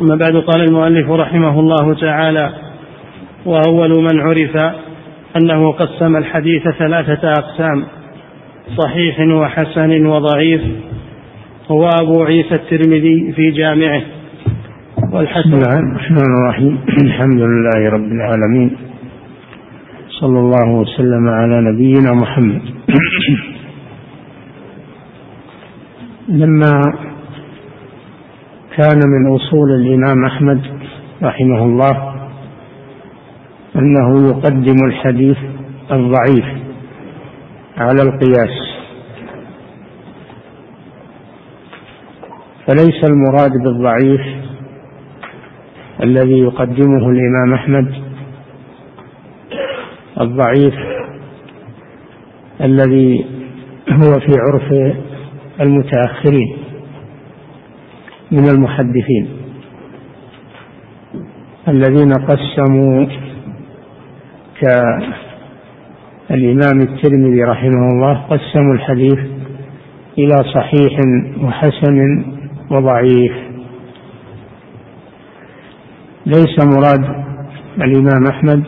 أما 0.00 0.16
بعد 0.16 0.36
قال 0.36 0.60
المؤلف 0.68 1.10
رحمه 1.10 1.60
الله 1.60 1.94
تعالى 1.94 2.52
وأول 3.46 4.02
من 4.02 4.20
عرف 4.20 4.56
أنه 5.36 5.72
قسم 5.72 6.16
الحديث 6.16 6.62
ثلاثة 6.78 7.32
أقسام 7.32 7.84
صحيح 8.76 9.20
وحسن 9.20 10.06
وضعيف 10.06 10.62
هو 11.70 11.88
أبو 12.02 12.22
عيسى 12.22 12.54
الترمذي 12.54 13.32
في 13.32 13.50
جامعه. 13.50 14.02
والحسن. 15.12 15.50
بسم 15.50 15.58
الله 15.58 15.78
الرحمن 15.78 16.42
الرحيم. 16.42 16.78
الحمد 17.02 17.40
لله 17.40 17.90
رب 17.90 18.12
العالمين. 18.12 18.76
صلى 20.08 20.38
الله 20.38 20.68
وسلم 20.68 21.28
على 21.28 21.60
نبينا 21.60 22.12
محمد. 22.12 22.62
لما 26.40 27.09
كان 28.76 29.00
من 29.06 29.34
أصول 29.34 29.70
الإمام 29.70 30.24
أحمد 30.24 30.60
رحمه 31.22 31.64
الله 31.64 32.14
أنه 33.76 34.28
يقدم 34.28 34.76
الحديث 34.86 35.36
الضعيف 35.92 36.44
على 37.78 38.02
القياس. 38.02 38.70
فليس 42.66 43.04
المراد 43.04 43.52
بالضعيف 43.52 44.20
الذي 46.02 46.38
يقدمه 46.38 47.08
الإمام 47.08 47.54
أحمد 47.54 47.94
الضعيف 50.20 50.74
الذي 52.60 53.24
هو 53.90 54.20
في 54.20 54.34
عرف 54.38 54.96
المتأخرين. 55.60 56.59
من 58.32 58.48
المحدثين 58.48 59.28
الذين 61.68 62.12
قسموا 62.12 63.06
كالإمام 66.28 66.80
الترمذي 66.80 67.42
رحمه 67.42 67.90
الله 67.92 68.14
قسموا 68.18 68.74
الحديث 68.74 69.18
إلى 70.18 70.36
صحيح 70.54 70.98
وحسن 71.42 72.24
وضعيف. 72.70 73.32
ليس 76.26 76.64
مراد 76.64 77.04
الإمام 77.76 78.26
أحمد 78.30 78.62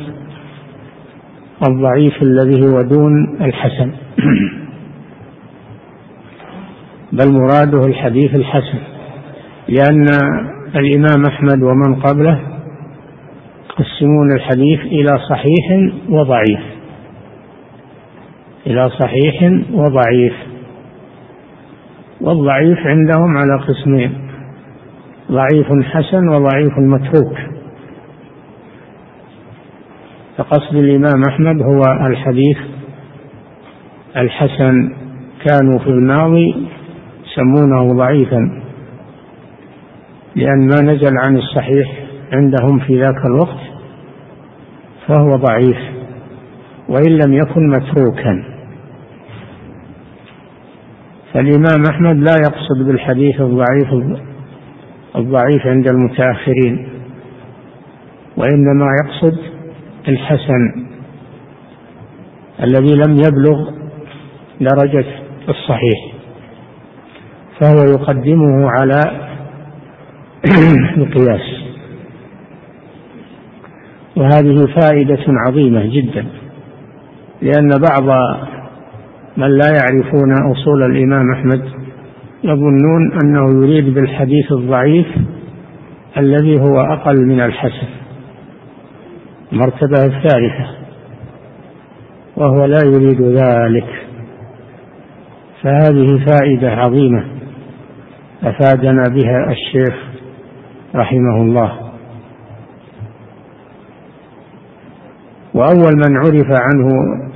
الضعيف 1.69 2.23
الذي 2.23 2.63
هو 2.63 2.81
دون 2.83 3.37
الحسن 3.41 3.93
بل 7.13 7.33
مراده 7.33 7.87
الحديث 7.87 8.35
الحسن. 8.35 8.92
لأن 9.73 10.07
الإمام 10.77 11.27
أحمد 11.29 11.63
ومن 11.63 11.95
قبله 11.95 12.41
يقسمون 13.71 14.33
الحديث 14.33 14.81
إلى 14.81 15.19
صحيح 15.31 15.93
وضعيف. 16.09 16.61
إلى 18.67 18.89
صحيح 18.89 19.53
وضعيف. 19.73 20.35
والضعيف 22.21 22.79
عندهم 22.79 23.37
على 23.37 23.65
قسمين 23.69 24.13
ضعيف 25.31 25.87
حسن 25.87 26.29
وضعيف 26.29 26.79
متروك. 26.79 27.39
فقصد 30.37 30.77
الإمام 30.77 31.23
أحمد 31.29 31.63
هو 31.63 31.81
الحديث 32.07 32.59
الحسن. 34.17 34.95
كانوا 35.49 35.79
في 35.79 35.87
الماضي 35.87 36.67
يسمونه 37.27 37.93
ضعيفا. 37.97 38.62
لأن 40.37 40.67
ما 40.67 40.93
نزل 40.93 41.19
عن 41.19 41.37
الصحيح 41.37 41.89
عندهم 42.33 42.79
في 42.79 43.01
ذاك 43.01 43.27
الوقت 43.27 43.61
فهو 45.07 45.37
ضعيف 45.37 45.79
وإن 46.89 47.13
لم 47.13 47.35
يكن 47.35 47.69
متروكا. 47.69 48.45
فالإمام 51.33 51.85
أحمد 51.91 52.17
لا 52.17 52.35
يقصد 52.43 52.87
بالحديث 52.87 53.41
الضعيف 53.41 54.19
الضعيف 55.17 55.67
عند 55.67 55.89
المتأخرين 55.89 56.89
وإنما 58.37 58.87
يقصد 59.05 59.39
الحسن 60.09 60.87
الذي 62.63 62.95
لم 62.95 63.17
يبلغ 63.17 63.71
درجة 64.61 65.05
الصحيح 65.49 66.13
فهو 67.61 67.93
يقدمه 67.93 68.71
على 68.71 69.01
القياس. 70.97 71.63
وهذه 74.17 74.67
فائدة 74.81 75.25
عظيمة 75.29 75.87
جدا 75.87 76.27
لأن 77.43 77.69
بعض 77.69 78.37
من 79.37 79.47
لا 79.47 79.69
يعرفون 79.69 80.33
أصول 80.53 80.83
الإمام 80.83 81.33
أحمد 81.33 81.63
يظنون 82.45 83.13
أنه 83.25 83.65
يريد 83.65 83.95
بالحديث 83.95 84.53
الضعيف 84.53 85.07
الذي 86.19 86.61
هو 86.61 86.81
أقل 86.81 87.27
من 87.27 87.41
الحسن 87.41 87.89
المرتبة 89.53 90.05
الثالثة 90.05 90.67
وهو 92.37 92.65
لا 92.65 92.79
يريد 92.85 93.23
ذلك. 93.23 93.89
فهذه 95.63 96.25
فائدة 96.27 96.71
عظيمة 96.71 97.25
أفادنا 98.43 99.03
بها 99.09 99.53
الشيخ 99.53 100.12
رحمه 100.95 101.43
الله 101.43 101.79
وأول 105.55 105.93
من 105.97 106.17
عرف 106.17 106.47
عنه 106.61 106.89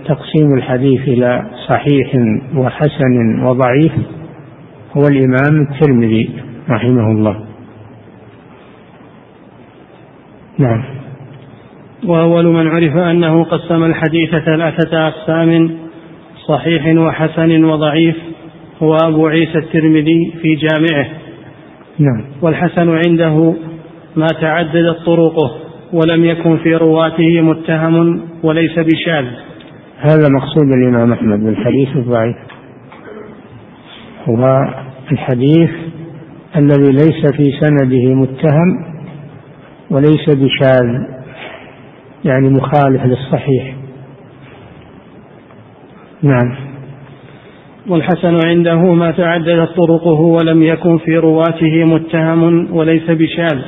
تقسيم 0.09 0.55
الحديث 0.55 1.01
إلى 1.01 1.43
صحيح 1.69 2.13
وحسن 2.57 3.43
وضعيف 3.45 3.93
هو 4.97 5.03
الإمام 5.09 5.67
الترمذي 5.71 6.31
رحمه 6.71 7.11
الله 7.11 7.47
نعم. 10.59 10.85
وأول 12.05 12.47
من 12.47 12.69
عرف 12.69 12.97
أنه 12.97 13.45
قسم 13.45 13.85
الحديث 13.85 14.31
ثلاثة 14.31 15.09
أقسام 15.09 15.71
صحيح 16.49 16.87
وحسن 16.97 17.65
وضعيف 17.65 18.17
هو 18.83 18.97
أبو 18.97 19.27
عيسى 19.27 19.59
الترمذي 19.59 20.33
في 20.43 20.55
جامعه. 20.55 21.26
نعم. 21.99 22.25
والحسن 22.43 23.01
عنده 23.07 23.55
ما 24.17 24.27
تعددت 24.41 24.97
طرقه 25.07 25.57
ولم 25.93 26.25
يكن 26.25 26.57
في 26.57 26.75
رواته 26.75 27.41
متهم 27.41 28.21
وليس 28.43 28.79
بشاذ. 28.79 29.27
هذا 29.99 30.29
مقصود 30.29 30.73
الإمام 30.73 31.13
أحمد 31.13 31.45
بالحديث 31.45 31.89
الضعيف. 31.97 32.37
هو 34.29 34.59
الحديث 35.13 35.71
الذي 36.57 36.93
ليس 36.93 37.33
في 37.37 37.53
سنده 37.61 38.15
متهم 38.15 38.97
وليس 39.91 40.31
بشاذ 40.31 41.17
يعني 42.25 42.49
مخالف 42.49 43.05
للصحيح. 43.05 43.75
نعم. 46.23 46.66
والحسن 47.89 48.47
عنده 48.47 48.77
ما 48.95 49.11
تعددت 49.11 49.69
طرقه 49.77 50.21
ولم 50.21 50.63
يكن 50.63 50.99
في 50.99 51.17
رواته 51.17 51.85
متهم 51.85 52.77
وليس 52.77 53.11
بشاذ. 53.11 53.59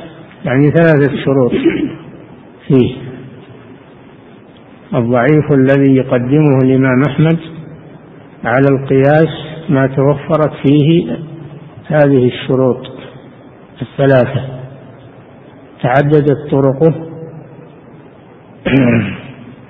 يعني 0.45 0.71
ثلاثة 0.71 1.15
شروط. 1.25 1.51
فيه 2.67 2.95
الضعيف 4.95 5.51
الذي 5.51 5.95
يقدمه 5.95 6.57
الإمام 6.63 7.01
أحمد 7.09 7.37
على 8.43 8.67
القياس 8.71 9.29
ما 9.69 9.87
توفرت 9.87 10.51
فيه 10.63 11.17
هذه 11.87 12.27
الشروط 12.27 12.87
الثلاثة. 13.81 14.41
تعددت 15.83 16.51
طرقه 16.51 16.93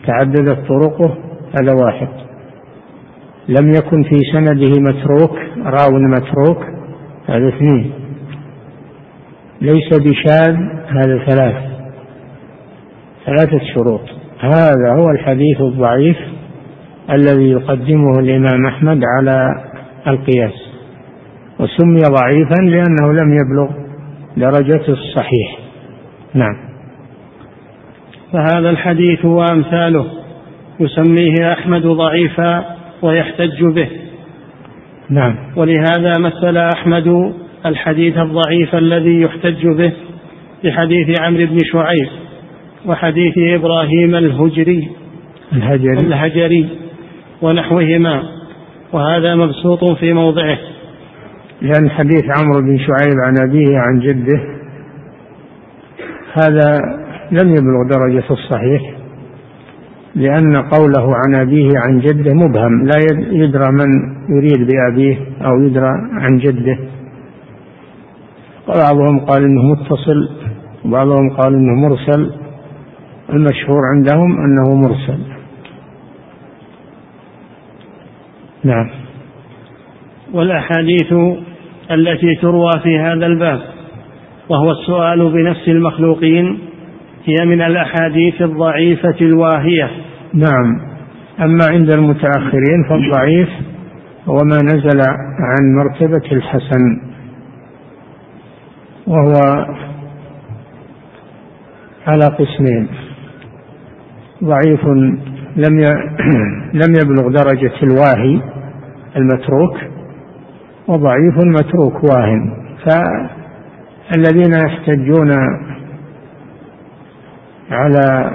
تعددت 0.07 0.67
طرقه 0.67 1.17
هذا 1.61 1.73
واحد. 1.85 2.28
لم 3.49 3.69
يكن 3.69 4.03
في 4.03 4.19
سنده 4.33 4.81
متروك 4.81 5.39
راو 5.57 5.99
متروك 5.99 6.57
هذا 7.27 7.47
اثنين. 7.47 7.91
ليس 9.61 9.99
بشاذ 9.99 10.55
هذا 10.87 11.25
ثلاث. 11.25 11.55
ثلاثة 13.25 13.59
شروط. 13.75 14.01
هذا 14.39 15.01
هو 15.01 15.09
الحديث 15.09 15.61
الضعيف 15.61 16.17
الذي 17.11 17.49
يقدمه 17.49 18.19
الإمام 18.19 18.65
أحمد 18.65 19.01
على 19.17 19.47
القياس. 20.07 20.53
وسمي 21.59 22.01
ضعيفا 22.21 22.61
لأنه 22.61 23.13
لم 23.13 23.33
يبلغ 23.33 23.69
درجة 24.37 24.91
الصحيح. 24.91 25.59
نعم. 26.33 26.55
فهذا 28.33 28.69
الحديث 28.69 29.25
وأمثاله. 29.25 30.05
يسميه 30.79 31.53
أحمد 31.53 31.81
ضعيفا. 31.81 32.78
ويحتج 33.01 33.63
به. 33.63 33.87
نعم. 35.09 35.35
ولهذا 35.55 36.13
مثل 36.19 36.57
أحمد 36.57 37.33
الحديث 37.65 38.17
الضعيف 38.17 38.75
الذي 38.75 39.21
يحتج 39.21 39.67
به 39.67 39.93
بحديث 40.63 41.21
عمرو 41.21 41.45
بن 41.45 41.57
شعيب 41.71 42.09
وحديث 42.85 43.33
إبراهيم 43.37 44.15
الهجري. 44.15 44.87
الهجري. 45.53 46.07
الهجري 46.07 46.69
ونحوهما. 47.41 48.23
وهذا 48.93 49.35
مبسوط 49.35 49.91
في 49.91 50.13
موضعه. 50.13 50.57
لأن 51.61 51.89
حديث 51.89 52.23
عمرو 52.39 52.61
بن 52.61 52.77
شعيب 52.77 53.15
عن 53.25 53.33
أبيه 53.49 53.77
عن 53.77 53.99
جده 53.99 54.59
هذا 56.33 56.81
لم 57.31 57.49
يبلغ 57.49 57.87
درجة 57.89 58.23
الصحيح. 58.31 58.98
لأن 60.15 60.57
قوله 60.57 61.15
عن 61.15 61.35
أبيه 61.35 61.69
عن 61.75 61.99
جده 61.99 62.33
مبهم. 62.33 62.85
لا 62.85 62.95
يدرى 63.31 63.71
من 63.71 63.87
يريد 64.29 64.67
بأبيه 64.67 65.17
أو 65.45 65.61
يدرى 65.61 65.89
عن 66.11 66.37
جده. 66.37 66.77
وبعضهم 68.67 69.19
قال 69.19 69.43
إنه 69.43 69.61
متصل 69.61 70.29
وبعضهم 70.85 71.29
قال 71.29 71.53
إنه 71.53 71.75
مرسل. 71.75 72.31
المشهور 73.29 73.81
عندهم 73.95 74.37
أنه 74.37 74.75
مرسل. 74.75 75.19
نعم. 78.63 78.89
والأحاديث 80.33 81.13
التي 81.91 82.35
تروى 82.35 82.71
في 82.83 82.99
هذا 82.99 83.25
الباب 83.25 83.59
وهو 84.49 84.71
السؤال 84.71 85.29
بنفس 85.29 85.67
المخلوقين 85.67 86.59
هي 87.29 87.45
من 87.45 87.61
الأحاديث 87.61 88.41
الضعيفة 88.41 89.15
الواهية. 89.21 89.89
نعم. 90.33 90.89
أما 91.41 91.65
عند 91.69 91.91
المتأخرين 91.91 92.83
فالضعيف 92.89 93.49
هو 94.27 94.37
ما 94.37 94.61
نزل 94.63 95.01
عن 95.39 95.75
مرتبة 95.75 96.31
الحسن 96.31 97.01
وهو 99.07 99.65
على 102.07 102.25
قسمين. 102.25 102.87
ضعيف 104.43 104.85
لم 105.55 105.79
لم 106.81 106.93
يبلغ 107.01 107.29
درجة 107.29 107.73
الواهي 107.83 108.41
المتروك 109.15 109.77
وضعيف 110.87 111.37
متروك 111.37 112.03
واهن. 112.03 112.53
فالذين 112.85 114.53
يحتجون 114.53 115.31
على 117.71 118.31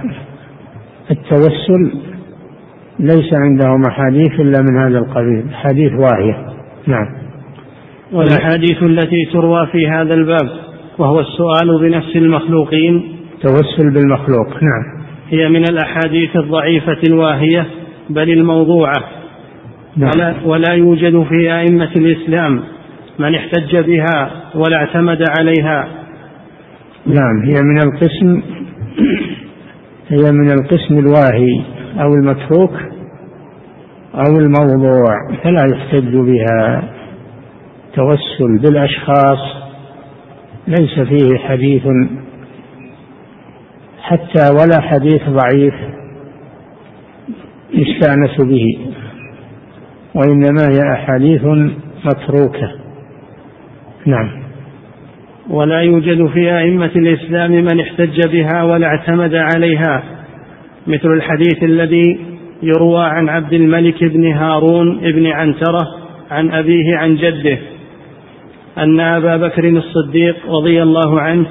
التوسل 1.10 1.92
ليس 2.98 3.34
عندهم 3.34 3.82
أحاديث 3.88 4.40
إلا 4.40 4.62
من 4.62 4.78
هذا 4.78 4.98
القبيل 4.98 5.44
حديث 5.54 5.92
واهية. 5.92 6.46
نعم. 6.86 7.06
والأحاديث 8.12 8.82
التي 8.82 9.24
تروى 9.32 9.66
في 9.66 9.88
هذا 9.88 10.14
الباب 10.14 10.50
وهو 10.98 11.20
السؤال 11.20 11.80
بنفس 11.80 12.16
المخلوقين. 12.16 13.02
توسل 13.42 13.90
بالمخلوق 13.94 14.48
نعم. 14.48 15.04
هي 15.30 15.48
من 15.48 15.62
الأحاديث 15.70 16.36
الضعيفة 16.36 17.00
الواهية 17.08 17.66
بل 18.10 18.30
الموضوعة. 18.30 19.04
نعم. 19.96 20.10
ولا, 20.16 20.34
ولا 20.44 20.74
يوجد 20.74 21.22
في 21.22 21.52
أئمة 21.52 21.90
الإسلام 21.96 22.60
من 23.18 23.34
احتج 23.34 23.76
بها 23.76 24.30
ولا 24.54 24.76
اعتمد 24.76 25.22
عليها. 25.38 25.88
نعم 27.06 27.42
هي 27.44 27.62
من 27.62 27.78
القسم 27.78 28.42
هي 30.08 30.32
من 30.32 30.50
القسم 30.50 30.98
الواهي 30.98 31.64
أو 32.00 32.14
المتروك 32.14 32.74
أو 34.14 34.38
الموضوع 34.38 35.04
فلا 35.42 35.64
يحتج 35.74 36.16
بها. 36.16 36.82
توسل 37.94 38.58
بالأشخاص 38.62 39.38
ليس 40.68 41.00
فيه 41.00 41.38
حديث 41.38 41.82
حتى 44.02 44.52
ولا 44.52 44.80
حديث 44.80 45.22
ضعيف 45.28 45.74
يستأنس 47.72 48.40
به 48.40 48.78
وإنما 50.14 50.68
هي 50.68 50.92
أحاديث 50.92 51.44
متروكة. 52.04 52.72
نعم. 54.06 54.43
ولا 55.50 55.80
يوجد 55.80 56.26
في 56.26 56.58
أئمة 56.58 56.90
الإسلام 56.96 57.50
من 57.50 57.80
احتج 57.80 58.28
بها 58.32 58.62
ولا 58.62 58.86
اعتمد 58.86 59.34
عليها 59.34 60.02
مثل 60.86 61.08
الحديث 61.12 61.62
الذي 61.62 62.18
يروى 62.62 63.04
عن 63.04 63.28
عبد 63.28 63.52
الملك 63.52 64.04
بن 64.04 64.32
هارون 64.32 65.00
بن 65.00 65.26
عنترة 65.26 65.86
عن 66.30 66.50
أبيه 66.50 66.96
عن 66.96 67.16
جده 67.16 67.58
أن 68.78 69.00
أبا 69.00 69.36
بكر 69.36 69.68
الصديق 69.68 70.36
رضي 70.48 70.82
الله 70.82 71.20
عنه 71.20 71.46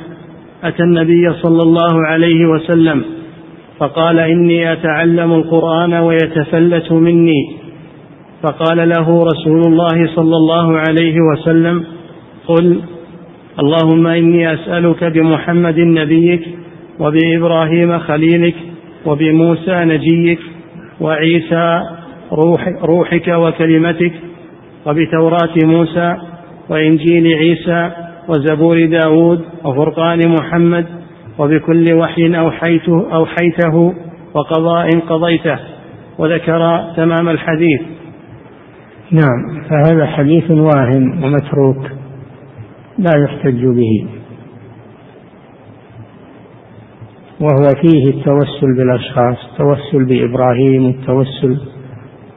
أتى 0.63 0.83
النبي 0.83 1.33
صلى 1.33 1.63
الله 1.63 2.07
عليه 2.07 2.45
وسلم 2.45 3.03
فقال 3.79 4.19
إني 4.19 4.73
أتعلم 4.73 5.33
القرآن 5.33 5.93
ويتفلت 5.93 6.91
مني 6.91 7.55
فقال 8.43 8.89
له 8.89 9.23
رسول 9.23 9.61
الله 9.67 10.07
صلى 10.15 10.35
الله 10.35 10.77
عليه 10.77 11.15
وسلم 11.31 11.83
قل 12.47 12.81
اللهم 13.59 14.07
إني 14.07 14.53
أسألك 14.53 15.03
بمحمد 15.03 15.79
نبيك 15.79 16.41
وبإبراهيم 16.99 17.99
خليلك 17.99 18.55
وبموسى 19.05 19.85
نجيك 19.85 20.39
وعيسى 21.01 21.81
روح 22.31 22.67
روحك 22.83 23.27
وكلمتك 23.27 24.13
وبتوراة 24.85 25.55
موسى 25.63 26.15
وإنجيل 26.69 27.27
عيسى 27.27 27.91
وزبور 28.27 28.85
داود 28.85 29.41
وفرقان 29.63 30.19
محمد 30.27 30.85
وبكل 31.39 31.93
وحي 31.93 32.39
أوحيته, 32.39 33.15
أوحيته 33.15 33.93
وقضاء 34.33 34.89
قضيته 34.99 35.59
وذكر 36.17 36.83
تمام 36.95 37.29
الحديث. 37.29 37.81
نعم 39.11 39.63
فهذا 39.69 40.05
حديث 40.05 40.51
واهن 40.51 41.23
ومتروك. 41.23 42.02
لا 42.97 43.11
يحتج 43.23 43.65
به. 43.65 44.05
وهو 47.39 47.67
فيه 47.81 48.09
التوسل 48.09 48.75
بالأشخاص 48.77 49.37
التوسل 49.51 50.05
بإبراهيم 50.05 50.89
التوسل 50.89 51.57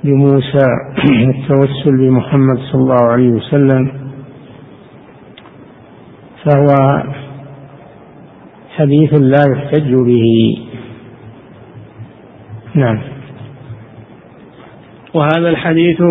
بموسى 0.05 0.67
التوسل 1.35 1.97
بمحمد 1.99 2.58
صلى 2.58 2.81
الله 2.81 3.03
عليه 3.12 3.29
وسلم. 3.29 3.93
فهو 6.44 7.02
حديث 8.76 9.14
لا 9.14 9.44
يحتج 9.52 9.94
به. 9.94 10.59
نعم. 12.75 12.99
وهذا 15.14 15.49
الحديث 15.49 16.02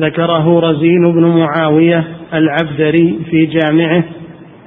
ذكره 0.00 0.60
رزين 0.60 1.12
بن 1.12 1.26
معاوية 1.26 2.19
العبدري 2.34 3.18
في 3.30 3.46
جامعه 3.46 4.04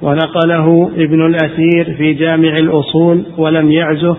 ونقله 0.02 0.90
ابن 0.96 1.26
الأثير 1.26 1.94
في 1.98 2.12
جامع 2.12 2.48
الأصول 2.48 3.22
ولم 3.38 3.70
يعزه 3.70 4.16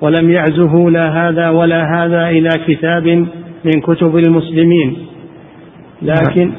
ولم 0.00 0.30
يعزه 0.30 0.90
لا 0.90 1.28
هذا 1.28 1.48
ولا 1.48 1.82
هذا 1.94 2.28
إلى 2.28 2.48
كتاب 2.66 3.06
من 3.64 3.80
كتب 3.82 4.16
المسلمين. 4.16 4.96
لكن 6.02 6.52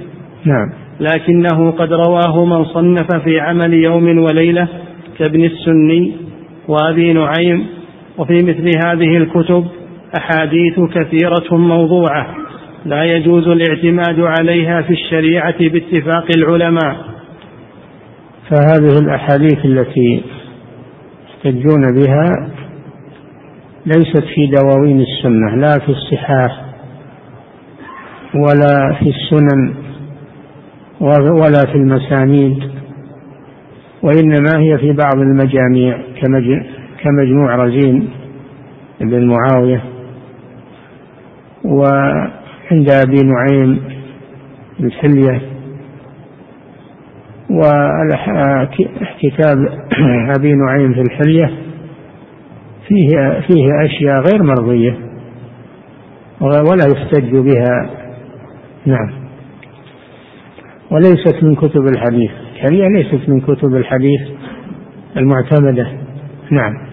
نعم. 0.45 0.69
لكنه 0.99 1.71
قد 1.71 1.93
رواه 1.93 2.45
من 2.45 2.65
صنف 2.65 3.15
في 3.23 3.39
عمل 3.39 3.73
يوم 3.73 4.17
وليلة 4.17 4.67
كابن 5.19 5.43
السني 5.43 6.11
وأبي 6.67 7.13
نعيم 7.13 7.65
وفي 8.17 8.33
مثل 8.33 8.71
هذه 8.85 9.17
الكتب 9.17 9.65
أحاديث 10.17 10.79
كثيرة 10.79 11.57
موضوعة. 11.57 12.42
لا 12.85 13.03
يجوز 13.03 13.47
الاعتماد 13.47 14.19
عليها 14.19 14.81
في 14.81 14.93
الشريعة 14.93 15.69
باتفاق 15.69 16.25
العلماء. 16.37 16.97
فهذه 18.49 18.97
الأحاديث 19.01 19.65
التي 19.65 20.23
يحتجون 21.29 21.81
بها 21.95 22.49
ليست 23.85 24.23
في 24.23 24.47
دواوين 24.47 25.01
السنة 25.01 25.55
لا 25.55 25.79
في 25.79 25.89
الصحاح 25.89 26.61
ولا 28.35 28.93
في 28.99 29.09
السنن 29.09 29.73
ولا 31.11 31.61
في 31.71 31.75
المسانيد 31.75 32.71
وإنما 34.03 34.59
هي 34.59 34.77
في 34.77 34.91
بعض 34.91 35.17
المجاميع 35.17 35.99
كمجموع 37.03 37.55
رزين 37.55 38.09
بن 39.01 39.27
معاوية. 39.27 39.83
و 41.65 41.83
عند 42.73 42.91
أبي 42.91 43.21
نعيم 43.23 43.79
الحلية 44.79 45.41
وكتاب 47.49 49.57
أبي 50.37 50.53
نعيم 50.53 50.93
في 50.93 51.01
الحلية 51.01 51.51
فيه 52.87 53.07
فيه 53.47 53.67
أشياء 53.85 54.21
غير 54.21 54.43
مرضية 54.43 54.97
ولا 56.41 56.87
يحتج 56.95 57.37
بها. 57.37 57.89
نعم. 58.85 59.11
وليست 60.91 61.43
من 61.43 61.55
كتب 61.55 61.87
الحديث 61.87 62.31
الحلية 62.53 62.87
ليست 62.87 63.29
من 63.29 63.41
كتب 63.41 63.75
الحديث 63.75 64.21
المعتمدة. 65.17 65.87
نعم. 66.51 66.92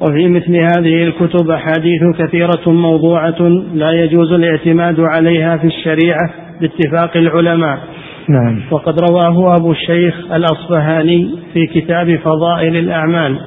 وفي 0.00 0.28
مثل 0.28 0.56
هذه 0.56 1.02
الكتب 1.02 1.50
أحاديث 1.50 2.02
كثيرة 2.18 2.72
موضوعة 2.72 3.48
لا 3.74 3.92
يجوز 3.92 4.32
الاعتماد 4.32 5.00
عليها 5.00 5.56
في 5.56 5.66
الشريعة 5.66 6.30
باتفاق 6.60 7.16
العلماء. 7.16 7.78
نعم. 8.28 8.60
وقد 8.70 8.94
رواه 9.10 9.56
أبو 9.56 9.72
الشيخ 9.72 10.14
الأصفهاني 10.32 11.30
في 11.52 11.66
كتاب 11.66 12.16
فضائل 12.16 12.76
الأعمال. 12.76 13.40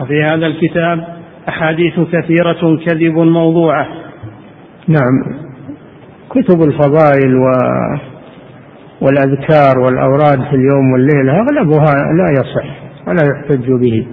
وفي 0.00 0.22
هذا 0.22 0.46
الكتاب 0.46 1.04
أحاديث 1.48 2.00
كثيرة 2.12 2.76
كذب 2.86 3.18
موضوعة. 3.18 3.88
نعم. 4.88 5.40
كتب 6.30 6.62
الفضائل 6.62 7.34
و 7.34 7.46
والأذكار 9.00 9.78
والأوراد 9.78 10.48
في 10.50 10.56
اليوم 10.56 10.92
والليلة 10.92 11.32
أغلبها 11.32 11.94
لا 12.18 12.30
يصح 12.32 12.66
ولا 13.06 13.22
يحتج 13.30 13.72
به. 13.72 14.06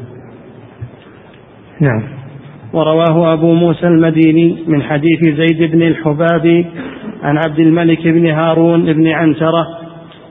نعم. 1.81 2.03
ورواه 2.73 3.33
أبو 3.33 3.53
موسى 3.53 3.87
المديني 3.87 4.57
من 4.67 4.83
حديث 4.83 5.23
زيد 5.23 5.71
بن 5.71 5.81
الحباب 5.81 6.65
عن 7.23 7.37
عبد 7.37 7.59
الملك 7.59 8.07
بن 8.07 8.25
هارون 8.25 8.93
بن 8.93 9.07
عنترة 9.07 9.67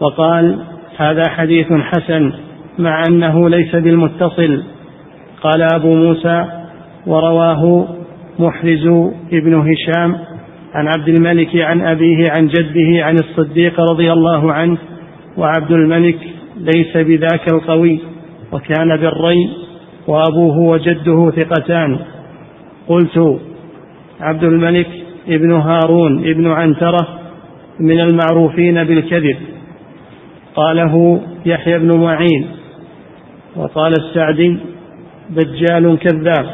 وقال 0.00 0.58
هذا 0.96 1.22
حديث 1.28 1.72
حسن 1.72 2.32
مع 2.78 3.02
أنه 3.08 3.48
ليس 3.48 3.76
بالمتصل. 3.76 4.62
قال 5.42 5.62
أبو 5.74 5.94
موسى 5.94 6.44
ورواه 7.06 7.88
محرز 8.38 8.86
ابن 9.32 9.54
هشام 9.54 10.16
عن 10.74 10.88
عبد 10.88 11.08
الملك 11.08 11.56
عن 11.56 11.86
أبيه 11.86 12.30
عن 12.30 12.46
جده 12.46 13.04
عن 13.04 13.14
الصديق 13.14 13.80
رضي 13.80 14.12
الله 14.12 14.52
عنه 14.52 14.78
وعبد 15.36 15.70
الملك 15.70 16.18
ليس 16.56 16.96
بذاك 16.96 17.52
القوي 17.52 18.00
وكان 18.52 18.96
بالري 18.96 19.65
وأبوه 20.06 20.58
وجده 20.58 21.30
ثقتان. 21.30 21.98
قلت 22.88 23.40
عبد 24.20 24.44
الملك 24.44 24.88
ابن 25.28 25.52
هارون 25.52 26.30
ابن 26.30 26.50
عنترة 26.50 27.08
من 27.80 28.00
المعروفين 28.00 28.84
بالكذب. 28.84 29.36
قاله 30.54 31.20
يحيى 31.46 31.78
بن 31.78 31.92
معين. 31.92 32.46
وقال 33.56 33.92
السعدي 34.00 34.56
دجال 35.30 35.98
كذاب. 35.98 36.46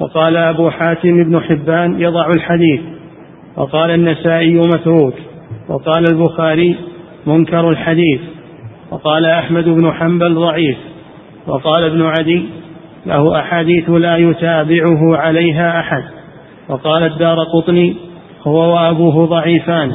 وقال 0.00 0.36
أبو 0.36 0.70
حاتم 0.70 1.24
بن 1.24 1.40
حبان 1.40 2.00
يضع 2.00 2.26
الحديث. 2.36 2.80
وقال 3.56 3.90
النسائي 3.90 4.54
متروك. 4.54 5.14
وقال 5.68 6.04
البخاري 6.10 6.76
منكر 7.26 7.70
الحديث. 7.70 8.20
وقال 8.90 9.24
أحمد 9.24 9.64
بن 9.64 9.92
حنبل 9.92 10.34
ضعيف. 10.34 10.76
وقال 11.46 11.84
ابن 11.84 12.02
عدي 12.02 12.48
له 13.06 13.40
أحاديث 13.40 13.90
لا 13.90 14.16
يتابعه 14.16 15.16
عليها 15.16 15.80
أحد. 15.80 16.02
وقال 16.68 17.02
الدار 17.02 17.36
قطني 17.54 17.96
هو 18.46 18.74
وأبوه 18.74 19.26
ضعيفان. 19.26 19.90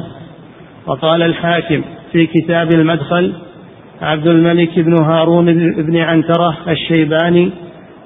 وقال 0.88 1.22
الحاكم 1.22 1.82
في 2.12 2.26
كتاب 2.26 2.74
المدخل 2.74 3.34
عبد 4.02 4.28
الملك 4.28 4.80
بن 4.80 5.04
هارون 5.04 5.46
بن 5.74 5.98
عنترة 5.98 6.58
الشيباني 6.68 7.52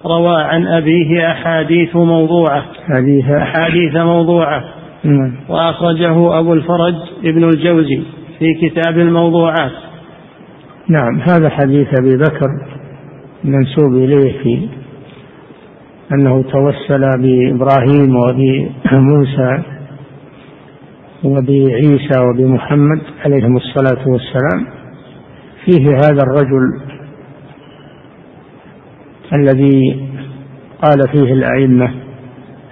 روى 0.06 0.42
عن 0.42 0.68
أبيه 0.68 1.32
أحاديث 1.32 1.96
موضوعة. 1.96 2.66
حديث 2.96 3.26
أحاديث 3.30 3.96
موضوعة. 3.96 4.64
نعم. 5.04 5.36
وأخرجه 5.50 6.40
أبو 6.40 6.54
الفرج 6.54 6.96
ابن 7.24 7.44
الجوزي 7.44 8.02
في 8.40 8.54
كتاب 8.62 9.00
الموضوعات. 9.00 9.72
نعم 10.90 11.20
هذا 11.20 11.50
حديث 11.50 11.88
أبي 12.00 12.18
بكر. 12.18 12.48
منسوب 13.46 13.94
إليه 13.94 14.44
في 14.44 14.70
أنه 16.12 16.44
توسل 16.44 17.02
بإبراهيم 17.18 18.16
وبموسى 18.16 19.64
وبعيسى 21.24 22.20
وبمحمد 22.20 23.02
عليهم 23.26 23.58
الصلاة 23.58 24.10
والسلام. 24.10 24.68
فيه 25.66 25.90
هذا 25.90 26.24
الرجل 26.24 26.82
الذي 29.34 30.08
قال 30.84 31.10
فيه 31.12 31.34
الأئمة 31.34 31.94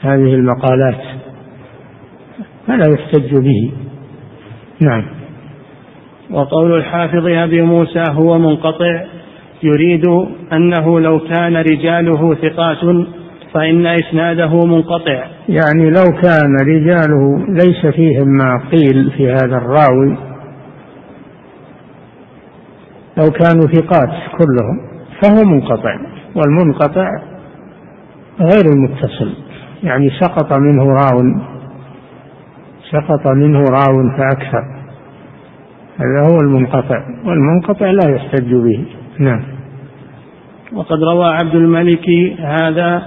هذه 0.02 0.34
المقالات 0.34 1.02
فلا 2.68 2.94
يحتج 2.94 3.36
به. 3.36 3.72
نعم. 4.82 5.06
وقول 6.32 6.78
الحافظ 6.78 7.28
أبي 7.28 7.62
موسى 7.62 8.04
هو 8.10 8.40
منقطع. 8.40 9.06
يريد 9.64 10.06
أنه 10.54 11.00
لو 11.00 11.20
كان 11.20 11.58
رجاله 11.58 12.36
ثقات 12.36 13.08
فإن 13.54 13.86
إسناده 13.86 14.66
منقطع. 14.66 15.24
يعني 15.50 15.90
لو 15.90 16.04
كان 16.22 16.56
رجاله 16.68 17.46
ليس 17.50 17.86
فيهم 17.96 18.28
ما 18.28 18.62
قيل 18.72 19.12
في 19.18 19.32
هذا 19.32 19.58
الراوي 19.58 20.18
لو 23.18 23.32
كانوا 23.32 23.68
ثقات 23.68 24.10
كلهم 24.10 24.78
فهو 25.22 25.46
منقطع 25.46 25.96
والمنقطع 26.36 27.10
غير 28.40 28.66
المتصل. 28.74 29.34
يعني 29.84 30.10
سقط 30.20 30.54
منه 30.60 30.84
راو 30.84 31.22
سقط 32.92 33.28
منه 33.28 33.60
راو 33.60 34.18
فأكثر. 34.18 34.64
هذا 35.98 36.32
هو 36.32 36.38
المنقطع 36.42 37.04
والمنقطع 37.26 37.92
لا 37.92 38.16
يحتج 38.16 38.54
به. 38.54 38.86
نعم. 39.20 39.53
وقد 40.76 41.04
روى 41.04 41.26
عبد 41.26 41.56
الملك 41.56 42.10
هذا 42.40 43.04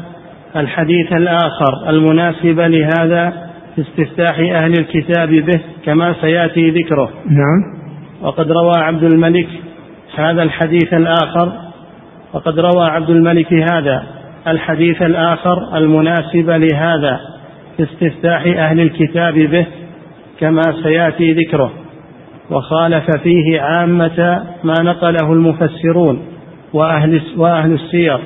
الحديث 0.57 1.13
الآخر 1.13 1.91
المناسب 1.91 2.61
لهذا 2.61 3.33
في 3.75 3.83
استفتاح 3.83 4.39
أهل 4.39 4.73
الكتاب 4.79 5.29
به 5.29 5.61
كما 5.85 6.15
سيأتي 6.21 6.71
ذكره. 6.71 7.11
نعم. 7.27 7.77
وقد 8.23 8.53
روى 8.53 8.73
عبد 8.77 9.05
الملك 9.05 9.49
هذا 10.15 10.43
الحديث 10.43 10.95
الآخر 10.95 11.53
وقد 12.33 12.59
روى 12.59 12.87
عبد 12.87 13.11
الملك 13.11 13.53
هذا 13.53 14.07
الحديث 14.47 15.03
الآخر 15.03 15.77
المناسب 15.77 16.51
لهذا 16.51 17.21
في 17.77 17.83
استفتاح 17.83 18.47
أهل 18.47 18.81
الكتاب 18.81 19.35
به 19.35 19.67
كما 20.41 20.63
سيأتي 20.83 21.33
ذكره. 21.33 21.73
وخالف 22.51 23.11
فيه 23.23 23.61
عامة 23.61 24.45
ما 24.65 24.75
نقله 24.83 25.33
المفسرون. 25.33 26.36
وأهل, 26.77 27.21
وأهل 27.37 27.73
السير 27.73 28.21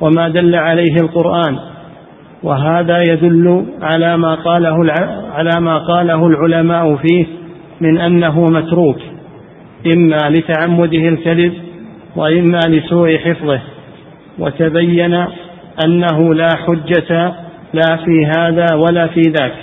وما 0.00 0.28
دل 0.28 0.54
عليه 0.54 0.94
القرآن. 1.02 1.58
وهذا 2.42 3.02
يدل 3.02 3.66
على 3.82 4.16
ما 4.16 4.34
قاله 4.34 4.92
على 5.34 5.60
ما 5.60 5.78
قاله 5.78 6.26
العلماء 6.26 6.96
فيه 6.96 7.26
من 7.80 7.98
أنه 7.98 8.44
متروك 8.44 8.98
إما 9.86 10.30
لتعمده 10.30 11.08
الكذب 11.08 11.52
وإما 12.16 12.60
لسوء 12.68 13.18
حفظه. 13.18 13.60
وتبين 14.38 15.14
أنه 15.84 16.34
لا 16.34 16.48
حجة 16.66 17.32
لا 17.74 17.96
في 18.04 18.26
هذا 18.38 18.74
ولا 18.74 19.06
في 19.06 19.20
ذاك. 19.20 19.54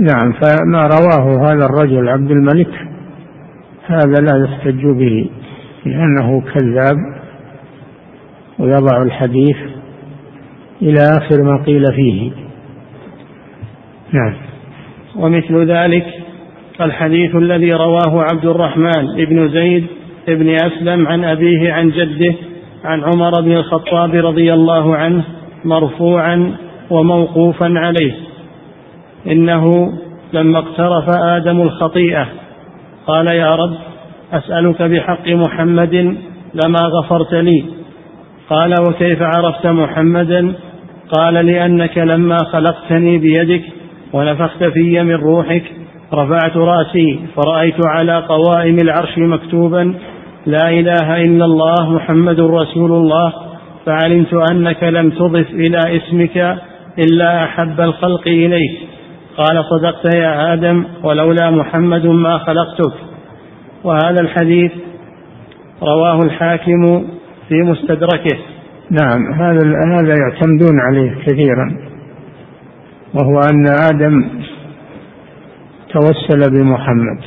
نعم 0.00 0.32
فما 0.32 0.82
رواه 0.86 1.50
هذا 1.50 1.64
الرجل 1.66 2.08
عبد 2.08 2.30
الملك 2.30 2.70
هذا 3.86 4.20
لا 4.20 4.44
يحتج 4.44 4.82
به. 4.84 5.30
لأنه 5.86 6.40
كذاب 6.40 6.96
ويضع 8.58 9.02
الحديث 9.02 9.56
إلى 10.82 10.98
آخر 11.18 11.42
ما 11.42 11.64
قيل 11.66 11.84
فيه. 11.92 12.30
نعم. 14.12 14.34
ومثل 15.16 15.70
ذلك 15.70 16.06
الحديث 16.80 17.36
الذي 17.36 17.72
رواه 17.72 18.22
عبد 18.32 18.44
الرحمن 18.44 19.24
بن 19.28 19.48
زيد 19.48 19.86
بن 20.28 20.50
أسلم 20.50 21.08
عن 21.08 21.24
أبيه 21.24 21.72
عن 21.72 21.90
جده 21.90 22.34
عن 22.84 23.04
عمر 23.04 23.40
بن 23.40 23.52
الخطاب 23.52 24.14
رضي 24.14 24.54
الله 24.54 24.96
عنه 24.96 25.24
مرفوعا 25.64 26.54
وموقوفا 26.90 27.72
عليه. 27.76 28.12
إنه 29.26 29.92
لما 30.32 30.58
اقترف 30.58 31.08
آدم 31.08 31.60
الخطيئة 31.60 32.26
قال 33.06 33.26
يا 33.26 33.54
رب 33.54 33.85
أسألك 34.32 34.82
بحق 34.82 35.28
محمد 35.28 35.94
لما 36.54 36.80
غفرت 36.80 37.34
لي. 37.34 37.64
قال 38.50 38.74
وكيف 38.88 39.22
عرفت 39.22 39.66
محمدا؟ 39.66 40.54
قال 41.18 41.34
لأنك 41.34 41.98
لما 41.98 42.36
خلقتني 42.52 43.18
بيدك 43.18 43.62
ونفخت 44.12 44.64
في 44.64 45.02
من 45.02 45.14
روحك 45.14 45.62
رفعت 46.14 46.56
رأسي 46.56 47.20
فرأيت 47.36 47.86
على 47.86 48.18
قوائم 48.18 48.76
العرش 48.78 49.18
مكتوبا 49.18 49.94
لا 50.46 50.70
إله 50.70 51.22
إلا 51.24 51.44
الله 51.44 51.90
محمد 51.90 52.40
رسول 52.40 52.92
الله. 52.92 53.32
فعلمت 53.86 54.34
أنك 54.50 54.82
لم 54.82 55.10
تضف 55.10 55.50
إلى 55.50 55.78
اسمك 55.96 56.58
إلا 56.98 57.44
أحب 57.44 57.80
الخلق 57.80 58.28
إليك. 58.28 58.80
قال 59.36 59.64
صدقت 59.64 60.14
يا 60.14 60.52
آدم 60.52 60.84
ولولا 61.02 61.50
محمد 61.50 62.06
ما 62.06 62.38
خلقتك. 62.38 63.05
وهذا 63.84 64.20
الحديث 64.20 64.72
رواه 65.82 66.18
الحاكم 66.18 67.04
في 67.48 67.54
مستدركه. 67.62 68.38
نعم 68.90 69.32
هذا 69.32 69.60
هذا 69.86 70.14
يعتمدون 70.18 70.80
عليه 70.80 71.14
كثيرا 71.26 71.76
وهو 73.14 73.40
أن 73.40 73.66
آدم 73.66 74.24
توسل 75.92 76.50
بمحمد. 76.50 77.18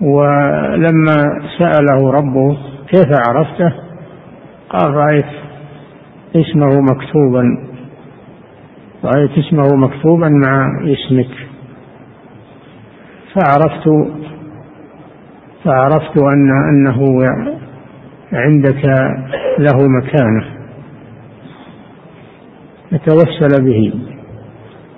ولما 0.00 1.42
سأله 1.58 2.10
ربه 2.10 2.58
كيف 2.88 3.08
عرفته 3.28 3.72
قال 4.70 4.94
رأيت 4.94 5.26
اسمه 6.36 6.80
مكتوبا 6.80 7.42
رأيت 9.04 9.30
اسمه 9.38 9.76
مكتوبا 9.76 10.28
مع 10.28 10.70
اسمك. 10.84 11.47
فعرفت 13.38 13.88
فعرفت 15.64 16.18
أن 16.22 16.50
أنه 16.68 16.98
عندك 18.32 18.84
له 19.58 19.88
مكانة. 19.88 20.44
فتوسل 22.90 23.64
به. 23.64 23.92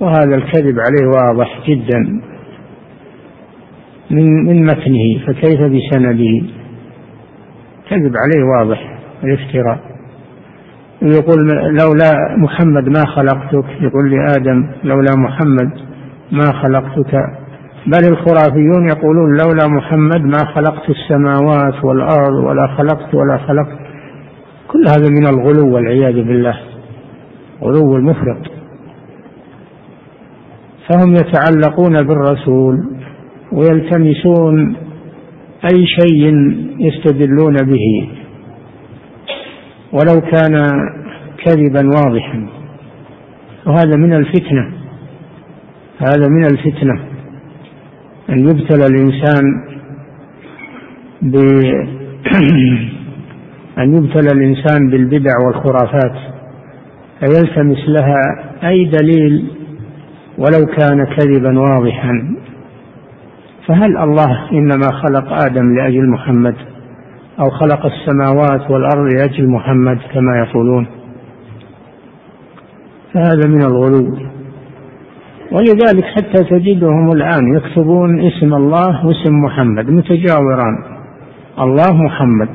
وهذا 0.00 0.35
الكذب 0.35 0.76
عليه 0.80 1.06
واضح 1.06 1.61
جدا. 1.68 2.20
من 4.11 4.44
من 4.47 4.64
متنه 4.64 5.26
فكيف 5.26 5.61
بسنده؟ 5.61 6.47
كذب 7.90 8.12
عليه 8.16 8.44
واضح 8.44 8.99
الافتراء. 9.25 9.78
يقول 11.02 11.49
لولا 11.50 12.37
محمد 12.37 12.88
ما 12.88 13.06
خلقتك 13.06 13.64
يقول 13.80 14.11
لآدم 14.11 14.70
لولا 14.85 15.16
محمد 15.16 15.70
ما 16.32 16.52
خلقتك. 16.62 17.14
بل 17.87 18.08
الخرافيون 18.08 18.88
يقولون 18.88 19.37
لولا 19.38 19.66
محمد 19.66 20.20
ما 20.20 20.38
خلقت 20.54 20.90
السماوات 20.90 21.84
والأرض 21.84 22.34
ولا 22.34 22.66
خلقت 22.66 23.14
ولا 23.14 23.38
خلقت. 23.38 23.78
كل 24.68 24.84
هذا 24.88 25.10
من 25.10 25.26
الغلو 25.26 25.75
والعياذ 25.75 26.14
بالله. 26.14 26.60
غلو 27.62 27.96
المفرط. 27.96 28.50
فهم 30.88 31.12
يتعلقون 31.12 32.06
بالرسول 32.06 32.84
ويلتمسون 33.52 34.76
أي 35.72 35.87
شيء 35.87 36.34
يستدلون 36.78 37.54
به. 37.54 38.10
ولو 39.92 40.20
كان 40.20 40.64
كذبا 41.44 41.88
واضحا. 41.88 42.46
وهذا 43.66 43.96
من 43.96 44.12
الفتنة. 44.12 44.72
هذا 45.99 46.28
من 46.28 46.44
الفتنة. 46.44 47.10
أن 48.30 48.38
يبتلى 48.38 48.87
الإنسان 48.87 49.64
ب 51.22 51.37
أن 53.82 53.96
يبتلى 53.96 54.30
الإنسان 54.32 54.90
بالبدع 54.90 55.32
والخرافات 55.46 56.16
فيلتمس 57.20 57.88
لها 57.88 58.20
أي 58.68 58.84
دليل 58.84 59.50
ولو 60.38 60.66
كان 60.66 61.04
كذبا 61.04 61.58
واضحا. 61.58 62.37
فهل 63.66 63.99
الله 63.99 64.50
إنما 64.52 64.92
خلق 64.92 65.32
آدم 65.32 65.75
لأجل 65.75 66.08
محمد 66.08 66.54
أو 67.40 67.50
خلق 67.50 67.87
السماوات 67.87 68.70
والأرض 68.70 69.12
لأجل 69.12 69.49
محمد 69.49 69.99
كما 70.14 70.38
يقولون؟ 70.38 70.87
فهذا 73.14 73.49
من 73.49 73.62
الغلو. 73.62 74.16
ولذلك 75.52 76.04
حتى 76.04 76.45
تجدهم 76.45 77.12
الآن 77.12 77.57
يكتبون 77.57 78.26
اسم 78.26 78.54
الله 78.54 79.07
واسم 79.07 79.35
محمد 79.45 79.90
متجاوران. 79.90 80.75
الله 81.61 82.02
محمد. 82.02 82.49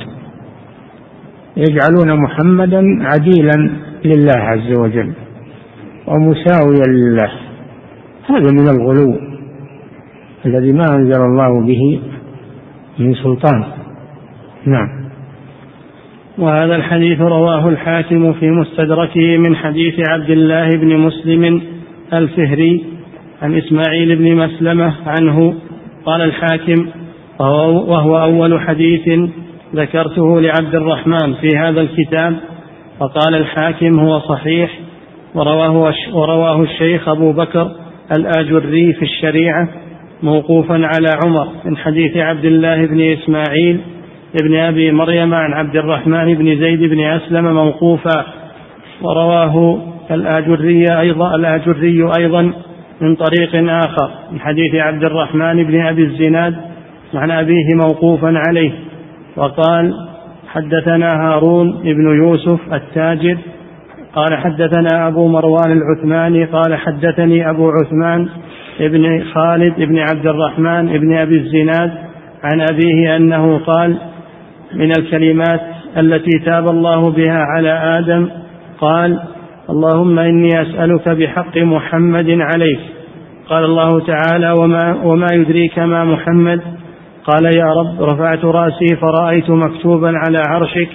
يجعلون 1.58 2.20
محمدا 2.24 2.82
عديلا 3.02 3.70
لله 4.06 4.38
عز 4.38 4.80
وجل 4.80 5.14
ومساويا 6.08 6.88
لله. 6.88 7.32
هذا 8.30 8.52
من 8.52 8.68
الغلو 8.70 9.20
الذي 10.46 10.72
ما 10.74 10.96
أنزل 10.96 11.22
الله 11.22 11.66
به 11.66 12.02
من 13.00 13.14
سلطان. 13.14 13.64
نعم. 14.66 15.06
وهذا 16.38 16.76
الحديث 16.76 17.22
رواه 17.22 17.70
الحاكم 17.70 18.34
في 18.34 18.52
مستدركه 18.52 19.38
من 19.38 19.56
حديث 19.56 20.10
عبد 20.10 20.30
الله 20.30 20.70
بن 20.70 20.98
مسلم 20.98 21.62
الفهري 22.14 22.95
عن 23.42 23.58
إسماعيل 23.58 24.16
بن 24.16 24.36
مسلمة 24.36 24.94
عنه 25.06 25.56
قال 26.06 26.22
الحاكم 26.22 26.88
وهو 27.40 28.18
أول 28.18 28.62
حديث 28.62 29.20
ذكرته 29.76 30.42
لعبد 30.42 30.76
الرحمن 30.76 31.34
في 31.42 31.58
هذا 31.58 31.82
الكتاب 31.82 32.36
فقال 33.00 33.36
الحاكم 33.36 34.00
هو 34.00 34.20
صحيح 34.20 34.80
ورواه, 35.36 35.94
ورواه 36.14 36.62
الشيخ 36.64 37.10
أبو 37.10 37.32
بكر 37.32 37.72
الآجري 38.18 38.94
في 38.94 39.02
الشريعة 39.02 39.70
موقوفا 40.24 40.74
على 40.74 41.08
عمر 41.26 41.48
من 41.66 41.78
حديث 41.78 42.18
عبد 42.18 42.46
الله 42.46 42.86
بن 42.86 43.02
إسماعيل 43.02 43.80
ابن 44.42 44.56
أبي 44.56 44.92
مريم 44.92 45.34
عن 45.34 45.54
عبد 45.54 45.76
الرحمن 45.76 46.34
بن 46.34 46.60
زيد 46.60 46.84
بن 46.84 47.00
أسلم 47.00 47.54
موقوفا 47.54 48.26
ورواه 49.02 49.80
الآجري 50.12 51.00
أيضا 51.00 51.36
الآجري 51.36 52.12
أيضا 52.20 52.54
من 53.02 53.16
طريق 53.16 53.56
آخر 53.70 54.10
من 54.32 54.40
حديث 54.40 54.76
عبد 54.76 55.04
الرحمن 55.04 55.64
بن 55.64 55.86
أبي 55.86 56.04
الزناد 56.04 56.56
عن 57.14 57.32
أبيه 57.32 57.76
موقوفا 57.76 58.42
عليه 58.48 58.72
وقال 59.36 59.94
حدثنا 60.48 61.22
هارون 61.22 61.82
بن 61.84 62.16
يوسف 62.16 62.74
التاجر 62.74 63.38
قال 64.16 64.38
حدثنا 64.38 65.08
أبو 65.08 65.28
مروان 65.28 65.72
العثماني 65.72 66.46
قال 66.46 66.76
حدثني 66.76 67.50
أبو 67.50 67.70
عثمان 67.70 68.30
ابن 68.80 69.24
خالد 69.34 69.76
بن 69.78 70.00
عبد 70.00 70.28
الرحمن 70.28 71.00
بن 71.00 71.18
أبي 71.18 71.38
الزناد 71.38 71.92
عن 72.44 72.62
أبيه 72.72 73.16
أنه 73.16 73.58
قال 73.58 73.98
من 74.74 74.92
الكلمات 74.92 75.62
التي 75.98 76.40
تاب 76.46 76.68
الله 76.68 77.12
بها 77.12 77.40
على 77.40 78.00
آدم 78.00 78.30
قال 78.80 79.20
اللهم 79.70 80.20
إني 80.20 80.62
أسألك 80.62 81.10
بحق 81.10 81.58
محمد 81.58 82.30
عليك. 82.30 82.80
قال 83.50 83.66
الله 83.66 84.00
تعالى 84.00 84.52
وما, 84.62 84.96
وما 85.04 85.28
يدريك 85.34 85.80
ما 85.80 86.06
محمد؟ 86.06 86.62
قال 87.24 87.46
يا 87.46 87.74
رب 87.74 88.04
رفعت 88.04 88.46
رأسي 88.46 88.96
فرأيت 89.02 89.50
مكتوبا 89.50 90.12
على 90.16 90.44
عرشك. 90.50 90.90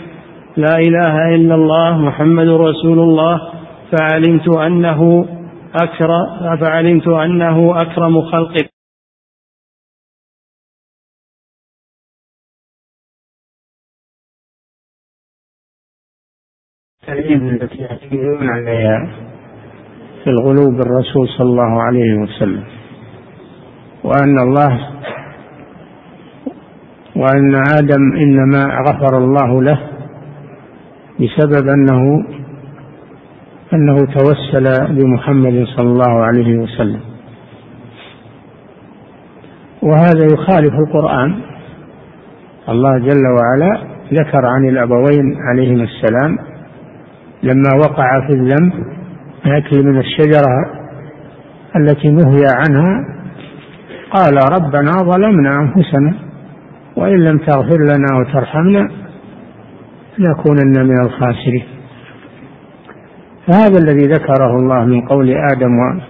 لا 0.56 0.78
إله 0.78 1.34
إلا 1.34 1.54
الله 1.54 1.98
محمد 1.98 2.48
رسول 2.48 2.98
الله. 2.98 3.40
فعلمت 3.92 4.48
أنه 4.48 5.26
أكرم 5.82 6.56
فعلمت 6.60 7.08
أنه 7.08 7.74
أكرم 7.76 8.20
خلقك. 8.22 8.70
التي 17.08 17.78
يعتمدون 17.78 18.48
عليها 18.48 19.08
في 20.24 20.30
الغلو 20.30 20.70
بالرسول 20.76 21.28
صلى 21.28 21.46
الله 21.46 21.82
عليه 21.82 22.14
وسلم. 22.14 22.64
وأن 24.04 24.38
الله 24.38 24.80
وأن 27.16 27.54
آدم 27.54 28.12
إنما 28.16 28.64
غفر 28.88 29.18
الله 29.18 29.62
له 29.62 29.78
بسبب 31.20 31.68
أنه 31.68 32.24
أنه 33.74 33.96
توسل 33.96 34.94
بمحمد 34.94 35.64
صلى 35.76 35.88
الله 35.88 36.24
عليه 36.24 36.58
وسلم. 36.58 37.00
وهذا 39.82 40.24
يخالف 40.34 40.74
القرآن. 40.74 41.40
الله 42.68 42.98
جل 42.98 43.26
وعلا 43.26 43.82
ذكر 44.12 44.46
عن 44.46 44.68
الأبوين 44.68 45.36
عليهما 45.48 45.84
السلام 45.84 46.49
لما 47.42 47.70
وقع 47.78 48.26
في 48.26 48.32
الذنب 48.32 48.72
أكل 49.46 49.82
من 49.82 49.98
الشجرة 49.98 50.80
التي 51.76 52.10
نهي 52.10 52.42
عنها 52.54 53.04
قال 54.10 54.34
ربنا 54.52 54.90
ظلمنا 54.90 55.58
أنفسنا 55.60 56.14
وإن 56.96 57.24
لم 57.24 57.38
تغفر 57.38 57.78
لنا 57.78 58.18
وترحمنا 58.18 58.90
لنكونن 60.18 60.86
من 60.86 61.00
الخاسرين. 61.04 61.64
فهذا 63.46 63.78
الذي 63.78 64.06
ذكره 64.06 64.56
الله 64.56 64.84
من 64.84 65.00
قول 65.00 65.30
آدم 65.30 66.00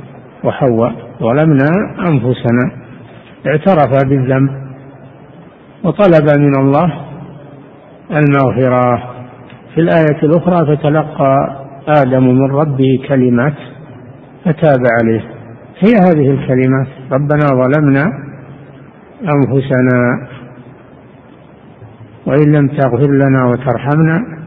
وحواء 0.45 0.95
ظلمنا 1.21 1.71
أنفسنا 1.99 2.73
اعترف 3.47 4.09
بالذنب 4.09 4.51
وطلب 5.85 6.38
من 6.38 6.55
الله 6.59 6.93
المغفرة. 8.11 9.10
في 9.75 9.81
الآية 9.81 10.23
الأخرى 10.23 10.77
فتلقى 10.77 11.61
آدم 11.89 12.25
من 12.25 12.51
ربه 12.51 13.01
كلمات 13.09 13.55
فتاب 14.45 14.81
عليه. 15.01 15.21
هي 15.79 15.95
هذه 15.95 16.31
الكلمات 16.31 16.87
ربنا 17.13 17.47
ظلمنا 17.47 18.05
أنفسنا 19.23 20.29
وإن 22.27 22.53
لم 22.53 22.69
تغفر 22.69 23.11
لنا 23.11 23.47
وترحمنا 23.47 24.41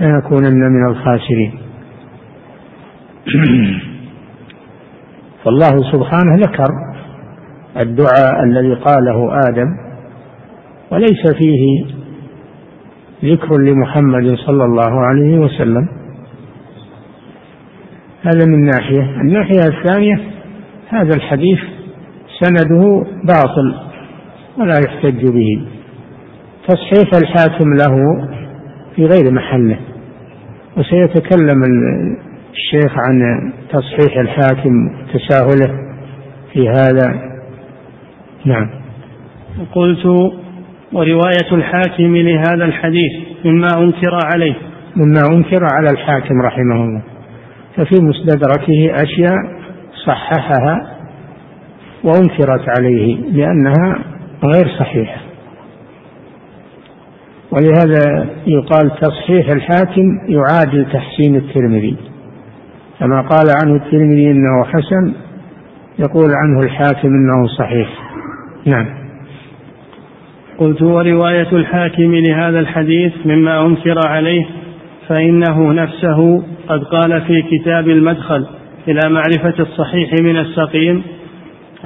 لنكونن 0.00 0.72
من 0.72 0.86
الخاسرين. 0.88 1.58
فالله 5.44 5.92
سبحانه 5.92 6.36
ذكر 6.36 6.68
الدعاء 7.76 8.44
الذي 8.44 8.74
قاله 8.74 9.38
آدم 9.48 9.76
وليس 10.90 11.32
فيه 11.38 12.01
ذكر 13.24 13.58
لمحمد 13.58 14.34
صلى 14.34 14.64
الله 14.64 15.00
عليه 15.00 15.38
وسلم. 15.38 15.88
هذا 18.22 18.46
من 18.46 18.64
ناحية. 18.64 19.20
الناحية 19.20 19.60
الثانية 19.66 20.20
هذا 20.88 21.16
الحديث 21.16 21.58
سنده 22.40 23.04
باطل 23.24 23.74
ولا 24.58 24.74
يحتج 24.86 25.30
به. 25.30 25.66
تصحيح 26.68 27.10
الحاكم 27.22 27.74
له 27.74 28.26
في 28.96 29.06
غير 29.06 29.32
محله. 29.32 29.76
وسيتكلم 30.76 31.62
الشيخ 32.52 32.98
عن 32.98 33.52
تصحيح 33.70 34.18
الحاكم 34.18 34.96
تساهله 35.14 35.74
في 36.52 36.68
هذا. 36.68 37.32
نعم. 38.44 38.70
قلت 39.74 40.32
ورواية 40.92 41.52
الحاكم 41.52 42.16
لهذا 42.16 42.64
الحديث 42.64 43.12
مما 43.44 43.68
أنكر 43.78 44.18
عليه. 44.34 44.54
مما 44.96 45.36
أنكر 45.36 45.66
على 45.74 45.88
الحاكم 45.90 46.40
رحمه 46.42 46.74
الله. 46.74 47.02
ففي 47.76 47.94
مستدركه 48.02 49.02
أشياء 49.02 49.36
صححها 50.06 50.96
وأنكرت 52.04 52.78
عليه 52.78 53.16
لأنها 53.16 53.98
غير 54.44 54.68
صحيحة. 54.78 55.20
ولهذا 57.50 58.26
يقال 58.46 58.90
تصحيح 59.00 59.46
الحاكم 59.48 60.18
يعادل 60.28 60.86
تحسين 60.92 61.36
الترمذي. 61.36 61.96
كما 63.00 63.20
قال 63.20 63.46
عنه 63.62 63.76
الترمذي 63.76 64.30
إنه 64.30 64.64
حسن 64.64 65.12
يقول 65.98 66.30
عنه 66.34 66.60
الحاكم 66.60 67.08
إنه 67.08 67.46
صحيح. 67.58 67.88
نعم. 68.66 69.01
قلت 70.62 70.82
ورواية 70.82 71.48
الحاكم 71.52 72.14
لهذا 72.14 72.60
الحديث 72.60 73.12
مما 73.24 73.66
أنكر 73.66 74.00
عليه 74.06 74.46
فإنه 75.08 75.72
نفسه 75.72 76.42
قد 76.68 76.84
قال 76.84 77.20
في 77.20 77.42
كتاب 77.42 77.88
المدخل 77.88 78.46
إلى 78.88 79.00
معرفة 79.10 79.54
الصحيح 79.60 80.10
من 80.22 80.36
السقيم 80.36 81.02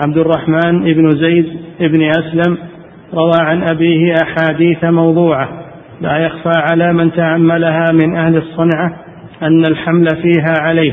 عبد 0.07 0.19
الرحمن 0.19 0.95
بن 0.95 1.11
زيد 1.11 1.47
بن 1.81 2.03
أسلم 2.03 2.59
روى 3.15 3.41
عن 3.41 3.62
أبيه 3.62 4.15
أحاديث 4.23 4.85
موضوعة 4.85 5.49
لا 6.01 6.17
يخفى 6.17 6.62
على 6.71 6.93
من 6.93 7.12
تأملها 7.12 7.85
من 7.93 8.17
أهل 8.17 8.37
الصنعة 8.37 8.97
أن 9.43 9.61
الحمل 9.71 10.07
فيها 10.23 10.55
عليه. 10.61 10.93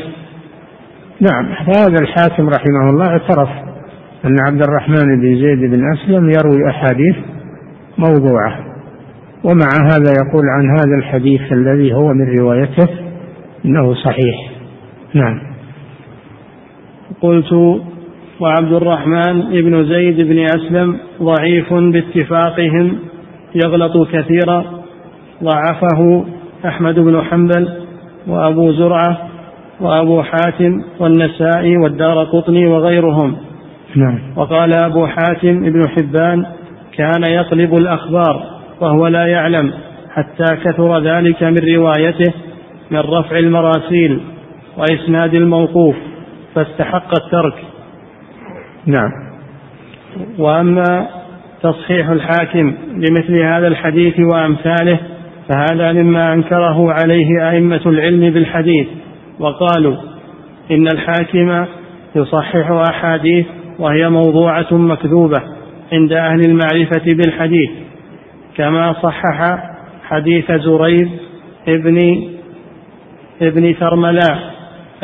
نعم 1.19 1.45
هذا 1.45 1.95
الحاكم 2.01 2.49
رحمه 2.49 2.89
الله 2.89 3.07
اعترف 3.07 3.49
أن 4.25 4.35
عبد 4.47 4.61
الرحمن 4.67 5.21
بن 5.21 5.35
زيد 5.35 5.59
بن 5.71 5.81
أسلم 5.93 6.29
يروي 6.29 6.69
أحاديث 6.69 7.15
موضوعة. 7.97 8.73
ومع 9.43 9.69
هذا 9.91 10.13
يقول 10.25 10.43
عن 10.57 10.69
هذا 10.69 10.97
الحديث 10.97 11.41
الذي 11.51 11.93
هو 11.93 12.13
من 12.13 12.39
روايته 12.39 12.87
إنه 13.65 13.93
صحيح. 13.93 14.51
نعم. 15.13 15.41
قلت 17.21 17.53
وعبد 18.39 18.73
الرحمن 18.73 19.61
بن 19.61 19.85
زيد 19.85 20.27
بن 20.27 20.39
أسلم 20.39 20.97
ضعيف 21.21 21.73
باتفاقهم 21.73 22.99
يغلط 23.55 24.09
كثيرا. 24.11 24.65
ضعفه 25.43 26.25
أحمد 26.65 26.99
بن 26.99 27.21
حنبل 27.21 27.69
وأبو 28.27 28.71
زرعة 28.71 29.17
وأبو 29.81 30.23
حاتم 30.23 30.81
والنسائي 30.99 31.77
والدار 31.77 32.23
قطني 32.23 32.67
وغيرهم. 32.67 33.35
نعم. 33.95 34.19
وقال 34.35 34.73
أبو 34.73 35.07
حاتم 35.07 35.59
بن 35.71 35.89
حبان 35.89 36.45
كان 36.97 37.23
يقلب 37.23 37.77
الأخبار 37.77 38.43
وهو 38.81 39.07
لا 39.07 39.25
يعلم 39.25 39.73
حتى 40.09 40.55
كثر 40.63 40.99
ذلك 40.99 41.43
من 41.43 41.57
روايته 41.75 42.33
من 42.91 42.99
رفع 42.99 43.37
المراسيل 43.37 44.19
وإسناد 44.77 45.33
الموقوف 45.33 45.95
فاستحق 46.55 47.15
الترك. 47.15 47.55
نعم. 48.85 49.09
وأما 50.39 51.07
تصحيح 51.61 52.09
الحاكم 52.09 52.73
لمثل 52.91 53.39
هذا 53.39 53.67
الحديث 53.67 54.19
وأمثاله 54.19 54.99
فهذا 55.49 55.91
مما 55.91 56.33
أنكره 56.33 56.93
عليه 56.93 57.49
أئمة 57.49 57.81
العلم 57.85 58.33
بالحديث 58.33 58.87
وقالوا 59.39 59.95
إن 60.71 60.87
الحاكم 60.87 61.65
يصحح 62.15 62.71
أحاديث 62.71 63.45
وهي 63.79 64.09
موضوعة 64.09 64.73
مكذوبة 64.73 65.41
عند 65.93 66.13
أهل 66.13 66.41
المعرفة 66.45 67.13
بالحديث 67.13 67.69
كما 68.57 68.93
صحح 68.93 69.57
حديث 70.03 70.51
زريب 70.51 71.09
ابن 71.67 71.97
ابن 73.41 73.73
ثرملاء 73.73 74.53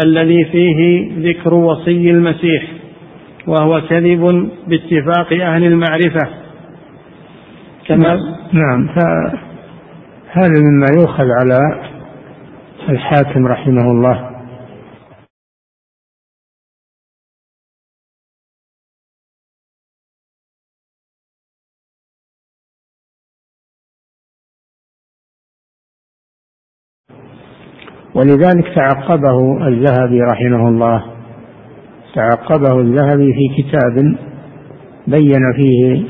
الذي 0.04 0.46
فيه 0.46 1.12
ذكر 1.30 1.54
وصي 1.54 2.12
المسيح 2.12 2.64
وهو 3.48 3.82
كذب 3.82 4.50
باتفاق 4.68 5.34
أهل 5.34 5.64
المعرفة. 5.64 6.30
كما 7.88 8.18
نعم. 8.54 8.90
هذا 10.32 10.60
مما 10.60 10.86
يؤخذ 11.02 11.26
على 11.42 11.60
الحاكم 12.90 13.48
رحمه 13.48 13.92
الله. 13.92 14.29
ولذلك 28.20 28.76
تعقبه 28.76 29.68
الذهبي 29.68 30.22
رحمه 30.22 30.70
الله. 30.70 31.04
تعقبه 32.16 32.80
الذهبي 32.80 33.34
في 33.34 33.64
كتاب 33.64 34.16
بين 35.08 35.54
فيه 35.56 36.04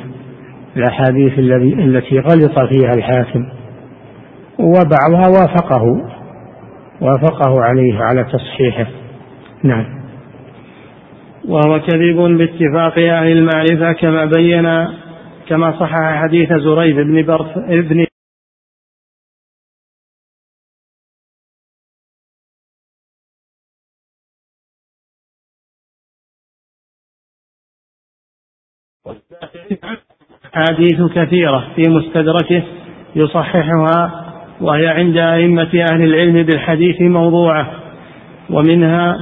الأحاديث 0.78 1.40
التي 1.80 2.20
غلط 2.20 2.60
فيها 2.70 2.94
الحاكم 2.94 3.46
وبعضها 4.60 5.28
وافقه 5.28 5.84
وافقه 7.02 7.62
عليه 7.62 7.98
على 8.00 8.24
تصحيحه. 8.24 8.88
نعم. 9.64 9.86
وهو 11.48 11.80
كذب 11.80 12.38
باتفاق 12.38 13.00
أهل 13.00 13.38
المعرفة 13.38 13.92
كما 13.92 14.26
بين 14.26 14.88
كما 15.50 15.80
صحح 15.80 16.22
حديث 16.24 16.54
زريب 16.54 16.96
بن 16.96 17.26
برث 17.26 17.58
ابن 17.58 18.09
أحاديث 30.60 31.02
كثيرة 31.16 31.64
في 31.76 31.82
مستدركه 31.90 32.64
يصححها 33.16 34.12
وهي 34.62 34.88
عند 34.88 35.18
أئمة 35.18 35.86
أهل 35.92 36.04
العلم 36.04 36.44
بالحديث 36.44 37.02
موضوعة 37.02 37.68
ومنها 38.50 39.18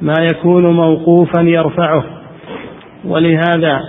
ما 0.00 0.14
يكون 0.20 0.66
موقوفا 0.66 1.40
يرفعه. 1.40 2.04
ولهذا 3.04 3.80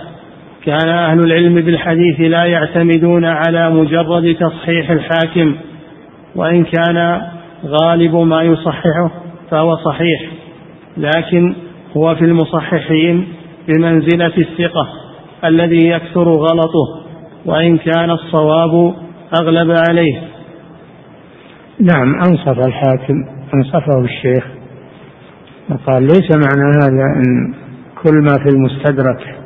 كان 0.64 0.88
أهل 0.88 1.20
العلم 1.20 1.54
بالحديث 1.54 2.20
لا 2.20 2.44
يعتمدون 2.44 3.24
على 3.24 3.70
مجرد 3.70 4.34
تصحيح 4.34 4.90
الحاكم 4.90 5.56
وإن 6.34 6.64
كان 6.64 7.22
غالب 7.66 8.16
ما 8.16 8.42
يصححه 8.42 9.10
فهو 9.50 9.76
صحيح 9.76 10.20
لكن 10.96 11.54
هو 11.96 12.14
في 12.14 12.24
المصححين 12.24 13.28
بمنزلة 13.68 14.32
الثقة. 14.38 15.05
الذي 15.44 15.88
يكثر 15.88 16.28
غلطه 16.28 17.06
وإن 17.46 17.78
كان 17.78 18.10
الصواب 18.10 18.94
أغلب 19.40 19.74
عليه. 19.88 20.20
نعم 21.80 22.14
أنصف 22.14 22.66
الحاكم 22.66 23.14
أنصفه 23.54 24.00
الشيخ. 24.04 24.44
وقال 25.70 26.02
ليس 26.02 26.30
معنى 26.30 26.70
هذا 26.82 27.04
أن 27.16 27.54
كل 28.02 28.14
ما 28.14 28.34
في 28.42 28.48
المستدرك 28.56 29.36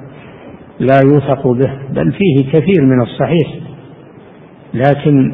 لا 0.81 1.01
يوثق 1.05 1.47
به 1.47 1.73
بل 1.91 2.13
فيه 2.13 2.53
كثير 2.53 2.85
من 2.85 3.03
الصحيح. 3.03 3.49
لكن 4.75 5.33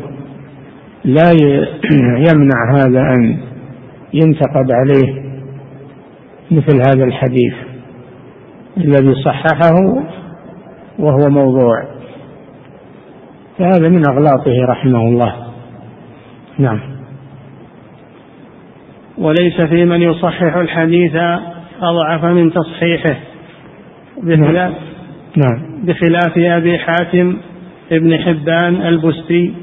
لا 1.04 1.30
يمنع 2.28 2.74
هذا 2.74 3.00
أن 3.00 3.38
ينتقد 4.14 4.70
عليه 4.70 5.26
مثل 6.50 6.76
هذا 6.76 7.04
الحديث 7.04 7.54
الذي 8.76 9.14
صححه 9.24 9.74
وهو 10.98 11.30
موضوع. 11.30 11.74
فهذا 13.58 13.88
من 13.88 14.02
أغلاطه 14.08 14.64
رحمه 14.68 15.00
الله. 15.00 15.34
نعم. 16.58 16.80
وليس 19.18 19.60
في 19.60 19.84
من 19.84 20.02
يصحح 20.02 20.56
الحديث 20.56 21.16
أضعف 21.82 22.24
من 22.24 22.52
تصحيحه. 22.52 23.16
بخلاف 24.22 24.74
نعم. 25.36 25.84
بخلاف 25.84 26.38
أبي 26.38 26.78
حاتم 26.78 27.36
ابن 27.92 28.18
حبان 28.18 28.82
البستي 28.82 29.54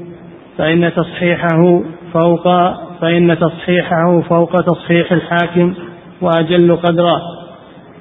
فإن 0.58 0.92
تصحيحه 0.96 1.82
فوق 2.12 2.44
فإن 3.00 3.38
تصحيحه 3.38 4.20
فوق 4.20 4.60
تصحيح 4.62 5.12
الحاكم 5.12 5.74
وأجل 6.20 6.76
قدرا 6.76 7.20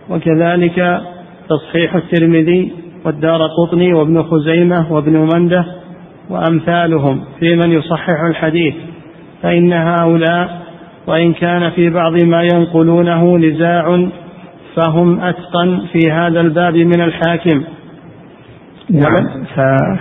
وكذلك 0.09 1.01
تصحيح 1.49 1.95
الترمذي 1.95 2.82
والدار 3.05 3.39
قطني 3.47 3.93
وابن 3.93 4.23
خزيمة 4.23 4.93
وابن 4.93 5.29
منده 5.35 5.65
وأمثالهم 6.29 7.23
في 7.39 7.55
من 7.55 7.71
يصحح 7.71 8.21
الحديث 8.29 8.75
فإن 9.41 9.73
هؤلاء 9.73 10.61
وإن 11.07 11.33
كان 11.33 11.69
في 11.69 11.89
بعض 11.89 12.23
ما 12.23 12.43
ينقلونه 12.43 13.37
نزاع 13.37 14.09
فهم 14.75 15.19
أتقن 15.19 15.81
في 15.91 16.11
هذا 16.11 16.41
الباب 16.41 16.75
من 16.75 17.01
الحاكم. 17.01 17.63
نعم. 18.89 19.45
فأعلى 19.55 19.99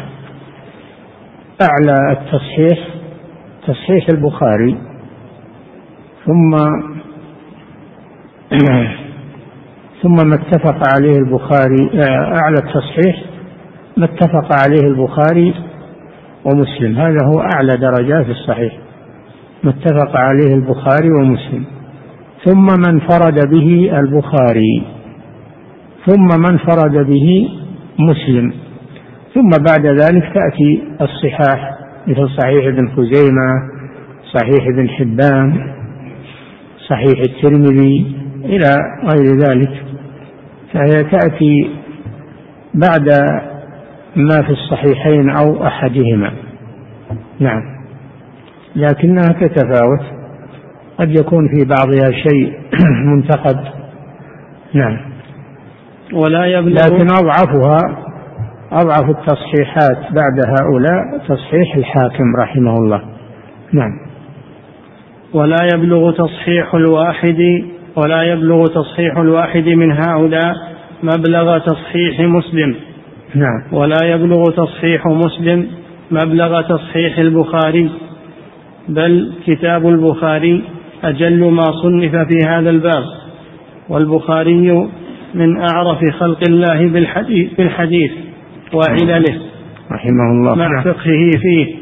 التصحيح 2.13 2.79
تصحيح 3.67 4.07
البخاري 4.13 4.79
ثم 6.27 6.57
ثم 10.03 10.29
ما 10.29 10.35
اتفق 10.35 10.79
عليه 10.95 11.17
البخاري 11.19 11.91
أعلى 12.41 12.57
التصحيح 12.59 13.25
ما 13.97 14.05
اتفق 14.05 14.49
عليه 14.63 14.89
البخاري 14.89 15.55
ومسلم. 16.45 16.97
هذا 16.97 17.27
هو 17.27 17.41
أعلى 17.41 17.77
درجات 17.81 18.27
الصحيح. 18.29 18.79
ما 19.65 19.71
اتفق 19.71 20.17
عليه 20.17 20.55
البخاري 20.55 21.11
ومسلم. 21.11 21.65
ثم 22.45 22.67
من 22.87 23.01
فرد 23.01 23.51
به 23.51 23.99
البخاري. 23.99 24.83
ثم 26.07 26.41
من 26.41 26.59
فرد 26.59 27.07
به 27.07 27.49
مسلم. 27.99 28.53
ثم 29.35 29.51
بعد 29.69 29.87
ذلك 29.87 30.33
تأتي 30.35 30.83
الصحاح 31.01 31.73
مثل 32.07 32.29
صحيح 32.41 32.67
ابن 32.67 32.89
خزيمة 32.89 33.69
صحيح 34.33 34.67
ابن 34.67 34.89
حبان 34.89 35.73
صحيح 36.89 37.21
الترمذي 37.29 38.17
إلى 38.45 38.77
غير 39.13 39.39
ذلك. 39.39 39.92
فهي 40.73 41.05
تأتي 41.05 41.71
بعد 42.75 43.09
ما 44.17 44.43
في 44.43 44.51
الصحيحين 44.51 45.31
أو 45.31 45.67
أحدهما. 45.67 46.33
نعم. 47.41 47.63
لكنها 48.77 49.29
تتفاوت. 49.41 50.01
قد 50.99 51.11
يكون 51.11 51.49
في 51.49 51.65
بعضها 51.65 52.13
شيء 52.13 52.59
منتقد. 53.15 53.61
نعم. 54.75 54.99
ولا 56.13 56.47
يبلغ 56.47 56.87
لكن 56.87 57.07
أضعفها 57.11 57.79
أضعف 58.73 59.11
التصحيحات 59.11 60.13
بعد 60.13 60.61
هؤلاء 60.61 61.19
تصحيح 61.29 61.77
الحاكم 61.77 62.37
رحمه 62.39 62.77
الله. 62.77 63.03
نعم. 63.73 63.93
ولا 65.35 65.57
يبلغ 65.75 66.13
تصحيح 66.13 66.75
الواحد 66.75 67.65
ولا 67.97 68.23
يبلغ 68.23 68.67
تصحيح 68.67 69.17
الواحد 69.17 69.69
من 69.69 69.93
هؤلاء 69.93 70.55
مبلغ 71.03 71.59
تصحيح 71.59 72.21
مسلم. 72.21 72.75
نعم. 73.35 73.63
ولا 73.73 74.05
يبلغ 74.05 74.45
تصحيح 74.45 75.07
مسلم 75.07 75.67
مبلغ 76.11 76.61
تصحيح 76.61 77.19
البخاري. 77.19 77.91
بل 78.89 79.33
كتاب 79.47 79.89
البخاري 79.89 80.65
أجل 81.05 81.51
ما 81.51 81.65
صنف 81.83 82.17
في 82.17 82.49
هذا 82.49 82.71
الباب. 82.71 83.05
والبخاري 83.89 84.89
من 85.35 85.57
أعرف 85.57 85.99
خلق 86.19 86.41
الله 86.49 86.89
بالحديث, 86.89 87.55
بالحديث 87.55 88.13
وعلله 88.75 89.39
رحمه 89.93 90.31
الله. 90.33 90.55
مع. 90.55 90.83
فقهه 90.83 91.31
فيه. 91.43 91.75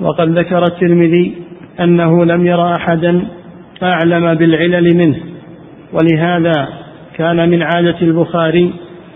وقد 0.00 0.38
ذكر 0.38 0.62
الترمذي 0.62 1.34
أنه 1.80 2.24
لم 2.24 2.46
ير 2.46 2.74
أحدا 2.74 3.24
أعلم 3.82 4.34
بالعلل 4.34 4.96
منه. 4.96 5.16
ولهذا 5.92 6.68
كان 7.16 7.48
من 7.48 7.62
عادة 7.62 7.96
البخاري 8.02 8.72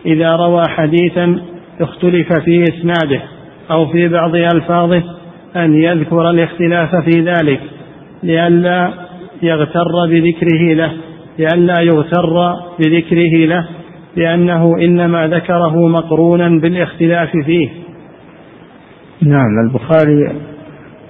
إذا 0.06 0.36
روى 0.36 0.62
حديثا 0.68 1.38
اختلف 1.80 2.32
في 2.32 2.62
إسناده 2.62 3.22
أو 3.70 3.86
في 3.86 4.08
بعض 4.08 4.34
ألفاظه 4.34 5.02
أن 5.56 5.74
يذكر 5.74 6.30
الاختلاف 6.30 6.96
في 6.96 7.20
ذلك 7.20 7.60
لئلا 8.22 8.90
يغتر 9.42 10.06
بذكره 10.08 10.74
له 10.74 10.92
لئلا 11.38 11.80
يغتر 11.80 12.54
بذكره 12.78 13.46
له 13.46 13.68
لأنه 14.16 14.78
إنما 14.78 15.26
ذكره 15.28 15.88
مقرونا 15.88 16.48
بالاختلاف 16.48 17.30
فيه. 17.46 17.68
نعم 19.22 19.58
البخاري 19.66 20.40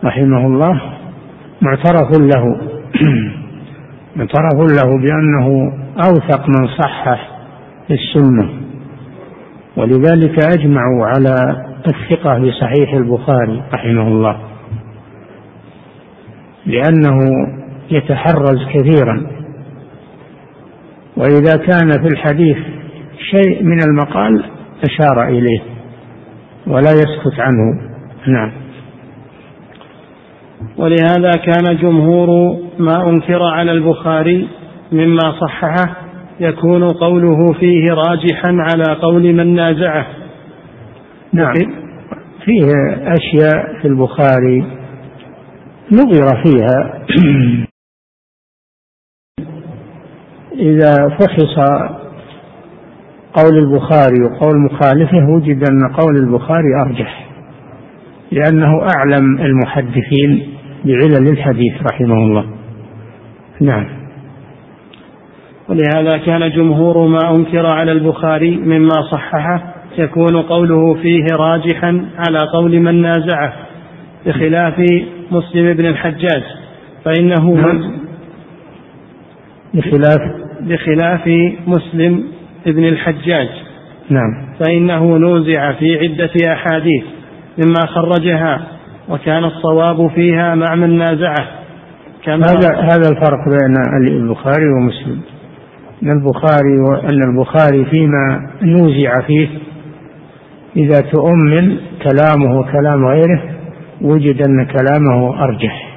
رحمه 0.04 0.46
الله 0.46 0.80
معترف 1.62 2.20
له. 2.20 2.60
معترف 4.16 4.54
له 4.54 4.98
بأنه 4.98 5.72
أوثق 6.06 6.48
من 6.48 6.68
صحح 6.68 7.30
السنة 7.90 8.48
ولذلك 9.76 10.44
أجمعوا 10.58 11.06
على 11.06 11.64
الثقة 11.86 12.38
بصحيح 12.38 12.94
البخاري 12.94 13.62
رحمه 13.72 14.08
الله 14.08 14.38
لأنه 16.66 17.18
يتحرز 17.90 18.58
كثيرا 18.74 19.26
وإذا 21.16 21.56
كان 21.56 21.90
في 22.02 22.08
الحديث 22.08 22.56
شيء 23.30 23.62
من 23.62 23.78
المقال 23.88 24.44
أشار 24.84 25.28
إليه 25.28 25.60
ولا 26.66 26.90
يسكت 26.90 27.40
عنه. 27.40 27.80
نعم. 28.26 28.52
ولهذا 30.76 31.30
كان 31.30 31.76
جمهور 31.76 32.58
ما 32.78 33.10
أنكر 33.10 33.42
على 33.42 33.72
البخاري 33.72 34.48
مما 34.92 35.32
صححه 35.40 35.96
يكون 36.40 36.92
قوله 36.92 37.52
فيه 37.52 37.92
راجحا 37.92 38.48
على 38.48 39.00
قول 39.02 39.34
من 39.34 39.54
نازعه. 39.54 40.06
نعم. 41.32 41.54
فيه 42.44 42.66
أشياء 43.02 43.80
في 43.82 43.88
البخاري 43.88 44.64
نظر 45.92 46.42
فيها. 46.44 47.04
إذا 50.58 50.94
فحص 51.20 51.58
قول 53.32 53.58
البخاري 53.58 54.22
وقول 54.24 54.58
مخالفه 54.60 55.28
وجد 55.28 55.68
أن 55.70 55.92
قول 55.92 56.16
البخاري 56.16 56.74
أرجح 56.86 57.26
لأنه 58.32 58.86
أعلم 58.96 59.38
المحدثين. 59.38 60.53
بعلل 60.84 61.28
الحديث 61.28 61.72
رحمه 61.92 62.14
الله. 62.14 62.44
نعم. 63.60 63.86
ولهذا 65.68 66.18
كان 66.26 66.50
جمهور 66.50 67.06
ما 67.06 67.30
أنكر 67.30 67.66
على 67.66 67.92
البخاري 67.92 68.56
مما 68.56 69.02
صححه 69.12 69.74
يكون 69.98 70.42
قوله 70.42 70.94
فيه 70.94 71.24
راجحا 71.38 72.06
على 72.18 72.38
قول 72.52 72.80
من 72.80 73.02
نازعه 73.02 73.52
بخلاف 74.26 74.74
مسلم 75.30 75.72
بن 75.72 75.86
الحجاج 75.86 76.42
فإنه 77.04 77.54
نعم. 77.54 77.98
بخلاف. 79.74 80.20
بخلاف 80.60 81.28
مسلم 81.66 82.24
بن 82.66 82.84
الحجاج. 82.84 83.48
نعم. 84.10 84.54
فإنه 84.60 85.16
نوزع 85.16 85.72
في 85.72 85.98
عدة 85.98 86.52
أحاديث 86.52 87.04
مما 87.58 87.86
خرجها 87.86 88.73
وكان 89.08 89.44
الصواب 89.44 90.10
فيها 90.10 90.54
مع 90.54 90.74
من 90.74 90.98
نازعه 90.98 91.48
كما 92.24 92.46
هذا 92.46 92.76
هذا 92.80 93.08
الفرق 93.10 93.48
بين 93.48 93.74
البخاري 94.08 94.66
ومسلم. 94.66 95.20
أن 96.02 96.10
البخاري 96.10 96.80
وأن 96.80 97.22
البخاري 97.30 97.84
فيما 97.84 98.50
نوزع 98.62 99.20
فيه 99.20 99.48
إذا 100.76 101.00
تؤمن 101.00 101.76
كلامه 102.02 102.58
وكلام 102.58 103.06
غيره 103.06 103.42
وجد 104.00 104.42
أن 104.48 104.66
كلامه 104.66 105.44
أرجح. 105.44 105.88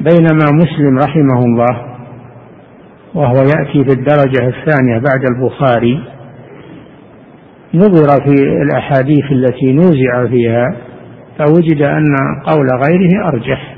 بينما 0.00 0.44
مسلم 0.52 0.98
رحمه 0.98 1.44
الله 1.44 1.92
وهو 3.14 3.36
يأتي 3.36 3.84
في 3.84 3.92
الدرجة 3.92 4.48
الثانية 4.48 4.98
بعد 4.98 5.24
البخاري 5.30 6.00
نظر 7.74 8.24
في 8.24 8.62
الأحاديث 8.62 9.32
التي 9.32 9.72
نوزع 9.72 10.26
فيها 10.26 10.76
فوجد 11.38 11.82
أن 11.82 12.16
قول 12.46 12.66
غيره 12.86 13.28
أرجح 13.28 13.76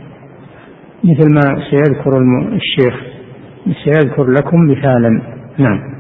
مثل 1.04 1.34
ما 1.34 1.62
سيذكر 1.70 2.10
الشيخ 2.52 3.14
سيذكر 3.84 4.30
لكم 4.30 4.70
مثالا. 4.70 5.20
نعم. 5.58 5.94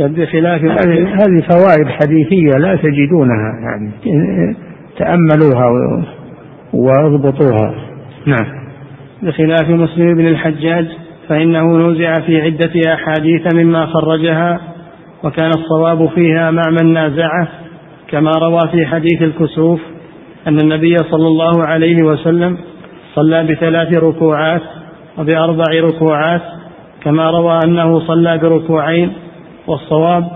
بخلاف 0.00 0.64
هذه 0.64 1.42
فوائد 1.50 1.88
حديثية 1.88 2.58
لا 2.58 2.76
تجدونها 2.76 3.60
يعني 3.62 3.90
تأملوها 4.98 5.66
واضبطوها. 6.72 7.74
نعم. 8.26 8.60
بخلاف 9.22 9.68
مسلم 9.68 10.14
بن 10.14 10.26
الحجاج 10.26 10.86
فإنه 11.28 11.78
نزع 11.78 12.20
في 12.20 12.42
عدة 12.42 12.94
أحاديث 12.94 13.54
مما 13.54 13.86
خرجها 13.86 14.60
وكان 15.24 15.50
الصواب 15.50 16.08
فيها 16.08 16.50
مع 16.50 16.62
من 16.82 16.92
نازعه 16.92 17.48
كما 18.10 18.30
روى 18.30 18.60
في 18.72 18.86
حديث 18.86 19.22
الكسوف 19.22 19.80
أن 20.46 20.60
النبي 20.60 20.96
صلى 20.96 21.26
الله 21.26 21.62
عليه 21.62 21.96
وسلم 22.02 22.58
صلى 23.14 23.44
بثلاث 23.44 23.92
ركوعات 23.92 24.62
وبأربع 25.18 25.64
ركوعات 25.80 26.42
كما 27.02 27.30
روى 27.30 27.58
أنه 27.64 28.00
صلى 28.06 28.38
بركوعين 28.38 29.12
والصواب 29.66 30.30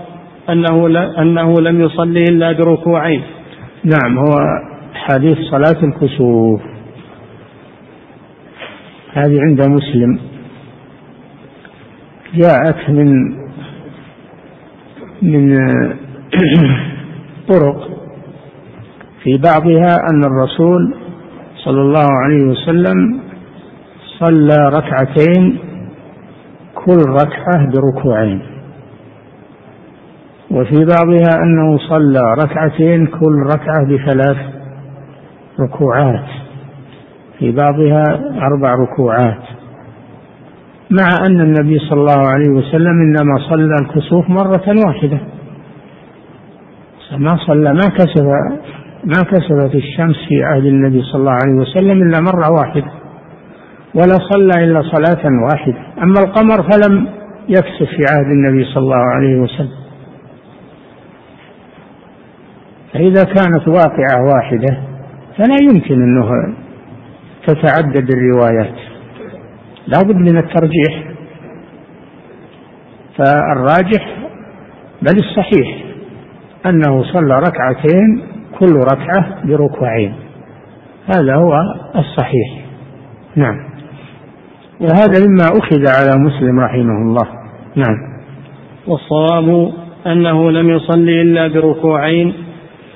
أنه, 0.49 0.87
أنه 1.21 1.61
لم 1.61 1.81
يصلي 1.81 2.23
إلا 2.23 2.51
بركوعين. 2.51 3.21
نعم 3.83 4.17
هو 4.17 4.35
حديث 4.93 5.37
صلاة 5.37 5.83
الكسوف. 5.83 6.61
هذه 9.13 9.39
عند 9.41 9.61
مسلم. 9.61 10.19
جاءت 12.33 12.89
من 12.89 13.35
من 15.21 15.57
طرق 17.47 17.89
في 19.23 19.37
بعضها 19.37 19.97
أن 20.09 20.23
الرسول 20.23 20.95
صلى 21.65 21.81
الله 21.81 22.07
عليه 22.23 22.43
وسلم 22.43 23.19
صلى 24.19 24.69
ركعتين 24.73 25.59
كل 26.75 27.01
ركعة 27.09 27.71
بركوعين. 27.73 28.41
وفي 30.51 30.85
بعضها 30.85 31.43
أنه 31.43 31.77
صلى 31.77 32.21
ركعتين 32.43 33.07
كل 33.07 33.35
ركعة 33.53 33.85
بثلاث 33.85 34.37
ركوعات. 35.59 36.25
في 37.39 37.51
بعضها 37.51 38.03
أربع 38.41 38.75
ركوعات. 38.75 39.43
مع 40.91 41.25
أن 41.25 41.41
النبي 41.41 41.79
صلى 41.79 41.99
الله 41.99 42.27
عليه 42.27 42.49
وسلم 42.49 43.01
إنما 43.01 43.39
صلى 43.49 43.75
الكسوف 43.81 44.29
مرة 44.29 44.75
واحدة. 44.85 45.34
ما 47.11 47.37
صلى 47.37 47.73
ما 47.73 47.89
كسب 47.97 48.25
ما 49.03 49.23
كسبت 49.23 49.75
الشمس 49.75 50.15
في 50.29 50.43
عهد 50.43 50.65
النبي 50.65 51.01
صلى 51.01 51.19
الله 51.19 51.37
عليه 51.43 51.53
وسلم 51.53 52.01
إلا 52.01 52.19
مرة 52.21 52.51
واحدة 52.51 52.91
ولا 53.95 54.17
صلى 54.31 54.63
إلا 54.63 54.81
صلاة 54.81 55.23
واحدة. 55.43 55.77
أما 56.03 56.19
القمر 56.19 56.71
فلم 56.71 57.07
يكسف 57.49 57.89
في 57.95 58.03
عهد 58.09 58.31
النبي 58.31 58.65
صلى 58.65 58.83
الله 58.83 59.05
عليه 59.15 59.35
وسلم. 59.35 59.85
فإذا 62.93 63.23
كانت 63.23 63.67
واقعة 63.67 64.25
واحدة 64.33 64.77
فلا 65.37 65.55
يمكن 65.61 66.01
أنه 66.01 66.55
تتعدد 67.47 68.09
الروايات. 68.13 68.75
لا 69.87 70.01
بد 70.01 70.15
من 70.15 70.37
الترجيح. 70.37 71.03
فالراجح 73.17 74.17
بل 75.01 75.19
الصحيح. 75.19 75.84
أنه 76.69 77.03
صلى 77.03 77.39
ركعتين 77.39 78.21
كل 78.59 78.75
ركعة 78.75 79.45
بركوعين. 79.45 80.13
هذا 81.15 81.35
هو 81.35 81.53
الصحيح. 81.95 82.65
نعم. 83.35 83.55
وهذا 84.81 85.27
مما 85.27 85.43
أخذ 85.43 85.87
على 85.87 86.21
مسلم 86.23 86.59
رحمه 86.59 87.01
الله. 87.01 87.27
نعم. 87.75 87.97
والصواب 88.87 89.71
أنه 90.07 90.51
لم 90.51 90.69
يصلي 90.69 91.21
إلا 91.21 91.47
بركوعين 91.47 92.33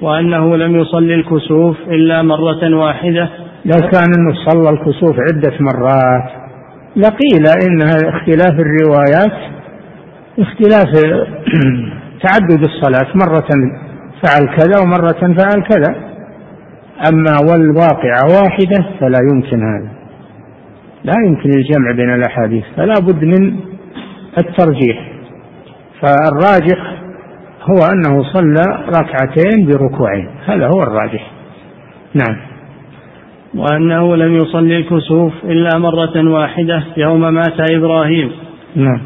وأنه 0.01 0.57
لم 0.57 0.75
يصلي 0.75 1.15
الكسوف 1.15 1.77
إلا 1.87 2.21
مرة 2.21 2.75
واحدة. 2.75 3.29
لو 3.65 3.89
كان 3.89 4.07
أنه 4.17 4.33
صلى 4.45 4.69
الكسوف 4.69 5.15
عدة 5.19 5.57
مرات. 5.59 6.39
لقيل 6.95 7.47
إن 7.67 7.81
اختلاف 8.07 8.53
الروايات 8.59 9.59
اختلاف 10.39 10.87
تعدد 12.23 12.63
الصلاة 12.63 13.13
مرة 13.15 13.49
فعل 14.23 14.57
كذا 14.57 14.81
ومرة 14.83 15.35
فعل 15.37 15.63
كذا. 15.69 15.95
أما 17.09 17.37
والواقعة 17.51 18.23
واحدة 18.43 18.99
فلا 18.99 19.19
يمكن 19.33 19.63
هذا. 19.63 19.89
لا 21.03 21.13
يمكن 21.27 21.49
الجمع 21.49 21.91
بين 21.91 22.13
الأحاديث 22.13 22.63
فلا 22.75 22.93
بد 23.01 23.23
من 23.23 23.55
الترجيح. 24.37 25.11
فالراجح 26.01 26.99
هو 27.61 27.77
أنه 27.93 28.23
صلى 28.23 28.63
ركعتين 28.87 29.67
بركوعين 29.67 30.29
هذا 30.45 30.67
هو 30.67 30.83
الراجح. 30.83 31.31
نعم. 32.13 32.37
وأنه 33.55 34.15
لم 34.15 34.35
يصلي 34.35 34.77
الكسوف 34.77 35.33
إلا 35.43 35.79
مرة 35.79 36.29
واحدة 36.31 36.83
يوم 36.97 37.33
مات 37.33 37.71
إبراهيم. 37.71 38.31
نعم. 38.75 39.01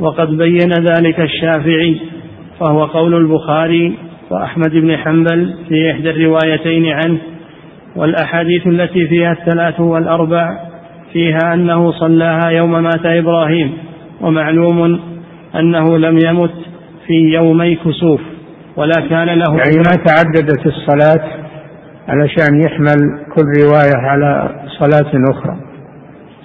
وقد 0.00 0.28
بين 0.28 0.72
ذلك 0.72 1.20
الشافعي 1.20 2.00
فهو 2.60 2.84
قول 2.84 3.14
البخاري 3.14 3.98
وأحمد 4.30 4.70
بن 4.70 4.96
حنبل 4.96 5.54
في 5.68 5.90
إحدى 5.90 6.10
الروايتين 6.10 6.86
عنه 6.86 7.18
والأحاديث 7.96 8.66
التي 8.66 9.06
فيها 9.06 9.32
الثلاث 9.32 9.80
والأربع 9.80 10.48
فيها 11.12 11.54
أنه 11.54 11.92
صلاها 11.92 12.50
يوم 12.50 12.82
مات 12.82 13.06
إبراهيم 13.06 13.72
ومعلوم 14.20 15.00
أنه 15.54 15.98
لم 15.98 16.18
يمت 16.26 16.54
في 17.06 17.14
يومي 17.14 17.74
كسوف 17.74 18.20
ولا 18.76 19.00
كان 19.10 19.26
له 19.26 19.56
يعني 19.56 19.76
ما 19.76 20.04
تعددت 20.04 20.66
الصلاة 20.66 21.44
علشان 22.08 22.60
يحمل 22.60 23.24
كل 23.34 23.44
رواية 23.64 23.96
على 23.96 24.50
صلاة 24.78 25.10
أخرى. 25.30 25.56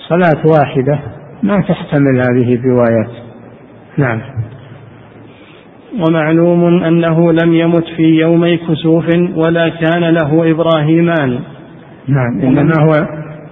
صلاة 0.09 0.47
واحدة 0.57 0.99
ما 1.43 1.61
تحتمل 1.61 2.17
هذه 2.17 2.55
الروايات. 2.55 3.09
نعم. 3.97 4.21
ومعلوم 5.97 6.83
أنه 6.83 7.31
لم 7.31 7.53
يمت 7.53 7.85
في 7.95 8.03
يومي 8.03 8.57
كسوف 8.57 9.05
ولا 9.35 9.69
كان 9.69 10.03
له 10.09 10.51
إبراهيمان. 10.51 11.39
نعم 12.07 12.41
إنما 12.41 12.73
هو 12.81 12.91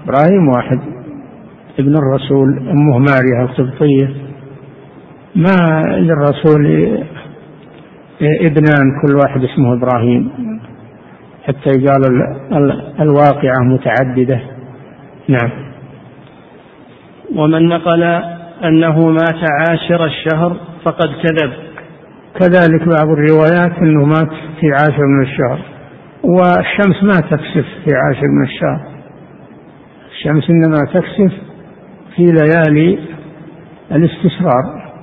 إبراهيم 0.03 0.47
واحد. 0.55 0.79
ابن 1.79 1.95
الرسول 1.95 2.59
أمه 2.59 2.97
ماريا 2.97 3.41
القبطية. 3.43 4.11
ما 5.35 5.83
للرسول 5.97 6.65
إبنان 8.21 9.01
كل 9.01 9.15
واحد 9.15 9.43
اسمه 9.43 9.73
إبراهيم. 9.73 10.31
حتى 11.43 11.69
يقال 11.79 12.01
الواقعة 12.99 13.63
متعددة. 13.63 14.39
نعم. 15.27 15.49
ومن 17.35 17.67
نقل 17.67 18.03
أنه 18.63 19.09
مات 19.09 19.41
عاشر 19.59 20.05
الشهر 20.05 20.57
فقد 20.83 21.09
كذب. 21.23 21.66
كذلك 22.39 22.87
بعض 22.87 23.09
الروايات 23.09 23.77
أنه 23.81 24.05
مات 24.05 24.29
في 24.59 24.67
عاشر 24.71 25.05
من 25.05 25.21
الشهر 25.21 25.59
والشمس 26.23 27.03
ما 27.03 27.13
تكسف 27.29 27.65
في 27.85 27.91
عاشر 27.95 28.27
من 28.27 28.43
الشهر. 28.43 28.87
الشمس 30.11 30.49
إنما 30.49 30.77
تكسف 30.93 31.33
في 32.15 32.23
ليالي 32.23 32.99
الاستسرار 33.91 34.93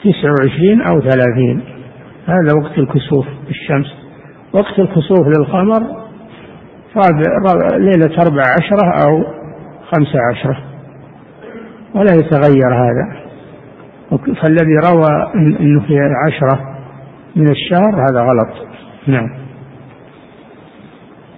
تسع 0.00 0.30
وعشرين 0.30 0.82
أو 0.82 1.00
ثلاثين. 1.00 1.60
هذا 2.26 2.58
وقت 2.62 2.78
الكسوف 2.78 3.26
الشمس 3.50 3.94
وقت 4.52 4.78
الكسوف 4.78 5.26
للقمر 5.38 5.82
ليلة 7.78 8.22
أربع 8.22 8.42
عشرة 8.60 9.06
أو 9.06 9.24
خمسة 9.92 10.18
عشرة. 10.30 10.58
ولا 11.94 12.14
يتغير 12.14 12.74
هذا. 12.74 13.23
فالذي 14.16 14.76
روى 14.90 15.32
إنه 15.34 15.80
في 15.80 15.98
عشرة 16.26 16.60
من 17.36 17.50
الشهر 17.50 17.94
هذا 17.94 18.20
غلط. 18.20 18.68
نعم. 19.06 19.30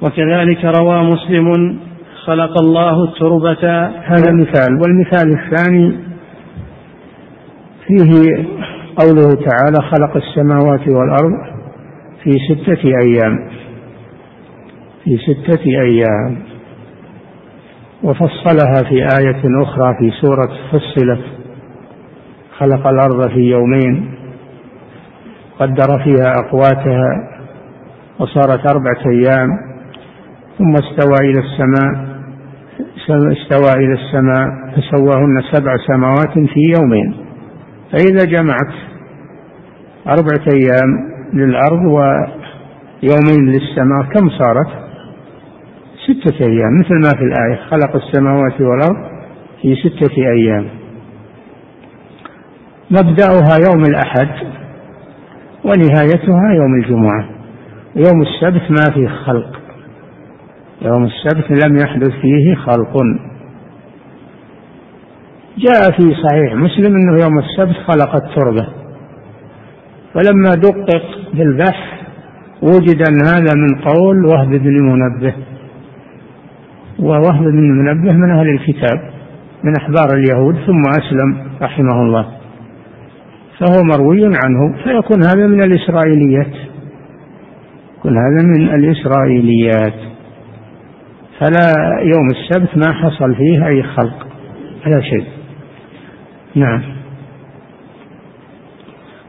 وكذلك 0.03 0.65
روى 0.65 1.03
مسلم 1.03 1.79
خلق 2.25 2.61
الله 2.61 3.05
التربة. 3.05 3.87
هذا 3.87 4.33
مثال. 4.33 4.81
والمثال 4.83 5.39
الثاني 5.39 5.99
فيه 7.87 8.45
قوله 8.97 9.35
تعالى 9.35 9.91
خلق 9.91 10.17
السماوات 10.17 10.89
والأرض 10.89 11.57
في 12.23 12.31
ستة 12.31 12.89
أيام. 13.05 13.51
في 15.05 15.19
ستة 15.19 15.65
أيام. 15.67 16.43
وفصلها 18.03 18.83
في 18.89 19.03
آية 19.21 19.63
أخرى 19.63 19.95
في 19.99 20.11
سورة 20.21 20.51
فصلت 20.73 21.36
خلق 22.59 22.87
الأرض 22.87 23.29
في 23.31 23.41
يومين 23.41 24.15
قدر 25.59 26.05
فيها 26.05 26.33
أقواتها 26.45 27.31
وصارت 28.19 28.71
أربعة 28.75 29.11
أيام 29.11 29.49
ثم 30.59 30.73
استوى 30.73 31.31
إلى 31.31 31.41
السماء 31.41 32.17
استوى 33.09 33.85
إلى 33.85 33.95
السماء 33.95 34.47
فسواهن 34.77 35.43
سبع 35.53 35.77
سماوات 35.87 36.33
في 36.33 36.61
يومين. 36.79 37.15
فإذا 37.93 38.25
جمعت 38.25 38.75
أربعة 40.09 40.45
أيام 40.55 41.11
للأرض 41.35 41.83
ويومين 41.85 43.53
للسماء 43.53 44.03
كم 44.15 44.29
صارت؟ 44.29 44.69
ستة 46.07 46.47
أيام 46.47 46.75
مثل 46.75 46.95
ما 46.95 47.11
في 47.19 47.25
الآية 47.25 47.57
خلق 47.71 47.97
السماوات 47.97 48.61
والأرض 48.61 48.97
في 49.63 49.75
ستة 49.75 50.23
أيام. 50.23 50.67
مبدأها 52.91 53.57
يوم 53.69 53.83
الأحد 53.89 54.29
ونهايتها 55.65 56.53
يوم 56.57 56.75
الجمعة. 56.75 57.29
يوم 57.97 58.23
السبت 58.23 58.71
ما 58.71 58.95
فيه 58.95 59.09
خلق. 59.09 59.61
يوم 60.83 61.05
السبت 61.05 61.51
لم 61.51 61.77
يحدث 61.77 62.11
فيه 62.11 62.55
خلق. 62.55 62.97
جاء 65.59 65.91
في 65.97 66.15
صحيح 66.23 66.55
مسلم 66.55 66.97
أنه 66.97 67.23
يوم 67.23 67.39
السبت 67.39 67.77
خلق 67.87 68.15
التربة. 68.15 68.69
فلما 70.15 70.55
دقق 70.55 71.03
في 71.33 71.43
البحث 71.43 71.97
وجد 72.63 73.09
أن 73.09 73.27
هذا 73.27 73.55
من 73.55 73.81
قول 73.81 74.27
وهب 74.27 74.49
بن 74.49 74.83
منبه. 74.83 75.35
ووهب 76.99 77.45
بن 77.45 77.71
منبه 77.71 78.13
من 78.13 78.31
أهل 78.39 78.49
الكتاب 78.49 79.11
من 79.65 79.73
أحبار 79.81 80.15
اليهود 80.15 80.55
ثم 80.67 80.83
أسلم 80.89 81.37
رحمه 81.63 82.03
الله. 82.03 82.36
فهو 83.59 83.83
مروي 83.83 84.25
عنه. 84.25 84.85
فيكون 84.85 85.25
هذا 85.25 85.47
من 85.47 85.63
الإسرائيليات. 85.63 86.55
يكون 87.99 88.13
هذا 88.13 88.47
من 88.47 88.75
الإسرائيليات. 88.75 89.95
فلا 91.39 91.73
يوم 92.03 92.29
السبت 92.31 92.77
ما 92.77 92.93
حصل 92.93 93.35
فيه 93.35 93.67
أي 93.67 93.83
خلق. 93.83 94.27
لا 94.87 95.01
شيء. 95.01 95.25
نعم. 96.55 96.83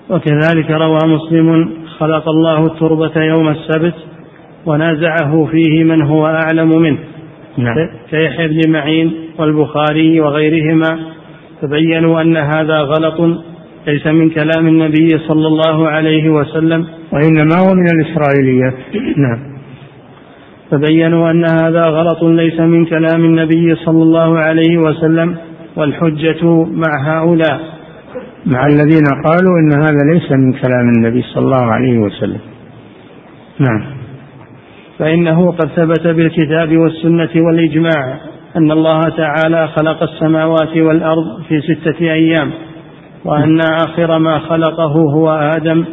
وكذلك 0.09 0.71
روى 0.71 0.99
مسلم 1.05 1.69
خلق 1.99 2.29
الله 2.29 2.65
التربة 2.65 3.23
يوم 3.23 3.49
السبت 3.49 3.95
ونازعه 4.65 5.45
فيه 5.45 5.83
من 5.83 6.01
هو 6.01 6.27
أعلم 6.27 6.81
منه. 6.81 6.97
نعم. 7.57 7.75
كيحيى 8.09 8.47
بن 8.47 8.71
معين 8.71 9.13
والبخاري 9.39 10.21
وغيرهما 10.21 10.99
فبينوا 11.61 12.21
أن 12.21 12.37
هذا 12.37 12.81
غلط 12.81 13.41
ليس 13.87 14.07
من 14.07 14.29
كلام 14.29 14.67
النبي 14.67 15.07
صلى 15.27 15.47
الله 15.47 15.89
عليه 15.89 16.29
وسلم 16.29 16.87
وإنما 17.11 17.55
هو 17.55 17.73
من 17.73 17.85
الإسرائيليات 17.95 18.73
نعم. 19.17 19.57
فبينوا 20.71 21.31
أن 21.31 21.45
هذا 21.45 21.81
غلط 21.81 22.23
ليس 22.23 22.59
من 22.59 22.85
كلام 22.85 23.25
النبي 23.25 23.75
صلى 23.75 24.03
الله 24.03 24.39
عليه 24.39 24.77
وسلم 24.77 25.35
والحجة 25.75 26.45
مع 26.65 26.91
هؤلاء. 27.05 27.59
مع 28.45 28.65
الذين 28.65 29.05
قالوا 29.25 29.59
إن 29.59 29.71
هذا 29.73 30.13
ليس 30.13 30.31
من 30.31 30.53
كلام 30.53 30.89
النبي 30.97 31.21
صلى 31.21 31.45
الله 31.45 31.71
عليه 31.71 31.99
وسلم. 31.99 32.39
نعم. 33.59 33.83
فإنه 34.99 35.51
قد 35.51 35.67
ثبت 35.75 36.07
بالكتاب 36.07 36.77
والسنة 36.77 37.29
والإجماع 37.35 38.19
أن 38.57 38.71
الله 38.71 39.01
تعالى 39.01 39.67
خلق 39.67 40.03
السماوات 40.03 40.77
والأرض 40.77 41.41
في 41.49 41.61
ستة 41.61 41.99
أيام. 42.01 42.51
وأن 43.25 43.59
آخر 43.61 44.19
ما 44.19 44.39
خلقه 44.39 44.93
هو 45.13 45.29
آدم 45.29 45.85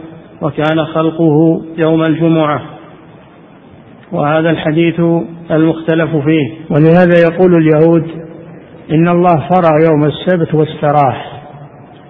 وكان 0.42 0.84
خلقه 0.84 1.62
يوم 1.76 2.02
الجمعة. 2.02 2.62
وهذا 4.12 4.50
الحديث 4.50 5.00
المختلف 5.50 6.16
فيه. 6.16 6.54
ولهذا 6.70 7.14
يقول 7.30 7.54
اليهود 7.54 8.04
إن 8.90 9.08
الله 9.08 9.36
فرغ 9.36 9.90
يوم 9.90 10.04
السبت 10.04 10.54
واستراح 10.54 11.42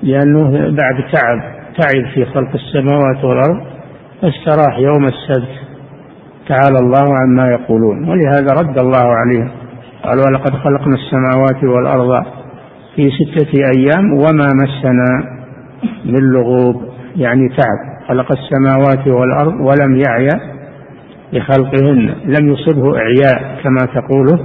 لأنه 0.02 0.50
بعد 0.50 1.04
تعب 1.12 1.54
تعب 1.78 2.14
في 2.14 2.24
خلق 2.24 2.50
السماوات 2.54 3.24
والأرض 3.24 3.66
فاستراح 4.22 4.78
يوم 4.78 5.04
السبت. 5.04 5.54
تعالى 6.48 6.78
الله 6.78 7.16
عما 7.16 7.50
يقولون. 7.50 8.08
ولهذا 8.08 8.60
رد 8.60 8.78
الله 8.78 9.06
عليهم 9.06 9.50
قال 10.04 10.18
ولقد 10.18 10.50
خلقنا 10.50 10.94
السماوات 10.94 11.64
والأرض 11.64 12.26
في 12.96 13.10
ستة 13.10 13.50
أيام 13.76 14.12
وما 14.12 14.48
مسنا 14.62 15.34
من 16.04 16.20
لغوب 16.32 16.82
يعني 17.16 17.48
تعب. 17.48 18.08
خلق 18.08 18.32
السماوات 18.32 19.08
والأرض 19.08 19.54
ولم 19.60 20.02
يعي 20.08 20.28
بخلقهن 21.32 22.14
لم 22.24 22.48
يصبه 22.48 22.96
إعياء 22.98 23.62
كما 23.62 23.86
تقوله 23.94 24.38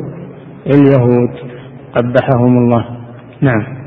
اليهود. 0.66 1.30
قبحهم 1.96 2.58
الله. 2.58 2.86
نعم. 3.42 3.80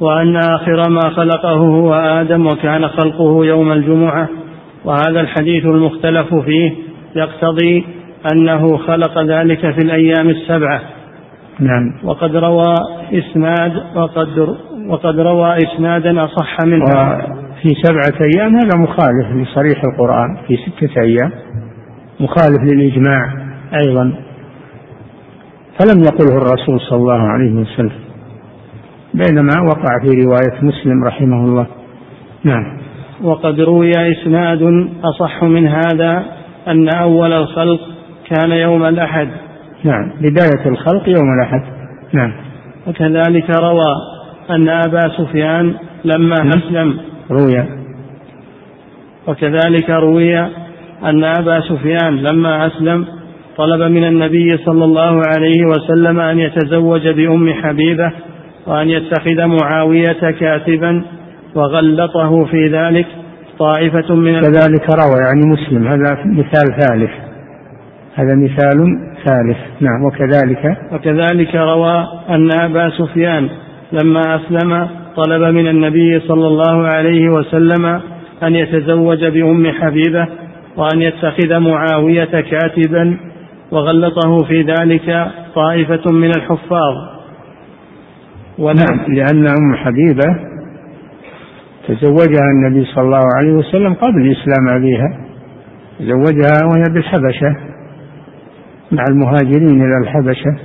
وأن 0.00 0.36
آخر 0.36 0.90
ما 0.90 1.10
خلقه 1.10 1.56
هو 1.56 1.94
آدم 1.94 2.46
وكان 2.46 2.88
خلقه 2.88 3.44
يوم 3.46 3.72
الجمعة 3.72 4.28
وهذا 4.84 5.20
الحديث 5.20 5.64
المختلف 5.64 6.34
فيه 6.34 6.72
يقتضي 7.16 7.84
أنه 8.32 8.76
خلق 8.76 9.22
ذلك 9.22 9.60
في 9.60 9.78
الأيام 9.84 10.28
السبعة. 10.28 10.80
نعم. 11.60 11.94
وقد 12.04 12.36
روى 12.36 12.74
إسناد 13.12 13.72
وقد 13.96 14.56
وقد 14.88 15.18
روى 15.18 15.56
إسنادا 15.56 16.24
أصح 16.24 16.58
منه. 16.66 16.84
في 17.62 17.74
سبعة 17.82 18.18
أيام 18.34 18.54
هذا 18.56 18.78
مخالف 18.78 19.26
لصريح 19.36 19.84
القرآن 19.84 20.36
في 20.48 20.56
ستة 20.56 21.00
أيام 21.00 21.30
مخالف 22.20 22.72
للإجماع 22.72 23.32
أيضا. 23.86 24.12
فلم 25.78 26.02
يقله 26.02 26.36
الرسول 26.36 26.80
صلى 26.80 26.98
الله 26.98 27.20
عليه 27.20 27.52
وسلم 27.52 28.04
بينما 29.14 29.52
وقع 29.68 30.00
في 30.02 30.24
رواية 30.24 30.62
مسلم 30.62 31.04
رحمه 31.04 31.44
الله. 31.44 31.66
نعم. 32.44 32.78
وقد 33.22 33.60
روي 33.60 33.90
إسناد 33.90 34.88
أصح 35.04 35.44
من 35.44 35.68
هذا 35.68 36.24
أن 36.68 36.88
أول 36.88 37.32
الخلق 37.32 37.93
كان 38.30 38.50
يوم 38.52 38.84
الأحد. 38.84 39.28
نعم. 39.84 40.10
بداية 40.20 40.66
الخلق 40.66 41.08
يوم 41.08 41.32
الأحد. 41.38 41.62
نعم. 42.12 42.32
وكذلك 42.86 43.50
روى 43.50 43.94
أن 44.50 44.68
أبا 44.68 45.08
سفيان 45.18 45.74
لما 46.04 46.36
نعم. 46.36 46.48
أسلم. 46.48 46.98
روي. 47.30 47.64
وكذلك 49.26 49.90
روي 49.90 50.38
أن 51.04 51.24
أبا 51.24 51.60
سفيان 51.60 52.16
لما 52.16 52.66
أسلم 52.66 53.06
طلب 53.56 53.90
من 53.90 54.04
النبي 54.04 54.56
صلى 54.56 54.84
الله 54.84 55.22
عليه 55.26 55.64
وسلم 55.66 56.20
أن 56.20 56.38
يتزوج 56.38 57.08
بأم 57.08 57.52
حبيبة 57.52 58.12
وأن 58.66 58.90
يتخذ 58.90 59.46
معاوية 59.46 60.30
كاتبا 60.30 61.04
وغلطه 61.54 62.44
في 62.44 62.68
ذلك 62.68 63.06
طائفة 63.58 64.14
من 64.14 64.40
كذلك 64.40 64.90
روى 64.90 65.20
يعني 65.26 65.40
مسلم. 65.46 65.86
هذا 65.86 66.18
مثال 66.24 66.80
ثالث. 66.80 67.23
هذا 68.14 68.34
مثال 68.34 68.98
ثالث. 69.26 69.56
نعم 69.80 70.04
وكذلك 70.04 70.76
وكذلك 70.92 71.54
روى 71.54 72.06
أن 72.28 72.48
أبا 72.58 72.90
سفيان 72.90 73.48
لما 73.92 74.36
أسلم 74.36 74.88
طلب 75.16 75.54
من 75.54 75.68
النبي 75.68 76.20
صلى 76.20 76.46
الله 76.46 76.86
عليه 76.86 77.28
وسلم 77.28 78.00
أن 78.42 78.54
يتزوج 78.54 79.24
بأم 79.24 79.72
حبيبة 79.72 80.28
وأن 80.76 81.02
يتخذ 81.02 81.58
معاوية 81.58 82.40
كاتبا 82.40 83.16
وغلطه 83.70 84.38
في 84.38 84.62
ذلك 84.62 85.26
طائفة 85.54 86.12
من 86.12 86.30
الحفاظ. 86.36 86.94
ونعم. 88.58 89.14
لأن 89.14 89.46
أم 89.46 89.74
حبيبة 89.76 90.54
تزوجها 91.88 92.50
النبي 92.54 92.84
صلى 92.84 93.04
الله 93.04 93.24
عليه 93.38 93.52
وسلم 93.52 93.94
قبل 93.94 94.32
إسلام 94.32 94.68
أبيها 94.76 95.18
تزوجها 95.98 96.64
وهي 96.64 96.82
بالحبشة. 96.94 97.73
مع 98.92 99.04
المهاجرين 99.10 99.82
إلى 99.82 99.98
الحبشة 100.02 100.56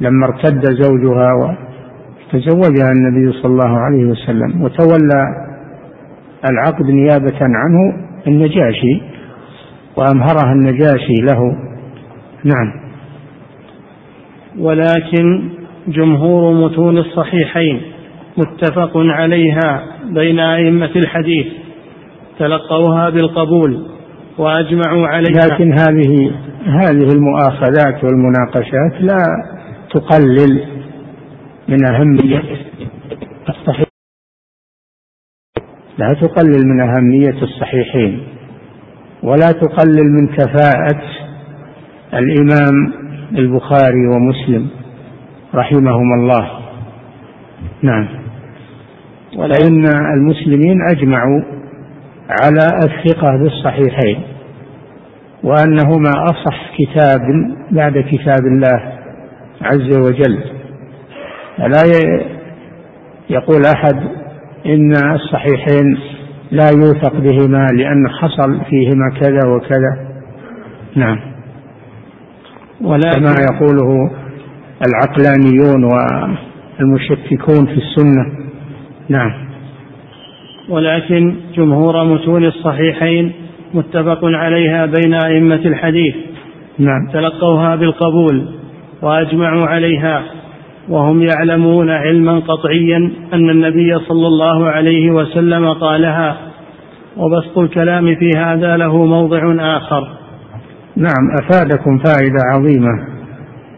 لما 0.00 0.26
ارتد 0.26 0.64
زوجها 0.64 1.30
وتزوجها 1.34 2.92
النبي 2.92 3.32
صلى 3.32 3.52
الله 3.52 3.78
عليه 3.78 4.04
وسلم 4.04 4.62
وتولى 4.62 5.24
العقد 6.50 6.86
نيابة 6.86 7.38
عنه 7.40 8.06
النجاشي 8.26 9.02
وأمهرها 9.96 10.52
النجاشي 10.52 11.14
له. 11.30 11.56
نعم. 12.44 12.82
ولكن 14.58 15.48
جمهور 15.88 16.54
متون 16.64 16.98
الصحيحين 16.98 17.80
متفق 18.36 18.92
عليها 18.96 19.82
بين 20.04 20.38
أئمة 20.38 20.90
الحديث 20.96 21.46
تلقوها 22.38 23.10
بالقبول. 23.10 23.91
وأجمعوا 24.38 25.06
عليها. 25.06 25.46
لكن 25.46 25.72
هذه 25.72 26.34
هذه 26.66 27.08
المؤاخذات 27.14 28.04
والمناقشات 28.04 29.00
لا 29.00 29.18
تقلل 29.94 30.66
من 31.68 31.86
أهمية 31.86 32.42
الصحيح. 33.48 33.86
لا 35.98 36.12
تقلل 36.12 36.66
من 36.66 36.80
أهمية 36.80 37.42
الصحيحين 37.42 38.26
ولا 39.22 39.52
تقلل 39.52 40.12
من 40.12 40.26
كفاءة 40.26 41.02
الإمام 42.14 42.92
البخاري 43.38 44.06
ومسلم 44.06 44.68
رحمهما 45.54 46.14
الله. 46.14 46.50
نعم. 47.82 48.08
فإن 49.36 49.86
المسلمين 49.86 50.78
أجمعوا 50.90 51.61
على 52.40 52.66
الثقة 52.84 53.36
بالصحيحين 53.36 54.22
وأنهما 55.42 56.10
أصح 56.24 56.72
كتاب 56.78 57.20
بعد 57.70 57.92
كتاب 57.92 58.46
الله 58.46 58.92
عز 59.62 59.98
وجل. 59.98 60.44
فلا 61.56 61.82
يقول 63.30 63.62
أحد 63.76 63.96
إن 64.66 64.92
الصحيحين 64.92 65.98
لا 66.50 66.70
يوثق 66.70 67.12
بهما 67.12 67.66
لأن 67.76 68.08
حصل 68.08 68.60
فيهما 68.70 69.10
كذا 69.20 69.48
وكذا. 69.48 70.08
نعم. 70.96 71.18
كما 72.80 73.34
يقوله 73.52 74.10
العقلانيون 74.86 75.84
والمشككون 75.84 77.66
في 77.66 77.80
السنة. 77.80 78.26
نعم. 79.08 79.41
ولكن 80.68 81.34
جمهور 81.56 82.04
متون 82.04 82.44
الصحيحين 82.44 83.32
متفق 83.74 84.20
عليها 84.24 84.86
بين 84.86 85.14
أئمة 85.14 85.60
الحديث. 85.64 86.14
نعم. 86.78 87.08
تلقوها 87.12 87.76
بالقبول 87.76 88.48
وأجمعوا 89.02 89.66
عليها 89.66 90.22
وهم 90.88 91.22
يعلمون 91.22 91.90
علما 91.90 92.38
قطعيا 92.38 93.10
أن 93.32 93.50
النبي 93.50 93.98
صلى 93.98 94.26
الله 94.26 94.68
عليه 94.68 95.10
وسلم 95.10 95.72
قالها 95.72 96.36
وبسط 97.16 97.58
الكلام 97.58 98.14
في 98.14 98.30
هذا 98.36 98.76
له 98.76 99.04
موضع 99.04 99.54
آخر. 99.76 100.08
نعم 100.96 101.30
أفادكم 101.42 101.98
فائدة 101.98 102.38
عظيمة 102.54 103.06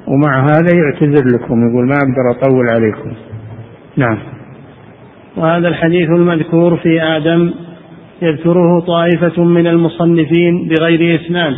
ومع 0.09 0.45
هذا 0.45 0.71
يعتذر 0.75 1.25
لكم 1.35 1.69
يقول 1.69 1.87
ما 1.87 1.97
أقدر 1.97 2.39
أطول 2.39 2.69
عليكم. 2.69 3.13
نعم. 3.97 4.34
وهذا 5.37 5.69
الحديث 5.69 6.09
المذكور 6.09 6.77
في 6.77 7.03
آدم 7.03 7.53
يذكره 8.23 8.81
طائفة 8.81 9.45
من 9.45 9.67
المصنفين 9.67 10.69
بغير 10.69 11.21
إسناد 11.21 11.53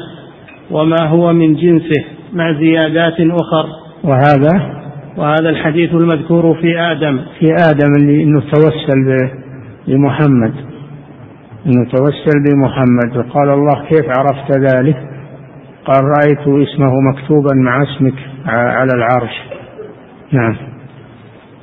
وما 0.70 1.02
هو 1.06 1.32
من 1.32 1.54
جنسه 1.54 2.04
مع 2.32 2.52
زيادات 2.52 3.14
أخر. 3.20 3.66
وهذا؟ 4.04 4.76
وهذا 5.16 5.48
الحديث 5.48 5.94
المذكور 5.94 6.54
في 6.60 6.80
آدم. 6.80 7.20
في 7.38 7.52
آدم 7.52 7.92
اللي 7.98 8.22
إنه 8.22 8.40
توسل 8.40 9.30
بمحمد. 9.88 10.54
إنه 11.66 11.84
توسل 11.90 12.44
بمحمد 12.48 13.16
وقال 13.16 13.48
الله 13.50 13.84
كيف 13.84 14.04
عرفت 14.18 14.58
ذلك؟ 14.58 14.96
قال 15.84 16.04
رأيت 16.04 16.68
اسمه 16.68 16.92
مكتوبا 17.12 17.54
مع 17.54 17.82
اسمك 17.82 18.14
على 18.46 18.90
العرش. 18.94 19.42
نعم. 20.32 20.75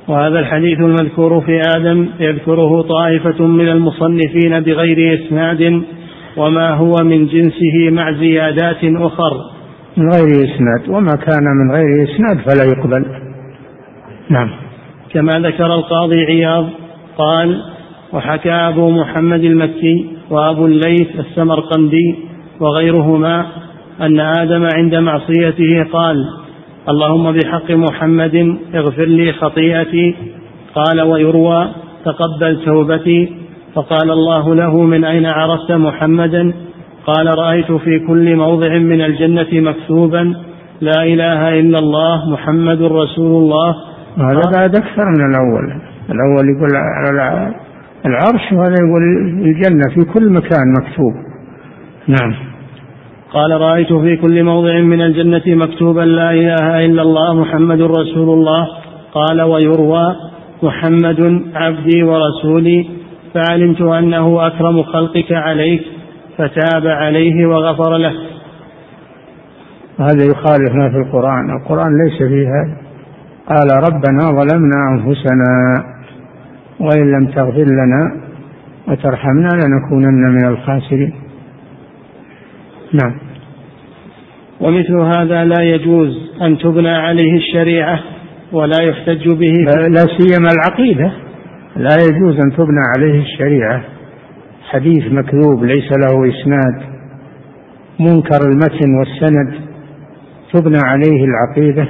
وهذا 0.08 0.38
الحديث 0.38 0.78
المذكور 0.78 1.40
في 1.40 1.60
آدم 1.76 2.08
يذكره 2.20 2.82
طائفة 2.82 3.46
من 3.46 3.68
المصنفين 3.68 4.60
بغير 4.60 5.14
إسناد 5.14 5.82
وما 6.36 6.70
هو 6.70 6.94
من 7.02 7.26
جنسه 7.26 7.90
مع 7.90 8.12
زيادات 8.12 8.84
أخر. 8.84 9.32
من 9.96 10.08
غير 10.08 10.26
إسناد. 10.26 10.88
وما 10.88 11.16
كان 11.16 11.44
من 11.44 11.74
غير 11.74 12.04
إسناد 12.04 12.38
فلا 12.38 12.64
يقبل. 12.64 13.04
نعم. 14.30 14.50
كما 15.12 15.32
ذكر 15.32 15.74
القاضي 15.74 16.24
عياض 16.24 16.68
قال 17.18 17.62
وحكى 18.12 18.52
أبو 18.52 18.90
محمد 18.90 19.44
المكي 19.44 20.06
وأبو 20.30 20.66
الليث 20.66 21.08
السمرقندي 21.18 22.14
وغيرهما 22.60 23.46
أن 24.00 24.20
آدم 24.20 24.68
عند 24.74 24.94
معصيته 24.94 25.86
قال 25.92 26.16
اللهم 26.88 27.32
بحق 27.32 27.70
محمد 27.70 28.56
اغفر 28.74 29.04
لي 29.04 29.32
خطيئتي. 29.32 30.14
قال 30.74 31.02
ويروى 31.02 31.68
تقبل 32.04 32.64
توبتي. 32.64 33.32
فقال 33.74 34.10
الله 34.10 34.54
له 34.54 34.82
من 34.82 35.04
أين 35.04 35.26
عرفت 35.26 35.72
محمدا؟ 35.72 36.52
قال 37.06 37.38
رأيت 37.38 37.72
في 37.72 37.98
كل 37.98 38.36
موضع 38.36 38.78
من 38.78 39.00
الجنة 39.00 39.70
مكتوبا 39.70 40.34
لا 40.80 41.02
إله 41.02 41.60
إلا 41.60 41.78
الله 41.78 42.30
محمد 42.30 42.82
رسول 42.82 43.42
الله. 43.42 43.74
هذا 44.18 44.42
بعد 44.56 44.76
أكثر 44.76 45.04
من 45.18 45.30
الأول. 45.30 45.80
الأول 46.10 46.44
يقول 46.56 46.70
على 46.76 47.10
العرش 48.06 48.52
وهذا 48.52 48.74
يقول 48.84 49.02
الجنة 49.46 49.94
في 49.94 50.12
كل 50.12 50.32
مكان 50.32 50.74
مكتوب. 50.80 51.14
نعم. 52.08 52.53
قال 53.34 53.60
رأيت 53.60 53.92
في 53.92 54.16
كل 54.16 54.44
موضع 54.44 54.80
من 54.80 55.00
الجنة 55.00 55.42
مكتوبا 55.46 56.00
لا 56.00 56.30
إله 56.30 56.84
إلا 56.84 57.02
الله 57.02 57.34
محمد 57.34 57.80
رسول 57.80 58.28
الله. 58.38 58.68
قال 59.12 59.42
ويروى 59.42 60.16
محمد 60.62 61.42
عبدي 61.54 62.02
ورسولي. 62.02 62.86
فعلمت 63.34 63.80
أنه 63.80 64.46
أكرم 64.46 64.82
خلقك 64.82 65.32
عليك 65.32 65.82
فتاب 66.36 66.86
عليه 66.86 67.46
وغفر 67.46 67.96
له. 67.96 68.12
هذا 69.98 70.24
يخالف 70.24 70.74
ما 70.74 70.90
في 70.90 70.96
القرآن. 70.96 71.60
القرآن 71.60 71.90
ليس 72.04 72.18
فيه 72.18 72.48
هذا 72.48 72.76
قال 73.48 73.68
ربنا 73.88 74.42
ظلمنا 74.42 74.78
أنفسنا 74.94 75.50
وإن 76.80 77.12
لم 77.12 77.26
تغفر 77.26 77.64
لنا 77.64 78.20
وترحمنا 78.88 79.48
لنكونن 79.48 80.34
من 80.34 80.48
الخاسرين. 80.48 81.23
نعم. 82.94 83.18
ومثل 84.60 84.96
هذا 84.96 85.44
لا 85.44 85.62
يجوز 85.62 86.30
أن 86.42 86.58
تبنى 86.58 86.88
عليه 86.88 87.36
الشريعة 87.36 88.00
ولا 88.52 88.82
يحتج 88.82 89.28
به. 89.28 89.52
لا 89.88 90.06
سيما 90.18 90.48
العقيدة. 90.56 91.12
لا 91.76 91.96
يجوز 92.10 92.36
أن 92.36 92.52
تبنى 92.56 92.82
عليه 92.96 93.22
الشريعة. 93.22 93.84
حديث 94.70 95.12
مكذوب 95.12 95.64
ليس 95.64 95.92
له 95.92 96.28
إسناد. 96.28 96.94
منكر 98.00 98.40
المتن 98.48 98.94
والسند. 98.98 99.54
تبنى 100.52 100.78
عليه 100.84 101.24
العقيدة. 101.24 101.88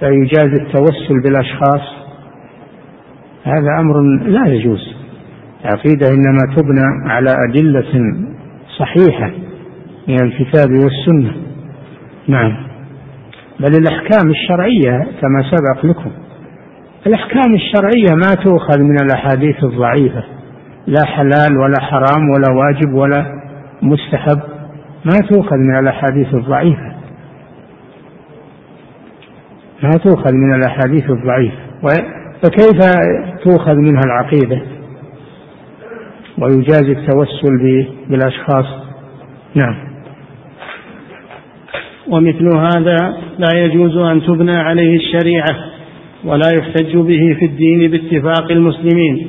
فيجاز 0.00 0.60
التوسل 0.60 1.22
بالأشخاص. 1.24 1.82
هذا 3.44 3.80
أمر 3.80 4.00
لا 4.26 4.46
يجوز. 4.46 4.96
العقيدة 5.64 6.08
إنما 6.08 6.54
تبنى 6.56 7.10
على 7.10 7.30
أدلة 7.48 7.92
صحيحة. 8.78 9.45
من 10.08 10.22
الكتاب 10.22 10.70
والسنة. 10.70 11.36
نعم. 12.28 12.66
بل 13.60 13.70
الأحكام 13.78 14.30
الشرعية 14.30 15.06
كما 15.20 15.42
سبق 15.50 15.86
لكم. 15.86 16.10
الأحكام 17.06 17.54
الشرعية 17.54 18.14
ما 18.14 18.34
تؤخذ 18.44 18.82
من 18.82 18.96
الأحاديث 19.02 19.64
الضعيفة. 19.64 20.24
لا 20.86 21.06
حلال 21.06 21.58
ولا 21.58 21.80
حرام 21.80 22.30
ولا 22.30 22.52
واجب 22.54 22.94
ولا 22.94 23.26
مستحب. 23.82 24.40
ما 25.04 25.28
تؤخذ 25.28 25.56
من 25.56 25.78
الأحاديث 25.78 26.34
الضعيفة. 26.34 26.96
ما 29.82 29.90
تؤخذ 29.90 30.32
من 30.32 30.54
الأحاديث 30.54 31.10
الضعيفة. 31.10 31.56
فكيف 32.42 32.78
تؤخذ 33.44 33.74
منها 33.74 34.02
العقيدة؟ 34.06 34.62
ويجاز 36.38 36.84
التوسل 36.84 37.86
بالأشخاص. 38.08 38.66
نعم. 39.54 39.85
ومثل 42.08 42.56
هذا 42.56 43.16
لا 43.38 43.64
يجوز 43.64 43.96
أن 43.96 44.22
تبنى 44.22 44.56
عليه 44.56 44.96
الشريعة 44.96 45.56
ولا 46.24 46.48
يحتج 46.54 46.96
به 46.96 47.36
في 47.38 47.44
الدين 47.44 47.90
باتفاق 47.90 48.50
المسلمين. 48.50 49.28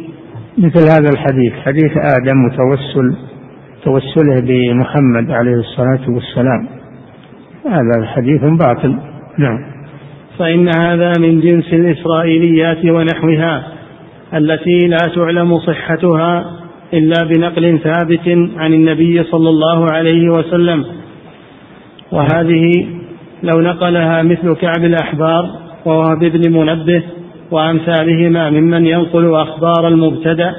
مثل 0.58 0.80
هذا 0.80 1.10
الحديث 1.10 1.54
حديث 1.54 1.92
آدم 1.98 2.46
وتوسل 2.46 3.16
توسله 3.84 4.42
بمحمد 4.42 5.32
عليه 5.32 5.56
الصلاة 5.56 6.10
والسلام. 6.10 6.68
هذا 7.66 8.06
حديث 8.06 8.42
باطل. 8.42 8.96
نعم. 9.38 9.58
فإن 10.40 10.70
هذا 10.78 11.12
من 11.20 11.42
جنس 11.42 11.74
الإسرائيليات 11.74 12.86
ونحوها 12.86 13.68
التي 14.34 14.88
لا 14.88 14.98
تعلم 15.16 15.60
صحتها 15.60 16.46
إلا 16.94 17.24
بنقل 17.24 17.80
ثابت 17.80 18.28
عن 18.58 18.74
النبي 18.74 19.24
صلى 19.24 19.50
الله 19.50 19.86
عليه 19.92 20.30
وسلم. 20.30 20.86
وهذه 22.12 22.88
لو 23.44 23.62
نقلها 23.62 24.24
مثل 24.24 24.54
كعب 24.54 24.86
الأحبار 24.86 25.50
ووهب 25.86 26.20
بن 26.20 26.52
منبه 26.52 27.04
وأمثالهما 27.52 28.50
ممن 28.50 28.86
ينقل 28.86 29.36
أخبار 29.36 29.88
المبتدأ 29.88 30.56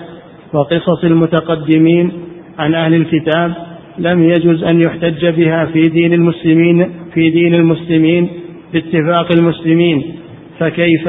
وقصص 0.52 1.04
المتقدمين 1.04 2.12
عن 2.58 2.74
أهل 2.74 2.94
الكتاب 2.94 3.54
لم 3.98 4.22
يجز 4.22 4.64
أن 4.64 4.80
يحتج 4.80 5.26
بها 5.26 5.64
في 5.64 5.88
دين 5.88 6.12
المسلمين 6.12 6.90
في 7.14 7.30
دين 7.30 7.54
المسلمين 7.54 8.28
باتفاق 8.72 9.32
المسلمين. 9.32 10.02
فكيف 10.58 11.08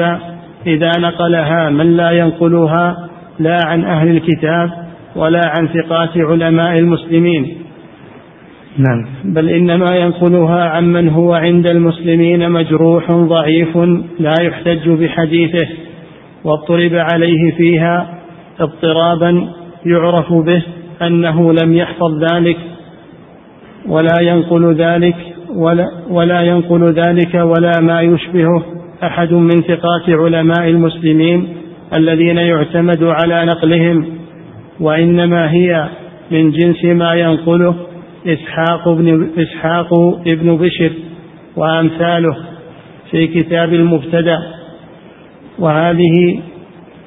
إذا 0.66 0.90
نقلها 0.98 1.70
من 1.70 1.96
لا 1.96 2.10
ينقلها 2.10 3.08
لا 3.38 3.58
عن 3.64 3.84
أهل 3.84 4.08
الكتاب 4.08 4.70
ولا 5.16 5.40
عن 5.58 5.68
ثقات 5.68 6.18
علماء 6.18 6.78
المسلمين؟ 6.78 7.56
نعم. 8.78 9.06
بل 9.24 9.48
إنما 9.48 9.96
ينقلها 9.96 10.64
عمن 10.64 11.08
هو 11.08 11.34
عند 11.34 11.66
المسلمين 11.66 12.50
مجروح 12.50 13.12
ضعيف 13.12 13.76
لا 14.18 14.34
يحتج 14.42 14.88
بحديثه 14.88 15.68
واضطرب 16.44 16.94
عليه 16.94 17.50
فيها 17.56 18.18
اضطرابا 18.60 19.48
يعرف 19.86 20.32
به 20.32 20.62
أنه 21.02 21.52
لم 21.52 21.74
يحفظ 21.74 22.24
ذلك 22.32 22.56
ولا 23.88 24.20
ينقل 24.20 24.74
ذلك 24.74 25.16
ولا, 25.54 25.86
ولا 26.10 26.40
ينقل 26.40 26.92
ذلك 26.92 27.34
ولا 27.34 27.80
ما 27.80 28.00
يشبهه 28.00 28.62
أحد 29.02 29.32
من 29.32 29.62
ثقات 29.62 30.08
علماء 30.08 30.68
المسلمين 30.68 31.48
الذين 31.94 32.38
يعتمد 32.38 33.04
على 33.04 33.44
نقلهم 33.44 34.06
وإنما 34.80 35.52
هي 35.52 35.88
من 36.30 36.50
جنس 36.50 36.84
ما 36.84 37.14
ينقله 37.14 37.74
إسحاق 38.26 38.88
بن 38.88 39.30
إسحاق 39.38 39.94
ابن 40.26 40.56
بشر 40.56 40.92
وأمثاله 41.56 42.36
في 43.10 43.26
كتاب 43.26 43.72
المبتدأ. 43.72 44.38
وهذه 45.58 46.42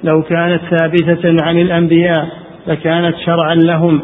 لو 0.04 0.22
كانت 0.22 0.62
ثابتة 0.72 1.36
عن 1.44 1.58
الأنبياء 1.58 2.28
لكانت 2.68 3.16
شرعا 3.26 3.56
لهم 3.56 4.02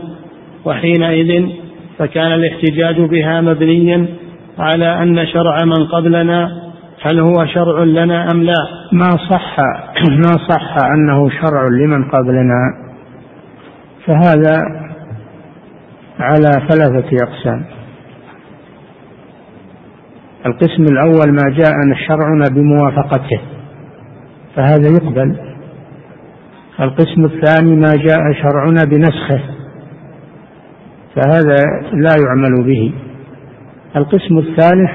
وحينئذ 0.66 1.50
فكان 1.98 2.32
الاحتجاج 2.32 3.02
بها 3.02 3.42
مبنيا 3.42 4.06
على 4.60 5.04
أن 5.04 5.28
شرع 5.28 5.58
من 5.66 5.86
قبلنا 5.86 6.50
هل 7.02 7.20
هو 7.20 7.46
شرع 7.46 7.84
لنا 7.84 8.28
أم 8.34 8.44
لا. 8.44 8.56
ما 8.92 9.10
صح 9.10 9.58
ما 10.12 10.48
صح 10.50 10.78
أنه 10.94 11.30
شرع 11.30 11.68
لمن 11.82 12.10
قبلنا 12.10 12.74
فهذا 14.06 14.62
على 16.20 16.68
ثلاثة 16.70 17.18
أقسام. 17.24 17.66
القسم 20.46 20.84
الأول 20.84 21.32
ما 21.32 21.50
جاء 21.58 21.74
شرعنا 22.08 22.46
بموافقته 22.52 23.42
فهذا 24.56 24.88
يقبل. 24.88 25.36
القسم 26.80 27.26
الثاني 27.26 27.76
ما 27.76 27.92
جاء 27.96 28.20
شرعنا 28.42 28.84
بنسخه 28.84 29.42
فهذا 31.16 31.56
لا 31.94 32.16
يعمل 32.26 32.64
به. 32.66 32.94
القسم 33.96 34.38
الثالث 34.38 34.92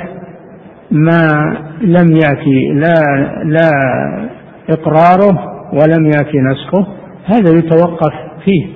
ما 0.90 1.56
لم 1.80 2.16
يأتي 2.16 2.68
لا 2.72 2.94
لا 3.44 3.70
إقراره 4.70 5.38
ولم 5.72 6.06
يأتي 6.06 6.38
نسخه 6.38 6.86
هذا 7.24 7.58
يتوقف 7.58 8.14
فيه 8.44 8.66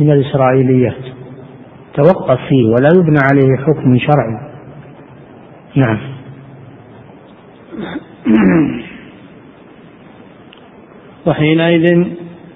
من 0.00 0.10
الإسرائيليات. 0.12 1.17
توقف 1.94 2.38
فيه 2.48 2.66
ولا 2.66 2.88
يبنى 2.96 3.18
عليه 3.30 3.56
حكم 3.56 3.98
شرعي. 3.98 4.48
نعم. 5.76 5.98
وحينئذ 11.26 12.04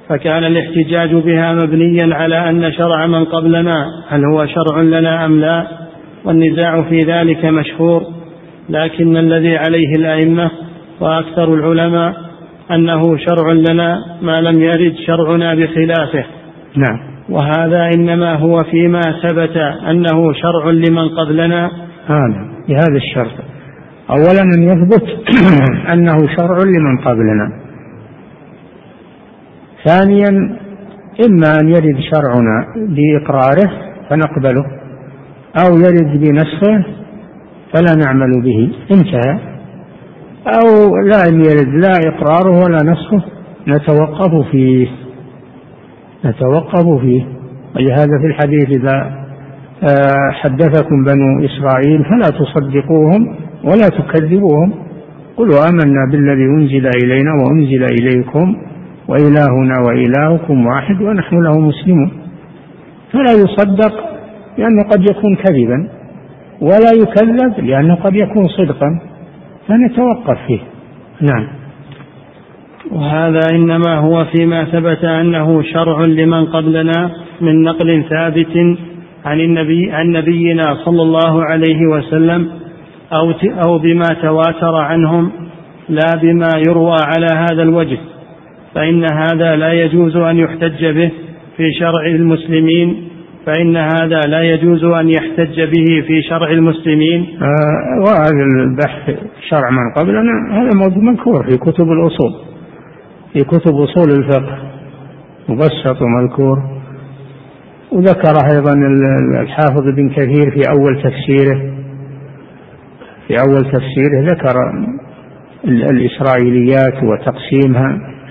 فكان 0.09 0.45
الاحتجاج 0.45 1.15
بها 1.15 1.53
مبنيا 1.53 2.15
على 2.15 2.51
أن 2.51 2.73
شرع 2.73 3.07
من 3.07 3.25
قبلنا 3.25 3.87
هل 4.09 4.25
هو 4.25 4.47
شرع 4.47 4.83
لنا 4.83 5.27
أم 5.27 5.41
لا؟ 5.41 5.67
والنزاع 6.25 6.83
في 6.83 6.99
ذلك 6.99 7.45
مشهور 7.45 8.03
لكن 8.69 9.17
الذي 9.17 9.57
عليه 9.57 9.89
الأئمة 9.99 10.51
وأكثر 11.01 11.55
العلماء 11.55 12.15
أنه 12.71 13.17
شرع 13.17 13.53
لنا 13.53 13.99
ما 14.23 14.41
لم 14.41 14.63
يرد 14.63 14.95
شرعنا 15.07 15.55
بخلافه. 15.55 16.25
نعم. 16.77 17.12
وهذا 17.29 17.89
إنما 17.95 18.35
هو 18.35 18.65
فيما 18.65 19.01
ثبت 19.23 19.57
أنه 19.91 20.33
شرع 20.33 20.71
لمن 20.71 21.09
قبلنا. 21.09 21.71
هذا 22.07 22.49
بهذا 22.69 22.97
الشرط. 22.97 23.45
أولا 24.11 24.43
أن 24.57 24.63
يثبت 24.63 25.05
أنه 25.93 26.17
شرع 26.37 26.57
لمن 26.59 26.99
قبلنا. 26.99 27.53
ثانيا 29.85 30.59
إما 31.27 31.61
أن 31.63 31.69
يرد 31.69 31.99
شرعنا 32.15 32.67
بإقراره 32.77 33.71
فنقبله 34.11 34.65
أو 35.65 35.77
يرد 35.77 36.21
بنسخه 36.21 36.85
فلا 37.75 37.95
نعمل 38.05 38.43
به. 38.43 38.73
انتهى. 38.91 39.39
أو 40.47 40.97
لا 40.97 41.23
يرد 41.27 41.69
لا 41.69 41.93
إقراره 42.09 42.65
ولا 42.65 42.79
نسخه 42.93 43.23
نتوقف 43.69 44.51
فيه. 44.51 45.02
نتوقف 46.25 47.01
فيه. 47.01 47.25
ولهذا 47.77 48.19
في 48.21 48.27
الحديث 48.27 48.79
إذا 48.79 49.23
آه، 49.83 50.31
حدثكم 50.33 51.05
بنو 51.05 51.45
إسرائيل 51.45 52.05
فلا 52.05 52.39
تصدقوهم 52.39 53.37
ولا 53.65 53.89
تكذبوهم. 53.89 54.73
قلوا 55.37 55.69
آمنا 55.69 56.11
بالذي 56.13 56.45
أنزل 56.45 56.91
إلينا 57.05 57.31
وأنزل 57.33 57.85
إليكم 57.85 58.57
وإلهنا 59.09 59.75
وإلهكم 59.89 60.67
واحد 60.67 61.03
ونحن 61.03 61.37
له 61.43 61.59
مسلمون. 61.59 62.11
فلا 63.13 63.33
يصدق 63.33 63.95
لأنه 64.59 64.83
قد 64.83 65.03
يكون 65.11 65.37
كذبا 65.37 65.89
ولا 66.61 66.93
يكذب 67.03 67.65
لأنه 67.65 67.95
قد 67.95 68.15
يكون 68.15 68.49
صدقا. 68.49 69.01
فنتوقف 69.69 70.39
فيه. 70.47 70.61
نعم. 71.21 71.62
وهذا 72.91 73.41
إنما 73.53 73.97
هو 73.97 74.25
فيما 74.25 74.65
ثبت 74.65 75.05
أنه 75.05 75.63
شرع 75.63 76.05
لمن 76.05 76.45
قبلنا 76.47 77.11
من 77.41 77.63
نقل 77.63 78.05
ثابت 78.11 78.77
عن 79.25 79.41
النبي 79.41 79.93
عن 79.93 80.07
نبينا 80.07 80.75
صلى 80.85 81.03
الله 81.03 81.45
عليه 81.45 81.87
وسلم 81.87 82.49
أو 83.13 83.33
أو 83.67 83.79
بما 83.79 84.07
تواتر 84.23 84.75
عنهم 84.75 85.31
لا 85.89 86.17
بما 86.23 86.49
يروى 86.69 86.97
على 87.17 87.27
هذا 87.33 87.63
الوجه. 87.63 87.99
فإن 88.75 89.05
هذا 89.13 89.57
لا 89.57 89.73
يجوز 89.73 90.17
أن 90.17 90.37
يحتج 90.37 90.85
به 90.85 91.11
في 91.57 91.73
شرع 91.79 92.07
المسلمين. 92.07 93.09
فإن 93.47 93.77
هذا 93.77 94.21
لا 94.27 94.43
يجوز 94.43 94.85
أن 94.85 95.09
يحتج 95.09 95.61
به 95.61 96.05
في 96.07 96.23
شرع 96.23 96.51
المسلمين. 96.51 97.27
آه 97.43 98.01
وهذا 98.01 98.45
البحث 98.65 99.15
شرع 99.49 99.71
من 99.71 99.93
قبلنا 99.97 100.33
هذا 100.53 100.71
موجود 100.75 101.03
منكور 101.03 101.47
في 101.51 101.57
كتب 101.57 101.87
الأصول. 101.93 102.52
في 103.33 103.45
كتب 103.45 103.75
أصول 103.75 104.11
الفقه 104.11 104.59
مبسط 105.49 106.03
ومذكور. 106.03 106.59
وذكر 107.93 108.35
أيضا 108.55 108.73
الحافظ 109.43 109.89
ابن 109.89 110.09
كثير 110.09 110.51
في 110.51 110.63
أول 110.71 111.03
تفسيره. 111.03 111.73
في 113.29 113.35
أول 113.41 113.65
تفسيره 113.65 114.33
ذكر 114.33 114.55
الإسرائيليات 115.65 117.03
وتقسيمها. 117.03 117.89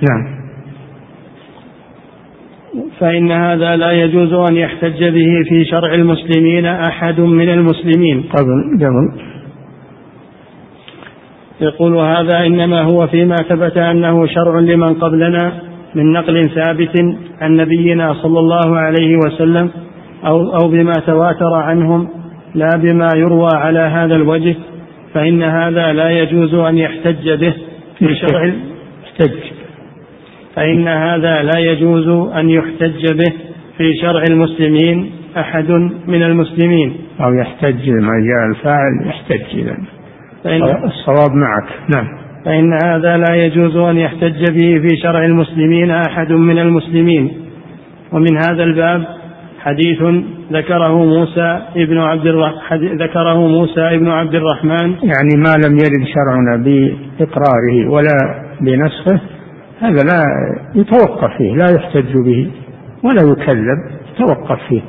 نعم. 0.10 0.42
فإن 3.00 3.32
هذا 3.32 3.76
لا 3.76 3.92
يجوز 3.92 4.34
أن 4.34 4.56
يحتج 4.56 5.04
به 5.04 5.44
في 5.50 5.66
شرع 5.66 5.94
المسلمين 5.94 6.66
أحد 6.66 7.20
من 7.20 7.50
المسلمين. 7.50 8.24
قبل 8.24 8.78
قبل. 8.80 9.31
يقول 11.62 11.98
هذا 11.98 12.46
إنما 12.46 12.82
هو 12.82 13.08
فيما 13.08 13.36
ثبت 13.36 13.78
أنه 13.78 14.28
شرع 14.28 14.60
لمن 14.60 14.94
قبلنا 14.94 15.54
من 15.96 16.12
نقل 16.12 16.50
ثابت 16.50 16.98
عن 17.42 17.56
نبينا 17.56 18.14
صلى 18.14 18.40
الله 18.40 18.78
عليه 18.78 19.16
وسلم 19.16 19.70
أو, 20.26 20.54
أو 20.54 20.68
بما 20.68 20.94
تواتر 21.06 21.54
عنهم 21.54 22.08
لا 22.56 22.70
بما 22.78 23.10
يروى 23.16 23.50
على 23.54 23.80
هذا 23.80 24.16
الوجه 24.16 24.56
فإن 25.14 25.44
هذا 25.44 25.94
لا 25.94 26.10
يجوز 26.10 26.54
أن 26.54 26.78
يحتج 26.78 27.30
به 27.30 27.54
في 28.00 28.16
شرع 28.16 28.52
احتج 29.04 29.38
فإن 30.56 30.88
هذا 30.88 31.44
لا 31.44 31.60
يجوز 31.60 32.08
أن 32.36 32.50
يحتج 32.50 33.14
به 33.14 33.34
في 33.78 33.94
شرع 34.02 34.24
المسلمين 34.30 35.12
أحد 35.38 35.72
من 36.08 36.24
المسلمين. 36.24 36.98
أو 37.22 37.34
يحتج 37.34 37.90
ما 37.90 38.14
جاء 38.28 38.50
الفاعل 38.50 39.08
يحتج 39.08 39.60
إذا 39.60 39.78
الصواب 40.46 41.32
معك. 41.36 41.68
نعم. 41.96 42.08
فإن 42.46 42.74
هذا 42.86 43.18
لا 43.18 43.36
يجوز 43.36 43.76
أن 43.76 43.98
يحتج 43.98 44.52
به 44.52 44.80
في 44.80 44.98
شرع 45.04 45.26
المسلمين 45.26 45.92
أحد 45.92 46.32
من 46.32 46.60
المسلمين. 46.60 47.32
ومن 48.12 48.38
هذا 48.38 48.64
الباب 48.64 49.04
حديث 49.60 50.02
ذكره 50.52 51.06
موسى 51.06 51.62
ابن 51.76 51.98
عبد 51.98 52.26
الرحمن 52.26 52.98
ذكره 52.98 53.48
موسى 53.48 53.82
ابن 53.82 54.08
عبد 54.08 54.36
الرحمن. 54.36 54.90
يعني 54.92 55.36
ما 55.38 55.54
لم 55.66 55.78
يرد 55.78 56.08
شرعنا 56.14 56.64
بإقراره 56.64 57.90
ولا 57.90 58.18
بنسخه 58.62 59.20
هذا 59.82 60.04
لا 60.04 60.24
يتوقف 60.76 61.38
فيه 61.38 61.56
لا 61.56 61.66
يحتج 61.76 62.14
به 62.26 62.52
ولا 63.04 63.32
يكذب 63.32 63.78
يتوقف 64.16 64.60
فيه. 64.70 64.82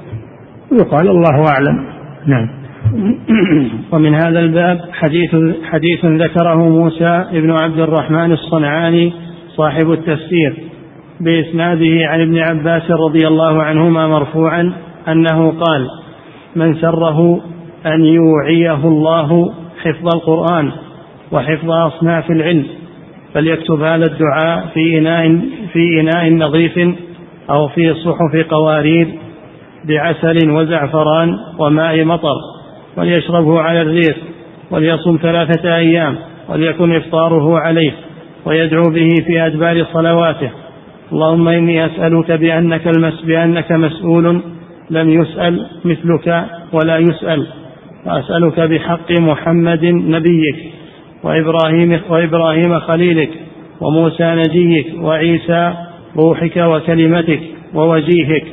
ويقال 0.72 1.08
الله 1.08 1.44
أعلم. 1.52 1.84
نعم. 2.26 2.61
ومن 3.92 4.14
هذا 4.14 4.40
الباب 4.40 4.80
حديث 4.92 5.36
حديث 5.64 6.04
ذكره 6.04 6.68
موسى 6.68 7.24
بن 7.32 7.50
عبد 7.50 7.78
الرحمن 7.78 8.32
الصنعاني 8.32 9.12
صاحب 9.56 9.92
التفسير 9.92 10.54
بإسناده 11.20 12.08
عن 12.08 12.20
ابن 12.20 12.38
عباس 12.38 12.90
رضي 12.90 13.26
الله 13.26 13.62
عنهما 13.62 14.06
مرفوعا 14.06 14.72
أنه 15.08 15.50
قال 15.50 15.88
من 16.56 16.74
سره 16.74 17.40
أن 17.86 18.04
يوعيه 18.04 18.84
الله 18.84 19.52
حفظ 19.82 20.14
القرآن 20.14 20.72
وحفظ 21.32 21.70
أصناف 21.70 22.30
العلم 22.30 22.66
فليكتب 23.34 23.82
هذا 23.82 24.06
الدعاء 24.06 24.66
في 24.74 24.98
إناء 24.98 25.40
في 25.72 26.00
إناء 26.00 26.32
نظيف 26.32 26.78
أو 27.50 27.68
في 27.68 27.94
صحف 27.94 28.46
قوارير 28.50 29.08
بعسل 29.84 30.50
وزعفران 30.50 31.36
وماء 31.58 32.04
مطر. 32.04 32.51
وليشربه 32.96 33.60
على 33.60 33.82
الريق 33.82 34.16
وليصم 34.70 35.18
ثلاثة 35.22 35.76
أيام 35.76 36.16
وليكن 36.48 36.96
إفطاره 36.96 37.58
عليه 37.58 37.92
ويدعو 38.44 38.82
به 38.90 39.08
في 39.26 39.46
أدبار 39.46 39.86
صلواته. 39.92 40.50
اللهم 41.12 41.48
إني 41.48 41.86
أسألك 41.86 42.32
بأنك 42.32 42.86
المس 42.86 43.22
بأنك 43.24 43.72
مسؤول 43.72 44.42
لم 44.90 45.10
يسأل 45.10 45.66
مثلك 45.84 46.44
ولا 46.72 46.98
يسأل. 46.98 47.46
وأسألك 48.06 48.60
بحق 48.60 49.20
محمد 49.20 49.84
نبيك 49.84 50.56
وإبراهيم 51.22 52.00
وإبراهيم 52.08 52.80
خليلك 52.80 53.30
وموسى 53.80 54.34
نجيك 54.34 54.86
وعيسى 55.00 55.74
روحك 56.16 56.56
وكلمتك 56.56 57.40
ووجيهك. 57.74 58.44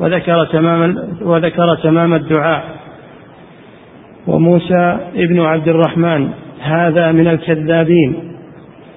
وذكر 0.00 0.44
تمام 0.44 0.96
وذكر 1.22 1.74
تمام 1.74 2.14
الدعاء. 2.14 2.64
وموسى 4.28 4.98
ابن 5.16 5.40
عبد 5.40 5.68
الرحمن 5.68 6.28
هذا 6.60 7.12
من 7.12 7.26
الكذابين. 7.28 8.14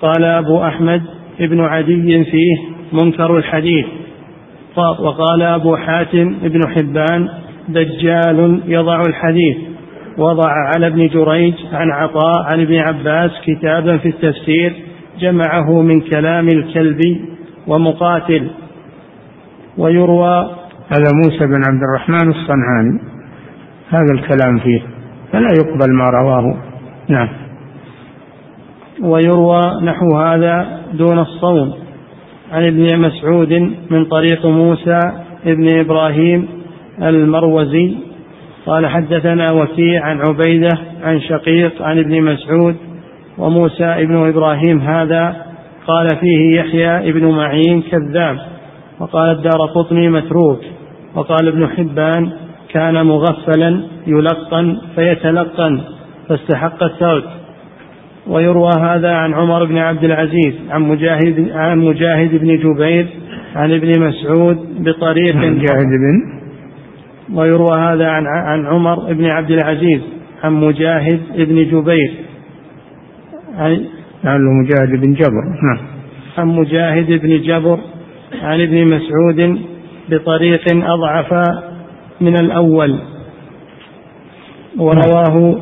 قال 0.02 0.24
أبو 0.24 0.64
أحمد 0.64 1.02
ابن 1.40 1.60
عدي 1.60 2.24
فيه 2.24 2.56
منكر 2.94 3.38
الحديث. 3.38 3.86
وقال 4.78 5.42
أبو 5.42 5.76
حاتم 5.76 6.36
ابن 6.44 6.60
حبان 6.68 7.30
دجال 7.70 8.62
يضع 8.68 9.02
الحديث. 9.02 9.58
وضع 10.18 10.50
على 10.76 10.88
ابن 10.88 11.08
جريج 11.08 11.54
عن 11.74 11.92
عطاء 11.92 12.44
عن 12.52 12.62
ابن 12.62 12.76
عباس 12.76 13.32
كتابا 13.46 13.98
في 13.98 14.10
التفسير 14.10 14.74
جمعه 15.20 15.82
من 15.82 16.02
كلام 16.02 16.48
الكلب 16.48 17.00
ومقاتل. 17.68 18.48
ويروى 19.78 20.50
هذا 20.90 21.12
موسى 21.24 21.46
بن 21.46 21.62
عبد 21.70 21.82
الرحمن 21.90 22.30
الصنعاني 22.30 23.00
هذا 23.90 24.14
الكلام 24.14 24.60
فيه. 24.60 24.82
فلا 25.32 25.48
يقبل 25.60 25.94
ما 25.94 26.10
رواه. 26.10 26.56
نعم. 27.10 27.30
ويروى 29.04 29.62
نحو 29.84 30.18
هذا 30.18 30.82
دون 30.94 31.20
الصوم. 31.20 31.74
عن 32.52 32.68
ابن 32.68 33.00
مسعود 33.00 33.54
من 33.90 34.06
طريق 34.06 34.46
موسى 34.46 35.00
ابن 35.46 35.80
إبراهيم 35.80 36.48
المروزي. 37.02 37.96
قال 38.66 38.88
حدثنا 38.88 39.52
وكيع 39.52 40.06
عن 40.06 40.22
عبيدة 40.22 40.78
عن 41.04 41.22
شقيق 41.22 41.82
عن 41.82 42.00
ابن 42.00 42.22
مسعود 42.22 42.76
وموسى 43.38 43.86
ابن 43.86 44.28
إبراهيم 44.28 44.80
هذا. 44.80 45.46
قال 45.88 46.08
فيه 46.20 46.60
يحيى 46.60 47.10
ابن 47.10 47.26
معين 47.26 47.82
كذاب. 47.82 48.38
وقال 49.00 49.32
الدار 49.32 49.66
قطني 49.76 50.10
متروك. 50.10 50.60
وقال 51.16 51.48
ابن 51.48 51.68
حبان 51.68 52.32
كان 52.74 53.06
مغفلا 53.06 53.84
يلقن 54.08 54.78
فيتلقن 54.96 55.82
فاستحق 56.30 56.84
الترك. 56.84 57.24
ويروى 58.28 58.72
هذا 58.80 59.12
عن 59.12 59.34
عمر 59.34 59.66
بن 59.66 59.78
عبد 59.78 60.04
العزيز 60.04 60.54
عن 60.70 60.82
مجاهد 60.82 61.52
عن 61.52 61.78
مجاهد 61.78 62.36
بن 62.36 62.58
جبير 62.58 63.08
عن 63.56 63.72
ابن 63.72 63.92
مسعود 64.08 64.58
بطريق 64.80 65.36
مجاهد 65.36 65.86
بن؟ 65.86 66.42
ويروى 67.34 67.80
هذا 67.80 68.08
عن 68.08 68.26
عن 68.26 68.66
عمر 68.66 69.14
بن 69.14 69.26
عبد 69.26 69.52
العزيز 69.52 70.02
عن 70.44 70.54
مجاهد 70.54 71.20
بن 71.36 71.56
جبير. 71.56 72.12
عن 74.24 74.42
مجاهد 74.62 75.02
بن 75.02 75.14
جبر 75.14 75.44
نعم. 75.64 75.80
عن 76.38 76.48
مجاهد 76.48 77.22
بن 77.22 77.42
جبر 77.42 77.80
عن 78.42 78.62
ابن 78.62 78.88
مسعود 78.88 79.60
بطريق 80.10 80.62
أضعف 80.72 81.34
من 82.22 82.36
الأول. 82.38 83.00
ورواه 84.78 85.56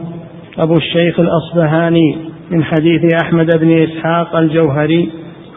أبو 0.57 0.73
الشيخ 0.73 1.19
الأصبهاني 1.19 2.17
من 2.51 2.63
حديث 2.63 3.13
أحمد 3.23 3.47
بن 3.59 3.83
إسحاق 3.83 4.35
الجوهري. 4.35 5.09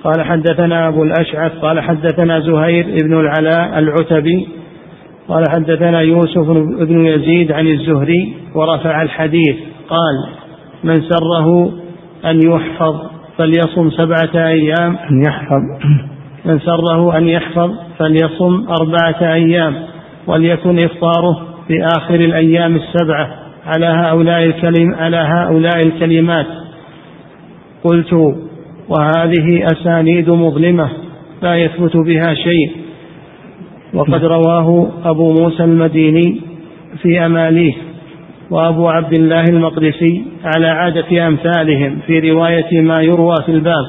قال 0.05 0.25
حدثنا 0.25 0.89
أبو 0.89 1.03
الأشعث 1.03 1.53
قال 1.53 1.81
حدثنا 1.81 2.41
زهير 2.41 2.87
بن 3.03 3.21
العلاء 3.21 3.79
العتبي. 3.79 4.49
قال 5.29 5.45
حدثنا 5.51 6.01
يوسف 6.01 6.51
بن 6.81 7.07
يزيد 7.07 7.53
عن 7.53 7.67
الزهري 7.67 8.35
ورفع 8.55 9.03
الحديث. 9.03 9.57
قال 9.89 10.35
من 10.85 11.03
سره 11.03 11.73
أن 12.25 12.41
يحفظ 12.51 12.95
فليصم 13.39 13.91
سبعة 13.91 14.47
أيام. 14.49 14.97
أن 15.11 15.23
يحفظ. 15.27 15.63
من 16.45 16.59
سره 16.59 17.19
أن 17.19 17.29
يحفظ 17.29 17.71
فليصم 17.99 18.67
أربعة 18.81 19.33
أيام. 19.35 19.92
وليكن 20.27 20.77
إفطاره 20.85 21.47
في 21.69 21.85
آخر 21.97 22.15
الأيام 22.15 22.77
السبعة 22.77 23.29
على 23.67 23.87
هؤلاء 23.87 24.45
الكلم 24.45 24.95
على 24.95 25.17
هؤلاء 25.17 25.87
الكلمات. 25.87 26.47
قلت 27.85 28.13
وهذه 28.89 29.67
أسانيد 29.67 30.31
مظلمة 30.31 30.89
لا 31.43 31.57
يثبت 31.57 31.97
بها 31.97 32.35
شيء. 32.35 32.71
وقد 33.95 34.25
رواه 34.25 34.89
أبو 35.05 35.33
موسى 35.33 35.65
المديني 35.65 36.41
في 37.03 37.27
أماليه 37.27 37.75
وأبو 38.51 38.89
عبد 38.89 39.13
الله 39.13 39.45
المقدسي 39.51 40.25
على 40.45 40.67
عادة 40.67 41.27
أمثالهم 41.29 41.99
في 42.07 42.31
رواية 42.31 42.81
ما 42.81 43.03
يروى 43.03 43.35
في 43.47 43.53
الباب 43.53 43.85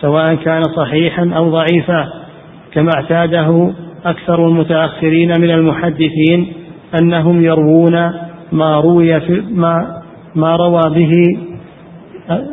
سواء 0.00 0.34
كان 0.34 0.62
صحيحا 0.62 1.30
أو 1.36 1.50
ضعيفا 1.50 2.12
كما 2.72 2.90
اعتاده 2.96 3.72
أكثر 4.04 4.48
المتأخرين 4.48 5.40
من 5.40 5.50
المحدثين 5.50 6.52
أنهم 6.94 7.44
يروون 7.44 8.12
ما 8.52 8.80
روي 8.80 9.20
في 9.20 9.42
ما 9.50 10.02
ما 10.34 10.56
روى 10.56 10.82
به 10.94 11.38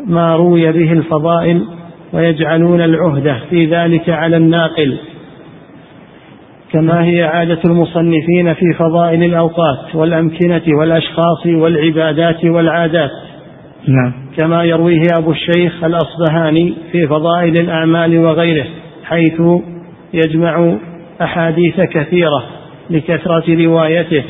ما 0.08 0.36
روي 0.36 0.72
به 0.72 0.92
الفضائل 0.92 1.66
ويجعلون 2.14 2.82
العهدة 2.82 3.40
في 3.50 3.66
ذلك 3.66 4.10
على 4.10 4.38
الناقل. 4.38 4.98
كما 6.74 7.04
هي 7.04 7.24
عادة 7.24 7.60
المصنفين 7.66 8.54
في 8.54 8.74
فضائل 8.80 9.24
الأوقات 9.24 9.96
والأمكنة 9.96 10.62
والأشخاص 10.68 11.46
والعبادات 11.46 12.46
والعادات. 12.46 13.12
نعم. 13.88 14.14
كما 14.38 14.64
يرويه 14.64 15.08
أبو 15.14 15.32
الشيخ 15.32 15.84
الأصبهاني 15.84 16.74
في 16.92 17.08
فضائل 17.08 17.58
الأعمال 17.58 18.20
وغيره 18.20 18.68
حيث 19.04 19.42
يجمع 20.14 20.78
أحاديث 21.22 21.82
كثيرة 21.82 22.44
لكثرة 22.90 23.66
روايته 23.66 24.24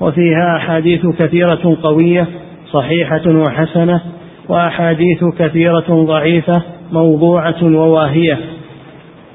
وفيها 0.00 0.56
أحاديث 0.56 1.06
كثيرة 1.06 1.76
قوية 1.82 2.26
صحيحة 2.72 3.22
وحسنة 3.26 4.00
وأحاديث 4.48 5.24
كثيرة 5.38 6.04
ضعيفة 6.04 6.62
موضوعة 6.92 7.64
وواهية. 7.64 8.38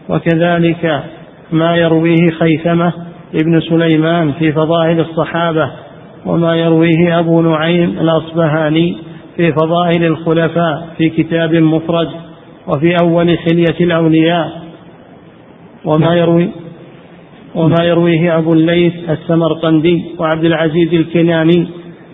وكذلك 0.10 1.04
ما 1.52 1.76
يرويه 1.76 2.32
خيثمة 2.40 2.94
ابن 3.36 3.60
سليمان 3.60 4.32
في 4.32 4.52
فضائل 4.52 5.00
الصحابة 5.00 5.72
وما 6.26 6.56
يرويه 6.56 7.20
أبو 7.20 7.42
نعيم 7.42 7.90
الأصبهاني 7.90 8.98
في 9.36 9.52
فضائل 9.52 10.04
الخلفاء 10.04 10.88
في 10.98 11.10
كتاب 11.10 11.56
مفرد 11.56 12.10
وفي 12.68 12.96
أول 13.04 13.38
حلية 13.38 13.86
الأولياء. 13.86 14.62
وما 15.86 16.16
يروي 16.16 16.50
وما 17.56 17.84
يرويه 17.84 18.38
أبو 18.38 18.54
الليث 18.54 18.94
السمرقندي 19.10 20.04
وعبد 20.20 20.46
العزيز 20.46 20.94
الكناني 20.94 21.68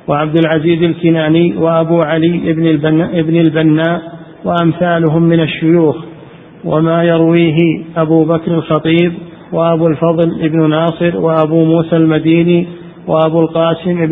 وعبد 0.07 0.37
العزيز 0.37 0.83
الكناني 0.83 1.57
وأبو 1.57 2.01
علي 2.01 2.53
بن 2.53 2.67
البناء, 2.67 3.19
ابن 3.19 3.35
البناء 3.35 4.01
وأمثالهم 4.45 5.23
من 5.23 5.39
الشيوخ. 5.39 5.95
وما 6.65 7.03
يرويه 7.03 7.57
أبو 7.97 8.25
بكر 8.25 8.51
الخطيب 8.51 9.13
وأبو 9.53 9.87
الفضل 9.87 10.41
ابن 10.41 10.69
ناصر 10.69 11.17
وأبو 11.17 11.65
موسى 11.65 11.95
المديني 11.95 12.67
وأبو 13.07 13.41
القاسم 13.41 14.03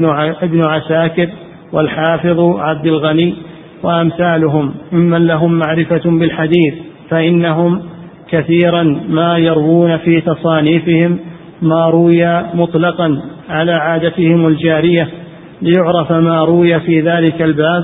ابن 0.42 0.66
عساكر 0.66 1.30
والحافظ 1.74 2.40
عبد 2.40 2.86
الغني 2.86 3.34
وأمثالهم. 3.84 4.74
ممن 4.92 5.28
لهم 5.28 5.60
معرفة 5.60 6.10
بالحديث 6.10 6.74
فإنهم 7.10 7.82
كثيرا 8.32 8.84
ما 9.10 9.38
يروون 9.38 9.98
في 9.98 10.22
تصانيفهم 10.22 11.20
ما 11.62 11.90
روي 11.90 12.44
مطلقا 12.54 13.22
على 13.50 13.72
عادتهم 13.72 14.48
الجارية 14.48 15.10
ليعرف 15.62 16.12
ما 16.12 16.44
روي 16.44 16.80
في 16.80 17.02
ذلك 17.02 17.42
الباب 17.42 17.84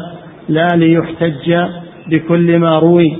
لا 0.49 0.67
ليحتج 0.75 1.67
بكل 2.07 2.59
ما 2.59 2.79
روي. 2.79 3.17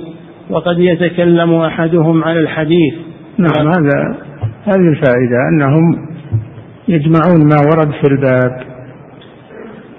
وقد 0.50 0.78
يتكلم 0.78 1.54
أحدهم 1.54 2.24
على 2.24 2.40
الحديث. 2.40 2.94
نعم 3.38 3.68
هذا 3.68 4.18
هذه 4.64 4.88
الفائدة 4.88 5.36
أنهم 5.52 6.08
يجمعون 6.88 7.48
ما 7.48 7.56
ورد 7.70 7.90
في 7.90 8.08
الباب 8.10 8.60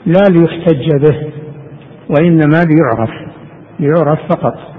لا 0.06 0.22
ليحتج 0.30 0.90
به 1.08 1.18
وإنما 2.10 2.64
ليعرف 2.64 3.10
ليعرف 3.80 4.20
فقط. 4.30 4.77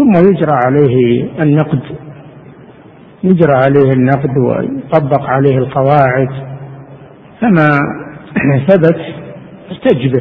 ثم 0.00 0.30
يجرى 0.30 0.52
عليه 0.66 1.24
النقد 1.42 1.80
يجرى 3.24 3.52
عليه 3.52 3.92
النقد 3.92 4.38
ويطبق 4.38 5.22
عليه 5.22 5.58
القواعد 5.58 6.28
فما 7.40 7.68
ثبت 8.68 9.00
ارتج 9.70 10.20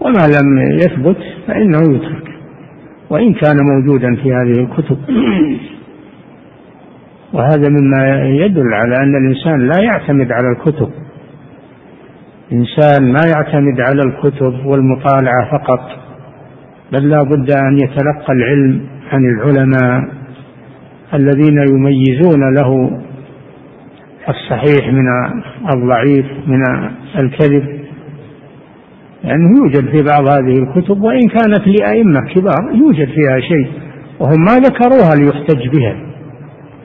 وما 0.00 0.26
لم 0.26 0.58
يثبت 0.72 1.16
فإنه 1.46 1.94
يترك 1.94 2.28
وإن 3.10 3.34
كان 3.34 3.56
موجودا 3.72 4.14
في 4.14 4.32
هذه 4.32 4.60
الكتب. 4.60 4.98
وهذا 7.34 7.68
مما 7.68 8.24
يدل 8.24 8.74
على 8.74 8.96
أن 8.96 9.16
الإنسان 9.16 9.66
لا 9.66 9.82
يعتمد 9.82 10.32
على 10.32 10.48
الكتب. 10.48 10.90
إنسان 12.52 13.12
ما 13.12 13.20
يعتمد 13.34 13.80
على 13.80 14.02
الكتب 14.02 14.66
والمطالعة 14.66 15.50
فقط 15.52 15.90
بل 16.92 17.08
لا 17.08 17.22
بد 17.22 17.50
أن 17.50 17.78
يتلقى 17.78 18.32
العلم 18.32 18.99
عن 19.10 19.24
العلماء 19.24 20.14
الذين 21.14 21.58
يميزون 21.58 22.54
له 22.54 23.00
الصحيح 24.28 24.92
من 24.92 25.06
الضعيف 25.74 26.26
من 26.46 26.62
الكذب 27.18 27.80
لأنه 29.24 29.48
يعني 29.48 29.58
يوجد 29.58 29.90
في 29.90 30.02
بعض 30.02 30.28
هذه 30.28 30.58
الكتب 30.58 31.02
وإن 31.02 31.28
كانت 31.28 31.62
لأئمة 31.66 32.20
كبار 32.20 32.74
يوجد 32.74 33.08
فيها 33.08 33.40
شيء 33.40 33.70
وهم 34.20 34.44
ما 34.44 34.54
ذكروها 34.56 35.14
ليحتج 35.14 35.68
بها 35.68 35.96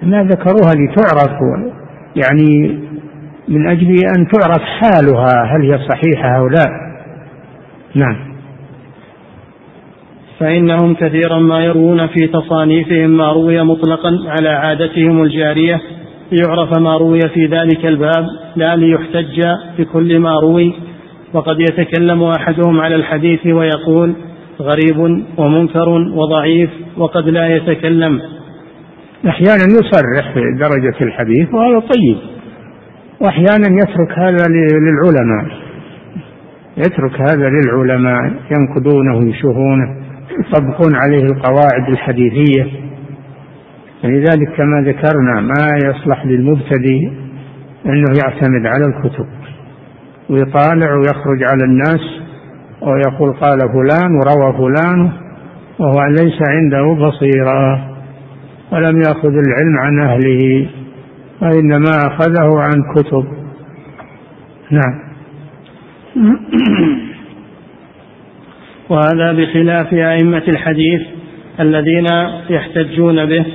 ما 0.03 0.23
ذكروها 0.23 0.73
لتعرف 0.75 1.39
يعني 2.15 2.79
من 3.47 3.67
أجل 3.67 3.89
أن 4.17 4.27
تعرف 4.27 4.61
حالها 4.61 5.43
هل 5.45 5.61
هي 5.61 5.79
صحيحة 5.89 6.37
أو 6.37 6.47
لا. 6.47 6.65
نعم. 7.95 8.15
فإنهم 10.39 10.95
كثيرا 10.95 11.39
ما 11.39 11.65
يروون 11.65 12.07
في 12.07 12.27
تصانيفهم 12.27 13.09
ما 13.09 13.31
روي 13.31 13.63
مطلقا 13.63 14.11
على 14.27 14.49
عادتهم 14.49 15.23
الجارية. 15.23 15.81
ليعرف 16.31 16.79
ما 16.79 16.97
روي 16.97 17.19
في 17.33 17.45
ذلك 17.45 17.85
الباب 17.85 18.25
لا 18.55 18.75
ليحتج 18.75 19.41
بكل 19.79 20.19
ما 20.19 20.39
روي. 20.39 20.73
وقد 21.33 21.59
يتكلم 21.59 22.23
أحدهم 22.23 22.81
على 22.81 22.95
الحديث 22.95 23.45
ويقول 23.45 24.13
غريب 24.61 25.23
ومنكر 25.37 25.89
وضعيف 25.89 26.69
وقد 26.97 27.29
لا 27.29 27.55
يتكلم. 27.55 28.21
أحيانا 29.27 29.63
يصرح 29.67 30.33
في 30.33 30.41
درجه 30.59 30.95
الحديث 31.01 31.53
وهذا 31.53 31.79
طيب. 31.79 32.17
واحيانا 33.21 33.67
يترك 33.83 34.19
هذا 34.19 34.45
للعلماء. 34.49 35.57
يترك 36.77 37.21
هذا 37.21 37.49
للعلماء 37.49 38.21
ينقدونه 38.23 39.17
ويشوفونه 39.17 40.04
يطبقون 40.39 40.95
عليه 40.95 41.23
القواعد 41.23 41.89
الحديثية. 41.89 42.67
ولذلك 44.03 44.55
كما 44.57 44.81
ذكرنا 44.81 45.41
ما 45.41 45.77
يصلح 45.85 46.25
للمبتدئ 46.25 47.09
أنه 47.85 48.11
يعتمد 48.23 48.65
على 48.65 48.85
الكتب. 48.85 49.25
ويطالع 50.29 50.95
ويخرج 50.95 51.43
على 51.51 51.63
الناس 51.63 52.25
ويقول 52.81 53.33
قال 53.33 53.59
فلان 53.59 54.11
وروى 54.15 54.53
فلان 54.57 55.11
وهو 55.79 56.05
ليس 56.05 56.39
عنده 56.49 57.07
بصيرة 57.07 57.91
ولم 58.71 59.01
يأخذ 59.01 59.33
العلم 59.33 59.77
عن 59.79 59.99
أهله 59.99 60.69
وإنما 61.41 61.89
أخذه 62.07 62.61
عن 62.61 62.93
كتب. 62.95 63.25
نعم. 64.71 65.05
وهذا 68.89 69.31
بخلاف 69.31 69.93
أئمة 69.93 70.43
الحديث 70.47 71.01
الذين 71.59 72.05
يحتجون 72.49 73.25
به 73.25 73.45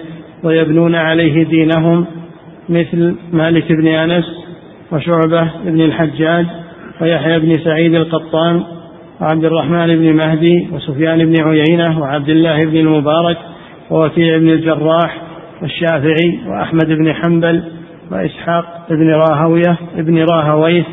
ويبنون 0.44 0.94
عليه 0.94 1.44
دينهم 1.44 2.06
مثل 2.68 3.14
مالك 3.32 3.72
بن 3.72 3.86
أنس 3.86 4.24
وشعبة 4.92 5.50
بن 5.64 5.80
الحجاج 5.80 6.46
ويحيى 7.00 7.38
بن 7.38 7.58
سعيد 7.58 7.94
القطان 7.94 8.62
وعبد 9.20 9.44
الرحمن 9.44 9.86
بن 9.96 10.16
مهدي 10.16 10.68
وسفيان 10.72 11.24
بن 11.24 11.34
عيينة 11.42 12.00
وعبد 12.00 12.28
الله 12.28 12.64
بن 12.64 12.76
المبارك 12.76 13.36
ووكيع 13.90 14.38
بن 14.38 14.48
الجراح 14.48 15.22
والشافعي 15.62 16.38
وأحمد 16.46 16.86
بن 16.86 17.14
حنبل 17.14 17.62
وإسحاق 18.12 18.86
بن 18.90 19.10
راهوية 19.10 19.76
بن 19.96 20.24
راهويه 20.24 20.84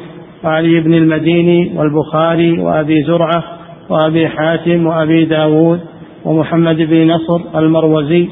وعلي 0.44 0.80
بن 0.80 0.94
المديني 0.94 1.72
والبخاري 1.76 2.60
وأبي 2.60 3.04
زرعة 3.04 3.57
وأبي 3.90 4.28
حاتم 4.28 4.86
وأبي 4.86 5.26
داود 5.26 5.80
ومحمد 6.26 6.76
بن 6.76 7.08
نصر 7.08 7.60
المروزي 7.60 8.28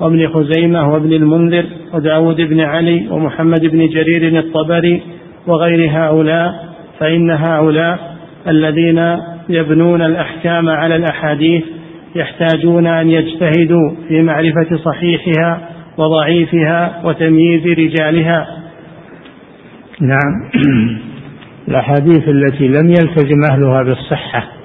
وابن 0.00 0.28
خزيمة 0.28 0.92
وابن 0.92 1.12
المنذر 1.12 1.64
وداود 1.94 2.36
بن 2.36 2.60
علي 2.60 3.08
ومحمد 3.10 3.60
بن 3.60 3.88
جرير 3.88 4.38
الطبري 4.38 5.02
وغير 5.46 5.90
هؤلاء 5.90 6.68
فإن 6.98 7.30
هؤلاء 7.30 8.16
الذين 8.48 9.16
يبنون 9.48 10.02
الأحكام 10.02 10.68
على 10.68 10.96
الأحاديث 10.96 11.64
يحتاجون 12.14 12.86
أن 12.86 13.10
يجتهدوا 13.10 13.90
في 14.08 14.22
معرفة 14.22 14.76
صحيحها 14.76 15.68
وضعيفها 15.98 17.02
وتمييز 17.04 17.66
رجالها. 17.66 18.46
نعم. 20.00 20.50
الأحاديث 21.68 22.28
التي 22.28 22.68
لم 22.68 22.88
يلتزم 22.88 23.40
أهلها 23.52 23.82
بالصحة 23.82 24.57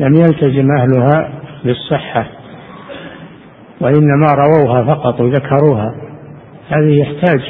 لم 0.00 0.14
يلتزم 0.14 0.68
أهلها 0.78 1.32
بالصحة 1.64 2.26
وإنما 3.80 4.26
رووها 4.34 4.84
فقط 4.94 5.20
وذكروها. 5.20 5.94
هذه 6.68 7.00
يحتاج 7.00 7.40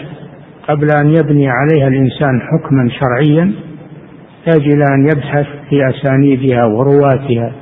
قبل 0.69 0.89
أن 0.97 1.09
يبني 1.09 1.49
عليها 1.49 1.89
الإنسان 1.89 2.41
حكما 2.41 2.89
شرعيا 2.89 3.53
يحتاج 4.47 4.63
إلى 4.63 4.85
أن 4.85 5.05
يبحث 5.05 5.47
في 5.69 5.91
أسانيدها 5.91 6.65
ورواتها. 6.65 7.53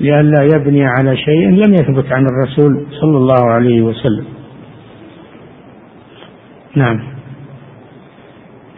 لئلا 0.00 0.48
يبني 0.54 0.86
على 0.86 1.16
شيء 1.16 1.48
لم 1.48 1.74
يثبت 1.74 2.12
عن 2.12 2.26
الرسول 2.26 2.86
صلى 3.00 3.16
الله 3.16 3.50
عليه 3.50 3.82
وسلم. 3.82 4.24
نعم. 6.76 7.11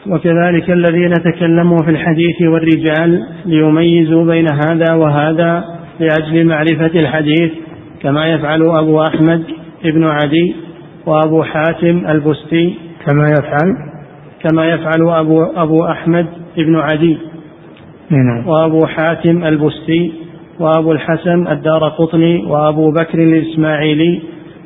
وكذلك 0.06 0.70
الذين 0.70 1.12
تكلموا 1.12 1.78
في 1.84 1.90
الحديث 1.90 2.42
والرجال 2.42 3.20
ليميزوا 3.46 4.24
بين 4.24 4.46
هذا 4.66 4.94
وهذا 4.94 5.64
لأجل 6.00 6.46
معرفة 6.46 7.00
الحديث 7.00 7.52
كما 8.02 8.26
يفعل 8.26 8.62
أبو 8.62 9.02
أحمد 9.02 9.42
ابن 9.84 10.04
عدي 10.04 10.54
وأبو 11.06 11.42
حاتم 11.42 12.06
البستي. 12.08 12.74
كما 13.06 13.30
يفعل؟ 13.30 13.76
كما 14.42 14.66
يفعل 14.70 15.08
أبو, 15.08 15.42
أبو 15.42 15.84
أحمد 15.86 16.26
بن 16.56 16.76
عدي. 16.76 17.18
نعم. 18.10 18.48
وأبو 18.48 18.86
حاتم 18.86 19.44
البستي 19.44 20.12
وأبو 20.58 20.92
الحسن 20.92 21.48
الدار 21.48 21.88
قطني 21.88 22.44
وأبو 22.46 22.90
بكر 22.90 23.18
الإسماعيلي. 23.18 24.22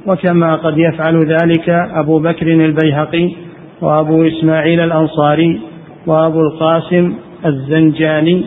وكما 0.07 0.55
قد 0.55 0.79
يفعل 0.79 1.27
ذلك 1.27 1.69
أبو 1.69 2.19
بكر 2.19 2.47
البيهقي. 2.47 3.48
وأبو 3.83 4.27
إسماعيل 4.27 4.81
الأنصاري 4.81 5.61
وأبو 6.07 6.41
القاسم 6.41 7.15
الزنجاني 7.47 8.45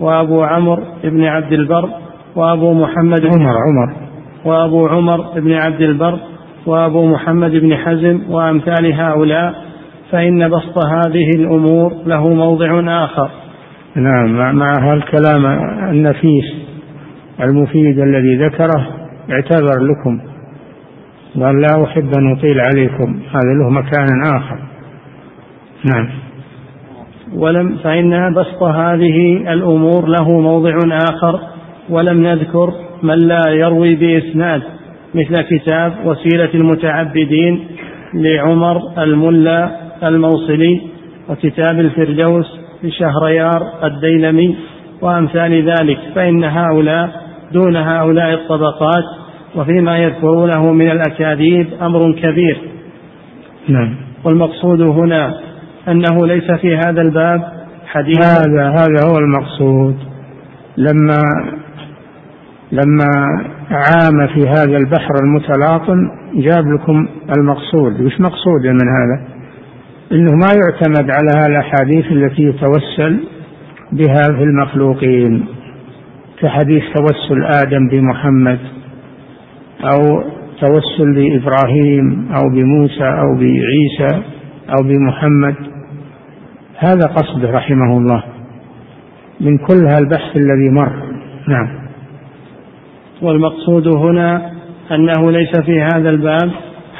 وأبو 0.00 0.42
عمرو 0.42 0.82
بن 1.04 1.24
عبد 1.24 1.52
البر 1.52 1.88
وأبو 2.36 2.74
محمد 2.74 3.26
عمر 3.26 3.54
عمر. 3.66 3.96
وأبو 4.44 4.86
عمر 4.86 5.40
بن 5.40 5.52
عبد 5.52 5.80
البر 5.80 6.18
وأبو 6.66 7.06
محمد 7.06 7.50
بن 7.50 7.76
حزم 7.76 8.20
وأمثال 8.30 8.92
هؤلاء 8.92 9.54
فإن 10.10 10.48
بسط 10.48 10.78
هذه 10.86 11.30
الأمور 11.36 11.92
له 12.06 12.28
موضع 12.28 13.04
آخر. 13.04 13.30
نعم 13.96 14.56
مع 14.56 14.72
هالكلام 14.80 15.46
النفيس 15.90 16.54
المفيد 17.40 17.98
الذي 17.98 18.36
ذكره 18.36 18.86
اعتذر 19.30 19.82
لكم. 19.82 20.20
قال 21.40 21.60
لا 21.60 21.84
أحب 21.84 22.10
أن 22.18 22.32
أطيل 22.32 22.60
عليكم 22.60 23.20
هذا 23.30 23.52
له 23.62 23.70
مكان 23.70 24.36
آخر. 24.36 24.65
نعم. 25.84 26.08
ولم 27.34 27.76
فإن 27.76 28.34
بسط 28.34 28.62
هذه 28.62 29.36
الأمور 29.52 30.08
له 30.08 30.30
موضع 30.40 30.78
آخر 30.92 31.40
ولم 31.88 32.26
نذكر 32.26 32.72
من 33.02 33.14
لا 33.14 33.50
يروي 33.50 33.94
بإسناد 33.94 34.62
مثل 35.14 35.42
كتاب 35.42 35.92
وسيلة 36.04 36.50
المتعبدين 36.54 37.66
لعمر 38.14 38.80
الملا 38.98 39.70
الموصلي 40.02 40.80
وكتاب 41.28 41.80
الفردوس 41.80 42.46
لشهريار 42.82 43.62
الديلمي 43.84 44.56
وأمثال 45.02 45.68
ذلك. 45.68 45.98
فإن 46.14 46.44
هؤلاء 46.44 47.10
دون 47.52 47.76
هؤلاء 47.76 48.34
الطبقات 48.34 49.04
وفيما 49.56 49.98
يذكرونه 49.98 50.72
من 50.72 50.90
الأكاذيب 50.90 51.66
أمر 51.82 52.12
كبير. 52.12 52.58
نعم. 53.68 53.96
والمقصود 54.24 54.80
هنا 54.80 55.34
أنه 55.88 56.26
ليس 56.26 56.50
في 56.60 56.76
هذا 56.76 57.02
الباب 57.02 57.42
حديث. 57.86 58.24
هذا 58.24 58.68
هذا 58.68 59.08
هو 59.08 59.18
المقصود. 59.18 59.96
لما 60.76 61.18
لما 62.72 63.08
عام 63.70 64.26
في 64.26 64.48
هذا 64.48 64.76
البحر 64.76 65.14
المتلاطم 65.22 66.10
جاب 66.34 66.64
لكم 66.66 67.08
المقصود. 67.38 68.00
وش 68.00 68.20
مقصود 68.20 68.62
من 68.66 68.88
هذا؟ 68.88 69.28
إنه 70.12 70.32
ما 70.32 70.48
يعتمد 70.62 71.10
على 71.10 71.46
الأحاديث 71.46 72.12
التي 72.12 72.42
يتوسل 72.42 73.20
بها 73.92 74.36
في 74.36 74.42
المخلوقين. 74.42 75.46
كحديث 76.40 76.82
توسل 76.94 77.44
آدم 77.62 77.88
بمحمد 77.88 78.58
أو 79.84 80.22
توسل 80.60 81.14
بإبراهيم 81.14 82.28
أو 82.36 82.50
بموسى 82.50 83.04
أو 83.04 83.34
بعيسى 83.34 84.22
أو 84.68 84.82
بمحمد. 84.84 85.75
هذا 86.78 87.06
قصده 87.06 87.50
رحمه 87.50 87.98
الله 87.98 88.22
من 89.40 89.58
كل 89.58 89.86
هالبحث 89.86 90.36
الذي 90.36 90.70
مر. 90.70 90.92
نعم. 91.48 91.68
والمقصود 93.22 93.88
هنا 93.88 94.50
أنه 94.90 95.30
ليس 95.30 95.60
في 95.60 95.80
هذا 95.80 96.10
الباب 96.10 96.50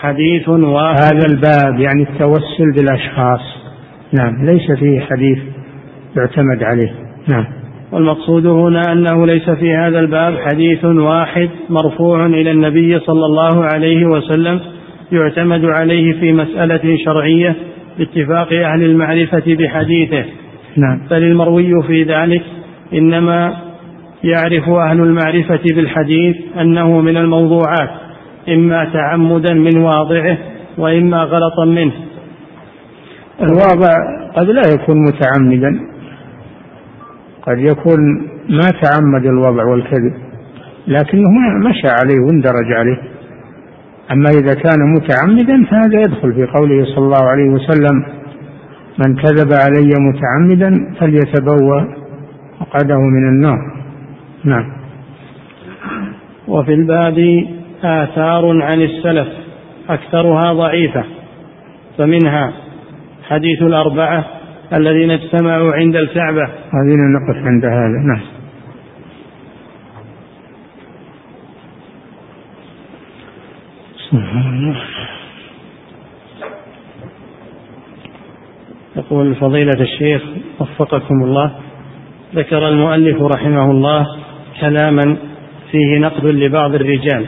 حديث 0.00 0.48
واحد. 0.48 1.02
هذا 1.02 1.26
الباب 1.30 1.80
يعني 1.80 2.02
التوسل 2.02 2.72
بالأشخاص. 2.76 3.40
نعم 4.12 4.46
ليس 4.46 4.72
فيه 4.78 5.00
حديث 5.00 5.38
يعتمد 6.16 6.62
عليه. 6.62 6.92
نعم. 7.28 7.44
والمقصود 7.92 8.46
هنا 8.46 8.82
أنه 8.92 9.26
ليس 9.26 9.50
في 9.50 9.74
هذا 9.74 10.00
الباب 10.00 10.38
حديث 10.38 10.84
واحد 10.84 11.48
مرفوع 11.70 12.26
إلى 12.26 12.50
النبي 12.50 12.98
صلى 13.00 13.26
الله 13.26 13.64
عليه 13.64 14.06
وسلم 14.06 14.60
يعتمد 15.12 15.64
عليه 15.64 16.20
في 16.20 16.32
مسألة 16.32 16.96
شرعية 17.04 17.56
باتفاق 17.98 18.52
أهل 18.52 18.82
المعرفة 18.82 19.42
بحديثه. 19.46 20.24
نعم. 20.76 21.00
بل 21.10 21.22
المروي 21.22 21.82
في 21.86 22.02
ذلك 22.02 22.42
إنما 22.92 23.56
يعرف 24.24 24.68
أهل 24.68 25.00
المعرفة 25.00 25.62
بالحديث 25.64 26.36
أنه 26.60 27.00
من 27.00 27.16
الموضوعات 27.16 27.90
إما 28.48 28.84
تعمدا 28.84 29.54
من 29.54 29.76
واضعه 29.78 30.38
وإما 30.78 31.22
غلطا 31.22 31.64
منه. 31.64 31.92
الواضع 33.42 33.92
قد 34.36 34.46
لا 34.46 34.62
يكون 34.74 34.96
متعمدا 35.04 35.80
قد 37.42 37.58
يكون 37.58 37.98
ما 38.48 38.70
تعمد 38.82 39.26
الوضع 39.26 39.64
والكذب 39.64 40.12
لكنه 40.88 41.28
مشى 41.68 41.88
عليه 41.88 42.20
واندرج 42.26 42.72
عليه. 42.78 43.15
أما 44.12 44.28
إذا 44.30 44.54
كان 44.54 44.94
متعمدا 44.94 45.64
فهذا 45.64 46.00
يدخل 46.00 46.34
في 46.34 46.46
قوله 46.46 46.84
صلى 46.84 47.04
الله 47.04 47.28
عليه 47.28 47.50
وسلم 47.50 48.04
من 48.98 49.16
كذب 49.16 49.52
علي 49.52 49.90
متعمدا 49.98 50.94
فليتبوأ 51.00 51.80
مقعده 52.60 52.98
من 52.98 53.28
النار. 53.28 53.58
نعم. 54.44 54.64
وفي 56.48 56.74
الباب 56.74 57.44
آثار 57.84 58.62
عن 58.62 58.82
السلف 58.82 59.28
أكثرها 59.88 60.52
ضعيفة 60.52 61.04
فمنها 61.98 62.52
حديث 63.28 63.62
الأربعة 63.62 64.24
الذين 64.74 65.10
اجتمعوا 65.10 65.72
عند 65.72 65.96
الكعبة. 65.96 66.42
هذه 66.44 66.96
نقف 67.16 67.46
عند 67.46 67.64
هذا. 67.64 67.98
نعم. 68.06 68.35
يقول 79.06 79.34
فضيلة 79.34 79.80
الشيخ 79.80 80.22
وفقكم 80.60 81.24
الله 81.24 81.50
ذكر 82.34 82.68
المؤلف 82.68 83.22
رحمه 83.22 83.70
الله 83.70 84.06
كلاما 84.60 85.16
فيه 85.70 85.98
نقد 85.98 86.26
لبعض 86.26 86.74
الرجال 86.74 87.26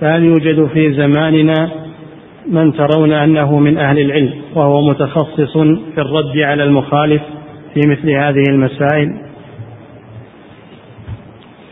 فهل 0.00 0.24
يوجد 0.24 0.66
في 0.66 0.92
زماننا 0.92 1.70
من 2.50 2.72
ترون 2.72 3.12
أنه 3.12 3.58
من 3.58 3.78
أهل 3.78 3.98
العلم 3.98 4.32
وهو 4.54 4.90
متخصص 4.90 5.58
في 5.94 6.00
الرد 6.00 6.38
على 6.38 6.64
المخالف 6.64 7.22
في 7.74 7.80
مثل 7.88 8.10
هذه 8.10 8.44
المسائل؟ 8.48 9.08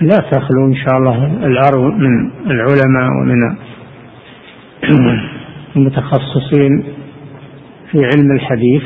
لا 0.00 0.16
تخلو 0.30 0.66
إن 0.66 0.76
شاء 0.76 0.98
الله 0.98 1.46
الأرض 1.46 1.80
من 1.80 2.30
العلماء 2.46 3.08
ومن 3.20 3.56
المتخصصين 5.76 6.84
في 7.90 7.98
علم 7.98 8.32
الحديث. 8.32 8.82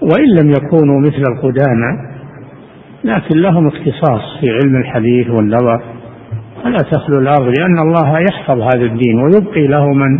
وإن 0.00 0.28
لم 0.40 0.50
يكونوا 0.50 1.00
مثل 1.00 1.22
القدامى 1.32 2.16
لكن 3.04 3.38
لهم 3.38 3.66
اختصاص 3.66 4.40
في 4.40 4.46
علم 4.50 4.76
الحديث 4.76 5.30
والنظر 5.30 5.82
فلا 6.62 6.76
تخلو 6.76 7.18
الأرض 7.18 7.54
لأن 7.58 7.78
الله 7.78 8.18
يحفظ 8.18 8.60
هذا 8.60 8.84
الدين 8.84 9.20
ويبقي 9.20 9.66
له 9.66 9.86
من 9.92 10.18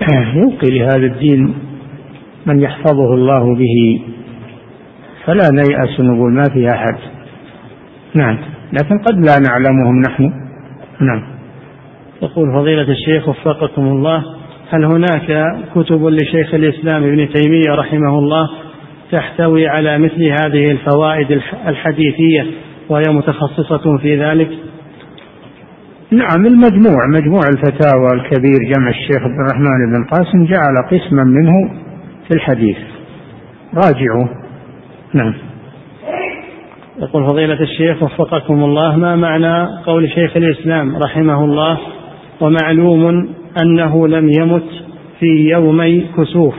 يبقي 0.42 0.78
لهذا 0.78 1.06
الدين 1.06 1.54
من 2.46 2.60
يحفظه 2.60 3.14
الله 3.14 3.54
به. 3.54 4.00
فلا 5.24 5.48
نيأس 5.52 6.00
نقول 6.00 6.32
ما 6.32 6.44
في 6.52 6.70
أحد. 6.70 6.96
نعم. 8.14 8.38
لكن 8.72 8.98
قد 8.98 9.14
لا 9.14 9.38
نعلمهم 9.48 10.00
نحن. 10.00 10.32
نعم. 11.00 11.22
يقول 12.22 12.52
فضيلة 12.52 12.90
الشيخ 12.90 13.28
وفقكم 13.28 13.82
الله 13.82 14.24
هل 14.70 14.84
هناك 14.84 15.56
كتب 15.74 16.06
لشيخ 16.06 16.54
الإسلام 16.54 17.04
ابن 17.04 17.28
تيمية 17.32 17.74
رحمه 17.74 18.18
الله 18.18 18.48
تحتوي 19.12 19.68
على 19.68 19.98
مثل 19.98 20.22
هذه 20.22 20.70
الفوائد 20.70 21.40
الحديثية 21.66 22.46
وهي 22.88 23.04
متخصصة 23.08 23.98
في 23.98 24.16
ذلك؟ 24.16 24.50
نعم 26.10 26.46
المجموع 26.46 27.06
مجموع 27.08 27.40
الفتاوى 27.48 28.08
الكبير 28.14 28.74
جمع 28.74 28.88
الشيخ 28.88 29.22
عبد 29.22 29.34
الرحمن 29.40 29.92
بن 29.92 30.04
قاسم 30.04 30.44
جعل 30.44 30.86
قسما 30.90 31.24
منه 31.24 31.80
في 32.28 32.34
الحديث. 32.34 32.76
راجعوا. 33.74 34.26
نعم. 35.14 35.34
يقول 36.98 37.26
فضيلة 37.26 37.60
الشيخ 37.60 38.02
وفقكم 38.02 38.64
الله 38.64 38.96
ما 38.96 39.16
معنى 39.16 39.66
قول 39.86 40.10
شيخ 40.10 40.36
الإسلام 40.36 40.96
رحمه 40.96 41.44
الله؟ 41.44 41.78
ومعلوم 42.40 43.28
أنه 43.62 44.08
لم 44.08 44.30
يمت 44.40 44.68
في 45.20 45.50
يومي 45.50 46.06
كسوف. 46.16 46.54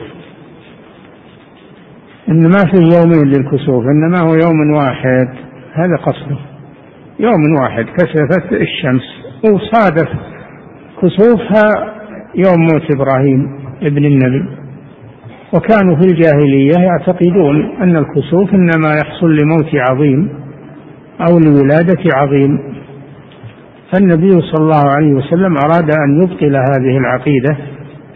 إن 2.28 2.42
ما 2.42 2.58
في 2.58 2.78
يومين 2.96 3.26
للكسوف 3.26 3.84
إنما 3.84 4.20
هو 4.20 4.34
يوم 4.34 4.74
واحد 4.74 5.28
هذا 5.72 5.96
قصده. 5.96 6.38
يوم 7.20 7.60
واحد 7.62 7.84
كسفت 7.84 8.52
الشمس. 8.52 9.02
وصادف 9.44 10.08
كسوفها 11.02 11.94
يوم 12.34 12.60
موت 12.60 12.94
إبراهيم 12.94 13.58
ابن 13.82 14.04
النبي. 14.04 14.48
وكانوا 15.54 15.96
في 15.96 16.04
الجاهلية 16.04 16.72
يعتقدون 16.78 17.76
أن 17.82 17.96
الكسوف 17.96 18.54
إنما 18.54 18.94
يحصل 18.94 19.36
لموت 19.36 19.70
عظيم 19.90 20.28
أو 21.20 21.38
لولادة 21.38 22.02
عظيم. 22.14 22.58
فالنبي 23.92 24.30
صلى 24.30 24.64
الله 24.64 24.90
عليه 24.90 25.14
وسلم 25.14 25.54
أراد 25.56 25.90
أن 25.90 26.22
يبطل 26.22 26.56
هذه 26.56 26.98
العقيدة 26.98 27.56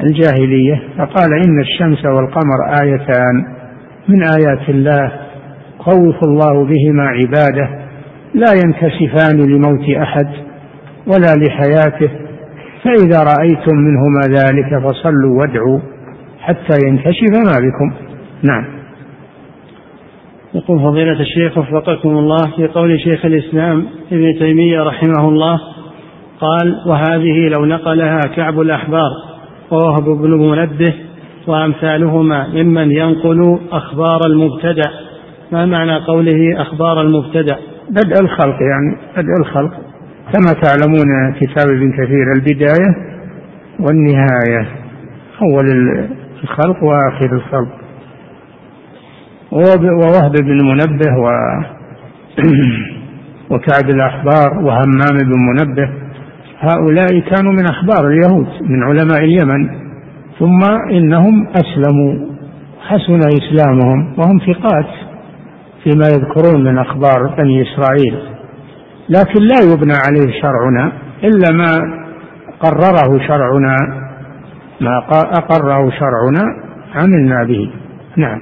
الجاهلية 0.00 0.82
فقال 0.98 1.32
إن 1.46 1.60
الشمس 1.60 2.04
والقمر 2.04 2.82
آيتان. 2.82 3.61
من 4.08 4.22
آيات 4.22 4.68
الله 4.68 5.12
خوف 5.78 6.24
الله 6.24 6.64
بهما 6.64 7.02
عباده 7.02 7.68
لا 8.34 8.52
ينكشفان 8.64 9.40
لموت 9.40 9.88
أحد 10.02 10.28
ولا 11.06 11.44
لحياته 11.44 12.10
فإذا 12.84 13.22
رأيتم 13.22 13.76
منهما 13.76 14.20
ذلك 14.28 14.84
فصلوا 14.84 15.40
وادعوا 15.40 15.78
حتى 16.40 16.78
ينكشف 16.86 17.30
ما 17.46 17.52
بكم. 17.52 17.92
نعم. 18.42 18.64
يقول 20.54 20.80
فضيلة 20.80 21.20
الشيخ 21.20 21.58
وفقكم 21.58 22.08
الله 22.08 22.50
في 22.56 22.66
قول 22.66 23.00
شيخ 23.00 23.24
الإسلام 23.24 23.86
ابن 24.12 24.38
تيمية 24.38 24.82
رحمه 24.82 25.28
الله 25.28 25.60
قال 26.40 26.76
وهذه 26.86 27.48
لو 27.48 27.64
نقلها 27.64 28.20
كعب 28.36 28.60
الأحبار 28.60 29.10
ووهب 29.70 30.04
بن 30.04 30.30
منبه 30.30 30.94
وأمثالهما 31.46 32.48
ممن 32.48 32.90
ينقل 32.90 33.58
أخبار 33.72 34.20
المبتدأ. 34.26 34.90
ما 35.52 35.66
معنى 35.66 35.96
قوله 35.96 36.62
أخبار 36.62 37.00
المبتدأ؟ 37.00 37.56
بدء 37.90 38.20
الخلق 38.20 38.56
يعني 38.62 38.96
بدء 39.16 39.40
الخلق. 39.40 39.72
كما 40.32 40.60
تعلمون 40.62 41.32
كتاب 41.40 41.68
ابن 41.68 41.92
كثير 41.92 42.32
البداية 42.36 43.12
والنهاية. 43.80 44.68
أول 45.42 45.66
الخلق 46.42 46.82
وآخر 46.82 47.32
الخلق. 47.32 47.82
ووهب 49.52 50.32
بن 50.32 50.68
منبه 50.68 51.18
و 51.18 51.28
وكعب 53.50 53.90
الأحبار 53.90 54.58
وهمام 54.64 55.18
بن 55.22 55.38
منبه. 55.38 55.90
هؤلاء 56.58 57.20
كانوا 57.20 57.52
من 57.52 57.66
أحبار 57.66 58.08
اليهود 58.08 58.46
من 58.62 58.82
علماء 58.82 59.24
اليمن. 59.24 59.81
ثم 60.38 60.60
إنهم 60.90 61.48
أسلموا 61.48 62.32
حسن 62.80 63.18
إسلامهم 63.18 64.14
وهم 64.18 64.38
ثقات 64.38 64.86
فيما 65.82 66.06
يذكرون 66.06 66.64
من 66.64 66.78
أخبار 66.78 67.34
بني 67.38 67.62
إسرائيل. 67.62 68.18
لكن 69.08 69.42
لا 69.42 69.72
يبنى 69.72 69.94
عليه 70.06 70.40
شرعنا 70.40 70.92
إلا 71.24 71.52
ما 71.52 71.72
قرره 72.60 73.18
شرعنا 73.18 73.76
ما 74.80 74.98
أقره 75.12 75.90
شرعنا 75.90 76.42
عملنا 76.94 77.44
به. 77.44 77.70
نعم. 78.16 78.40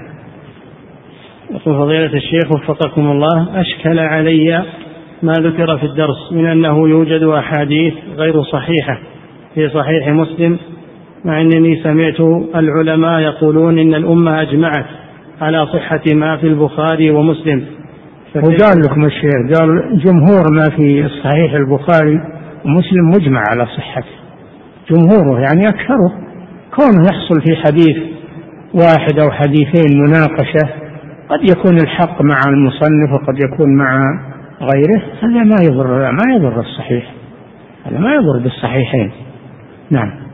يقول 1.50 1.74
فضيلة 1.74 2.14
الشيخ 2.14 2.52
وفقكم 2.52 3.10
الله 3.10 3.60
أشكل 3.60 3.98
علي 3.98 4.64
ما 5.22 5.32
ذكر 5.32 5.78
في 5.78 5.86
الدرس 5.86 6.32
من 6.32 6.46
أنه 6.46 6.88
يوجد 6.88 7.22
أحاديث 7.22 7.94
غير 8.16 8.42
صحيحة 8.42 8.98
في 9.54 9.68
صحيح 9.68 10.08
مسلم 10.08 10.58
مع 11.24 11.40
أنني 11.40 11.82
سمعت 11.82 12.20
العلماء 12.54 13.20
يقولون 13.20 13.78
إن 13.78 13.94
الأمة 13.94 14.42
أجمعت 14.42 14.86
على 15.40 15.66
صحة 15.66 16.02
ما 16.14 16.36
في 16.36 16.46
البخاري 16.46 17.10
ومسلم. 17.10 17.64
وقال 18.36 18.80
لكم 18.84 19.04
الشيخ 19.04 19.58
قال 19.58 20.00
جمهور 20.04 20.44
ما 20.52 20.64
في 20.76 21.08
صحيح 21.08 21.52
البخاري 21.52 22.20
ومسلم 22.64 23.08
مجمع 23.14 23.42
على 23.50 23.66
صحته. 23.66 24.20
جمهوره 24.90 25.40
يعني 25.40 25.68
أكثره. 25.68 26.12
كونه 26.76 27.04
يحصل 27.12 27.40
في 27.40 27.56
حديث 27.56 27.96
واحد 28.74 29.18
أو 29.18 29.30
حديثين 29.30 30.00
مناقشة 30.00 30.68
قد 31.28 31.50
يكون 31.50 31.76
الحق 31.76 32.22
مع 32.22 32.40
المصنف 32.48 33.12
وقد 33.12 33.38
يكون 33.38 33.76
مع 33.76 34.00
غيره 34.60 35.02
هذا 35.22 35.44
ما 35.44 35.56
يضر 35.62 36.12
ما 36.12 36.34
يضر 36.36 36.60
الصحيح. 36.60 37.12
هذا 37.86 37.98
ما 37.98 38.14
يضر 38.14 38.38
بالصحيحين. 38.42 39.10
نعم. 39.90 40.29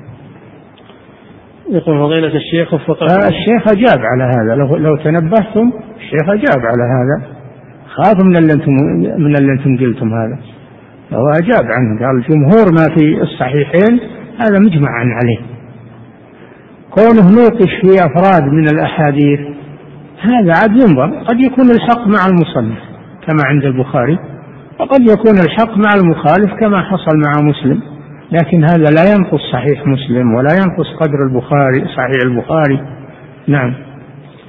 يقول 1.70 1.98
فضيلة 1.98 2.36
الشيخ 2.36 2.74
وفق 2.74 3.02
آه 3.02 3.28
الشيخ 3.28 3.68
أجاب 3.68 4.04
على 4.04 4.24
هذا. 4.24 4.54
لو, 4.54 4.76
لو 4.76 4.96
تنبهتم 4.96 5.72
الشيخ 5.96 6.28
أجاب 6.28 6.60
على 6.66 6.82
هذا. 6.82 7.36
خاف 7.88 8.24
من 8.24 8.36
اللي 8.36 8.52
أنتم 8.52 8.72
من 9.18 9.36
اللي 9.36 9.52
أنتم 9.52 9.76
قلتم 9.76 10.14
هذا. 10.14 10.38
فهو 11.10 11.28
أجاب 11.28 11.64
عنه. 11.64 12.06
قال 12.06 12.22
جمهور 12.28 12.72
ما 12.72 12.94
في 12.96 13.22
الصحيحين 13.22 14.00
هذا 14.38 14.58
مجمع 14.58 14.90
عليه. 14.90 15.38
كونه 16.90 17.30
نوقش 17.36 17.70
في 17.82 18.06
أفراد 18.06 18.52
من 18.52 18.68
الأحاديث 18.68 19.40
هذا 20.20 20.52
عاد 20.60 20.70
ينظر. 20.70 21.24
قد 21.24 21.40
يكون 21.40 21.70
الحق 21.70 22.06
مع 22.06 22.26
المصنف 22.26 22.78
كما 23.26 23.40
عند 23.44 23.64
البخاري. 23.64 24.18
وقد 24.80 25.00
يكون 25.00 25.34
الحق 25.44 25.76
مع 25.76 25.90
المخالف 25.96 26.60
كما 26.60 26.82
حصل 26.82 27.16
مع 27.26 27.42
مسلم. 27.42 27.95
لكن 28.32 28.64
هذا 28.64 28.90
لا 28.90 29.14
ينقص 29.14 29.40
صحيح 29.52 29.86
مسلم 29.86 30.34
ولا 30.34 30.52
ينقص 30.52 30.96
قدر 31.00 31.26
البخاري 31.26 31.80
صحيح 31.80 32.22
البخاري. 32.24 32.80
نعم. 33.48 33.74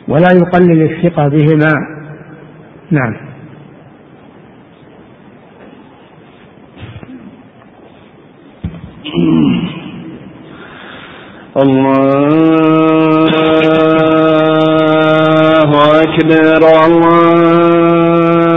ولا 0.07 0.31
يقلل 0.31 0.81
الثقة 0.91 1.27
بهما. 1.27 1.73
نعم. 2.91 3.27
الله 11.57 12.17
أكبر 16.01 16.63
الله 16.85 18.56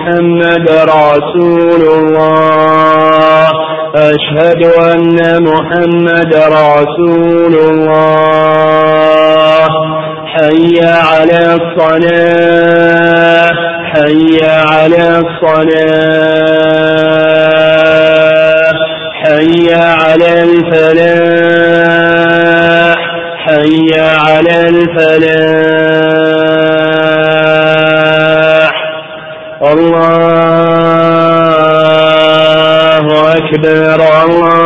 محمد 0.00 0.68
رسول 0.70 1.82
الله. 1.98 3.48
أشهد 3.94 4.62
أن 4.64 5.18
محمد 5.42 6.32
رسول 6.34 7.54
الله. 7.70 8.08
حي 10.26 10.76
على 10.84 11.40
الصلاة 11.60 12.70
حي 13.92 14.38
على 14.72 15.04
الصلاة. 15.22 15.90
حي 19.24 19.66
على 19.74 20.30
الفلاح 20.42 21.40
حي 23.46 23.90
على 24.00 24.56
الفلاح. 24.68 25.69
الله 29.70 31.36
أكبر 33.36 34.00
الله 34.24 34.59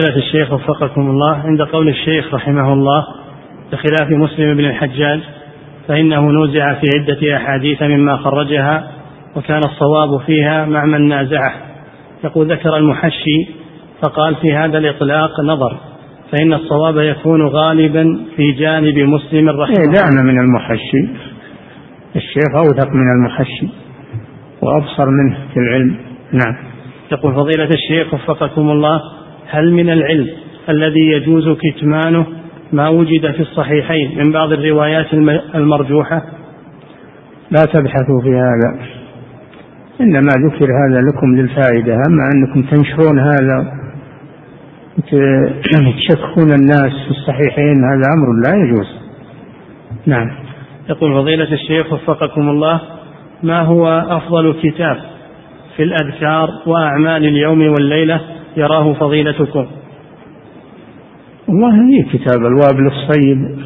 فضيلة 0.00 0.16
الشيخ 0.16 0.52
وفقكم 0.52 1.10
الله. 1.10 1.36
عند 1.36 1.62
قول 1.62 1.88
الشيخ 1.88 2.34
رحمه 2.34 2.72
الله 2.72 3.06
بخلاف 3.72 4.10
مسلم 4.10 4.56
بن 4.56 4.64
الحجاج 4.64 5.20
فإنه 5.88 6.20
نوزع 6.20 6.74
في 6.74 6.86
عدة 6.94 7.36
أحاديث 7.36 7.82
مما 7.82 8.16
خرجها 8.16 8.90
وكان 9.36 9.58
الصواب 9.58 10.20
فيها 10.26 10.66
مع 10.66 10.84
من 10.84 11.08
نازعه. 11.08 11.54
يقول 12.24 12.52
ذكر 12.52 12.76
المحشي 12.76 13.46
فقال 14.02 14.34
في 14.34 14.54
هذا 14.54 14.78
الإطلاق 14.78 15.30
نظر 15.44 15.76
فإن 16.32 16.52
الصواب 16.52 16.96
يكون 16.96 17.46
غالبا 17.46 18.20
في 18.36 18.52
جانب 18.52 18.98
مسلم 18.98 19.48
رحمه 19.48 19.74
إيه 19.80 20.00
دعنا 20.00 20.22
من 20.22 20.38
المحشي. 20.40 21.08
الشيخ 22.16 22.56
أوثق 22.56 22.88
من 22.88 23.12
المحشي 23.16 23.68
وأبصر 24.62 25.06
منه 25.10 25.36
في 25.54 25.60
العلم. 25.60 25.96
نعم. 26.32 26.56
يقول 27.12 27.34
فضيلة 27.34 27.68
الشيخ 27.74 28.14
وفقكم 28.14 28.70
الله 28.70 29.00
هل 29.50 29.72
من 29.72 29.90
العلم 29.90 30.28
الذي 30.68 31.00
يجوز 31.00 31.44
كتمانه 31.62 32.26
ما 32.72 32.88
وجد 32.88 33.30
في 33.32 33.40
الصحيحين 33.40 34.18
من 34.18 34.32
بعض 34.32 34.52
الروايات 34.52 35.14
الم- 35.14 35.40
المرجوحة؟ 35.54 36.22
لا 37.50 37.62
تبحثوا 37.72 38.20
في 38.22 38.28
هذا. 38.28 38.86
إنما 40.00 40.30
ذكر 40.48 40.64
هذا 40.64 41.00
لكم 41.00 41.36
للفائدة. 41.36 41.94
أما 41.94 42.30
أنكم 42.34 42.62
تنشرون 42.62 43.18
هذا 43.18 43.72
تشككون 45.96 46.52
الناس 46.52 46.92
في 47.04 47.10
الصحيحين 47.10 47.84
هذا 47.84 48.02
أمر 48.16 48.40
لا 48.46 48.64
يجوز. 48.64 48.86
نعم. 50.06 50.30
يقول 50.90 51.14
فضيلة 51.14 51.52
الشيخ 51.52 51.92
وفقكم 51.92 52.48
الله 52.48 52.80
ما 53.42 53.60
هو 53.62 53.88
أفضل 54.08 54.54
كتاب 54.62 54.96
في 55.76 55.82
الأذكار 55.82 56.48
وأعمال 56.66 57.24
اليوم 57.26 57.60
والليلة؟ 57.62 58.20
يراه 58.56 58.92
فضيلتكم. 58.92 59.66
والله 61.48 61.88
هي 61.88 62.02
كتاب 62.02 62.46
الوابل 62.46 62.86
الصيب 62.86 63.58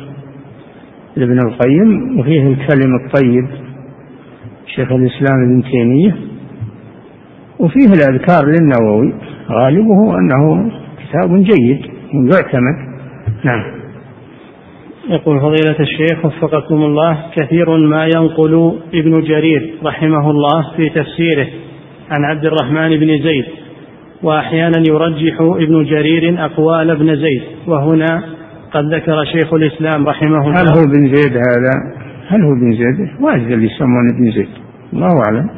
لابن 1.17 1.39
القيم 1.39 2.19
وفيه 2.21 2.49
الكلم 2.49 2.97
الطيب 3.05 3.49
شيخ 4.67 4.93
الإسلام 4.93 5.43
ابن 5.43 5.63
تيمية 5.71 6.17
وفيه 7.59 7.87
الأذكار 7.87 8.47
للنووي. 8.47 9.15
غالبه 9.51 10.19
أنه 10.19 10.71
كتاب 10.99 11.43
جيد 11.43 11.81
يعتمد 12.15 12.77
نعم. 13.45 13.75
يقول 15.09 15.41
فضيلة 15.41 15.77
الشيخ 15.81 16.25
وفقكم 16.25 16.75
الله 16.75 17.19
كثير 17.37 17.77
ما 17.77 18.07
ينقل 18.07 18.79
ابن 18.95 19.21
جرير 19.21 19.75
رحمه 19.85 20.31
الله 20.31 20.77
في 20.77 20.89
تفسيره 20.89 21.47
عن 22.11 22.25
عبد 22.25 22.45
الرحمن 22.45 22.97
بن 22.97 23.23
زيد. 23.23 23.45
وأحيانا 24.25 24.83
يرجح 24.89 25.41
ابن 25.41 25.85
جرير 25.85 26.45
أقوال 26.45 26.91
ابن 26.91 27.17
زيد 27.17 27.43
وهنا 27.67 28.23
قد 28.73 28.95
ذكر 28.95 29.25
شيخ 29.25 29.55
الإسلام 29.55 30.07
رحمه 30.09 30.43
هل 30.43 30.49
الله 30.49 30.73
هو 30.73 30.85
بن 30.87 31.15
زيد 31.15 31.33
هذا؟ 31.33 31.73
هل 32.29 32.43
هو 32.43 32.55
بن 32.61 32.73
زيد؟ 32.73 33.23
واجد 33.23 33.51
اللي 33.51 33.67
يسمونه 33.67 34.19
بن 34.19 34.31
زيد؟ 34.31 34.49
الله 34.93 35.23
أعلم. 35.27 35.51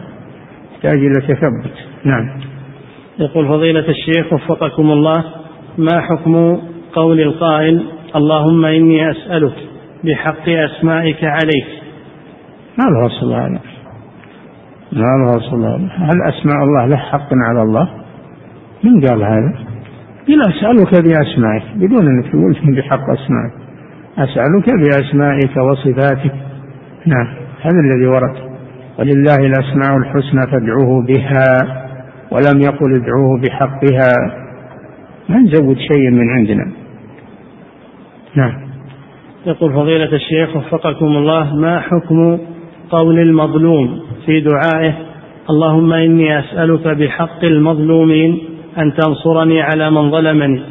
يحتاج 0.72 0.98
إلى 0.98 1.20
تثبت. 1.28 1.72
نعم. 2.04 2.40
يقول 3.18 3.48
فضيلة 3.48 3.88
الشيخ 3.88 4.32
وفقكم 4.32 4.90
الله 4.90 5.24
ما 5.78 6.00
حكم 6.00 6.58
قول 6.92 7.20
القائل 7.20 7.86
اللهم 8.16 8.64
إني 8.64 9.10
أسألك 9.10 9.54
بحق 10.04 10.48
أسمائك 10.48 11.24
عليك 11.24 11.66
ما 12.78 12.84
له 12.84 13.06
أصل 13.06 13.32
هذا 13.32 13.60
ما 14.92 15.24
له 15.24 15.36
أصل 15.36 15.64
هذا 15.64 15.88
هل 15.96 16.22
أسماء 16.22 16.64
الله 16.64 16.86
له 16.86 16.96
حق 16.96 17.28
على 17.32 17.62
الله؟ 17.62 18.05
من 18.86 19.06
قال 19.06 19.22
هذا؟ 19.22 19.52
قل 20.28 20.40
أسألك 20.40 21.02
بأسمائك 21.02 21.62
بدون 21.76 22.06
أن 22.06 22.22
تقول 22.30 22.76
بحق 22.76 23.10
أسمائك. 23.10 23.52
أسألك 24.18 24.66
بأسمائك 24.82 25.56
وصفاتك. 25.56 26.34
نعم 27.06 27.26
هذا 27.60 27.80
الذي 27.80 28.06
ورد. 28.06 28.36
ولله 28.98 29.36
الأسماء 29.46 29.96
الحسنى 29.96 30.46
فادعوه 30.52 31.06
بها 31.06 31.46
ولم 32.30 32.60
يقل 32.60 32.94
ادعوه 32.94 33.40
بحقها. 33.40 34.12
ما 35.28 35.38
نزود 35.38 35.76
شيء 35.76 36.10
من 36.10 36.30
عندنا؟ 36.30 36.72
نعم. 38.34 38.66
يقول 39.46 39.72
فضيلة 39.72 40.12
الشيخ 40.12 40.56
وفقكم 40.56 41.06
الله 41.06 41.56
ما 41.56 41.80
حكم 41.80 42.38
قول 42.90 43.18
المظلوم 43.18 44.00
في 44.26 44.40
دعائه؟ 44.40 44.94
اللهم 45.50 45.92
إني 45.92 46.38
أسألك 46.38 46.88
بحق 46.88 47.44
المظلومين. 47.44 48.55
أن 48.78 48.94
تنصرني 48.94 49.62
على 49.62 49.90
من 49.90 50.10
ظلمني. 50.10 50.62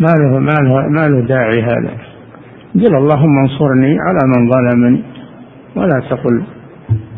ما 0.00 0.12
له 0.20 0.38
ما 0.38 0.56
له 0.62 0.88
ما 0.88 1.08
له 1.08 1.26
داعي 1.26 1.62
هذا. 1.62 1.92
قل 2.74 2.96
اللهم 2.96 3.38
انصرني 3.38 3.98
على 4.06 4.20
من 4.36 4.50
ظلمني. 4.50 5.02
ولا 5.76 6.02
تقل 6.10 6.42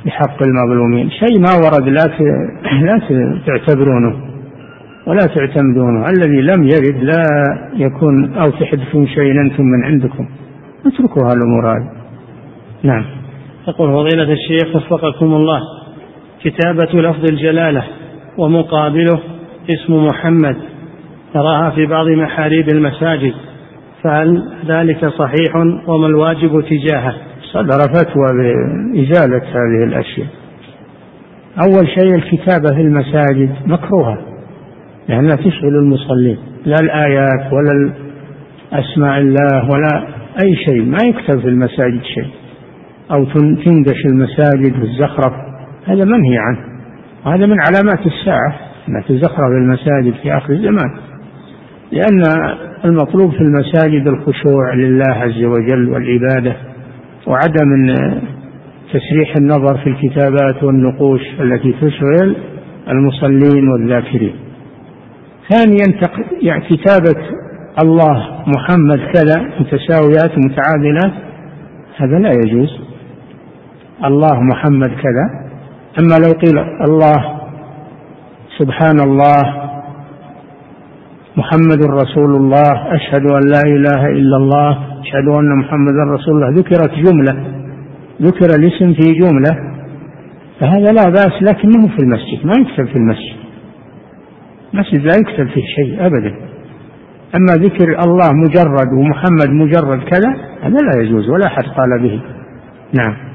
بحق 0.06 0.42
المظلومين. 0.42 1.10
شيء 1.10 1.40
ما 1.40 1.52
ورد 1.64 1.88
لا 1.88 2.04
لا 2.82 3.00
تعتبرونه 3.46 4.14
ولا 5.06 5.26
تعتمدونه. 5.36 6.06
الذي 6.06 6.40
لم 6.40 6.64
يرد 6.64 7.04
لا 7.04 7.22
يكون 7.74 8.34
أو 8.34 8.50
تحدثون 8.50 9.06
شيئا 9.06 9.40
أنتم 9.40 9.64
من 9.64 9.84
عندكم. 9.84 10.28
اتركوا 10.86 11.22
هالأمور 11.22 11.72
هذه. 11.72 11.90
نعم. 12.82 13.04
يقول 13.68 13.92
فضيلة 13.92 14.32
الشيخ 14.32 14.76
وفقكم 14.76 15.26
الله 15.26 15.60
كتابة 16.44 17.00
لفظ 17.00 17.24
الجلالة 17.30 17.84
ومقابله 18.38 19.18
اسم 19.68 20.06
محمد 20.06 20.56
تراها 21.34 21.70
في 21.70 21.86
بعض 21.86 22.08
محاريب 22.08 22.68
المساجد 22.68 23.34
فهل 24.02 24.42
ذلك 24.66 25.08
صحيح 25.08 25.56
وما 25.86 26.06
الواجب 26.06 26.64
تجاهه؟ 26.70 27.14
صدر 27.52 27.78
فتوى 27.78 28.26
بإزالة 28.38 29.42
هذه 29.42 29.84
الأشياء. 29.84 30.26
أول 31.66 31.88
شيء 31.88 32.14
الكتابة 32.14 32.74
في 32.74 32.80
المساجد 32.80 33.54
مكروهة 33.66 34.18
لأنها 35.08 35.36
تشغل 35.36 35.74
المصلين 35.82 36.38
لا 36.64 36.76
الآيات 36.82 37.52
ولا 37.52 37.92
أسماء 38.72 39.18
الله 39.18 39.70
ولا 39.70 40.06
أي 40.44 40.56
شيء 40.56 40.82
ما 40.82 40.98
يكتب 41.04 41.40
في 41.40 41.48
المساجد 41.48 42.02
شيء. 42.02 42.30
أو 43.12 43.24
تندش 43.64 44.06
المساجد 44.06 44.80
والزخرف 44.80 45.32
هذا 45.86 46.04
منهي 46.04 46.38
عنه 46.38 46.58
وهذا 47.26 47.46
من 47.46 47.56
علامات 47.60 48.06
الساعة. 48.06 48.69
أن 48.96 49.04
تزخرف 49.08 49.50
المساجد 49.50 50.14
في 50.22 50.36
آخر 50.36 50.52
الزمان. 50.52 50.90
لأن 51.92 52.22
المطلوب 52.84 53.30
في 53.30 53.40
المساجد 53.40 54.06
الخشوع 54.06 54.74
لله 54.74 55.14
عز 55.14 55.44
وجل 55.44 55.88
والعبادة 55.88 56.56
وعدم 57.26 57.94
تسريح 58.92 59.36
النظر 59.36 59.78
في 59.78 59.86
الكتابات 59.90 60.62
والنقوش 60.62 61.20
التي 61.40 61.72
تشغل 61.72 62.36
المصلين 62.88 63.68
والذاكرين. 63.68 64.34
ثانيا 65.48 66.00
يعني 66.42 66.64
كتابة 66.64 67.20
الله 67.82 68.44
محمد 68.46 68.98
كذا 68.98 69.42
متساويات 69.60 70.38
متعادلات 70.38 71.12
هذا 71.96 72.18
لا 72.18 72.30
يجوز. 72.32 72.80
الله 74.04 74.40
محمد 74.40 74.88
كذا. 74.88 75.50
أما 76.00 76.14
لو 76.14 76.32
قيل 76.32 76.58
الله 76.88 77.39
سبحان 78.60 79.00
الله 79.00 79.42
محمد 81.36 81.84
رسول 82.02 82.36
الله. 82.36 82.94
أشهد 82.96 83.24
أن 83.30 83.44
لا 83.54 83.62
إله 83.66 84.06
إلا 84.06 84.36
الله. 84.36 84.70
أشهد 85.00 85.28
أن 85.38 85.58
محمدا 85.58 86.02
رسول 86.14 86.34
الله. 86.34 86.60
ذكرت 86.60 86.92
جملة. 86.94 87.34
ذكر 88.22 88.46
الاسم 88.58 88.94
في 88.94 89.12
جملة. 89.12 89.52
فهذا 90.60 90.92
لا 90.92 91.04
بأس 91.04 91.42
لكنه 91.42 91.88
في 91.88 91.98
المسجد؟ 92.02 92.46
ما 92.46 92.52
يكتب 92.58 92.86
في 92.86 92.96
المسجد. 92.96 93.36
المسجد 94.74 95.00
لا 95.00 95.12
يكتب 95.20 95.46
فيه 95.48 95.62
شيء 95.76 96.06
أبدا. 96.06 96.34
أما 97.36 97.64
ذكر 97.64 97.88
الله 98.04 98.28
مجرد 98.32 98.92
ومحمد 98.92 99.50
مجرد 99.50 99.98
كذا 99.98 100.36
هذا 100.62 100.76
لا 100.76 101.02
يجوز 101.02 101.28
ولا 101.28 101.46
أحد 101.46 101.62
قال 101.62 102.02
به. 102.02 102.20
نعم. 102.94 103.29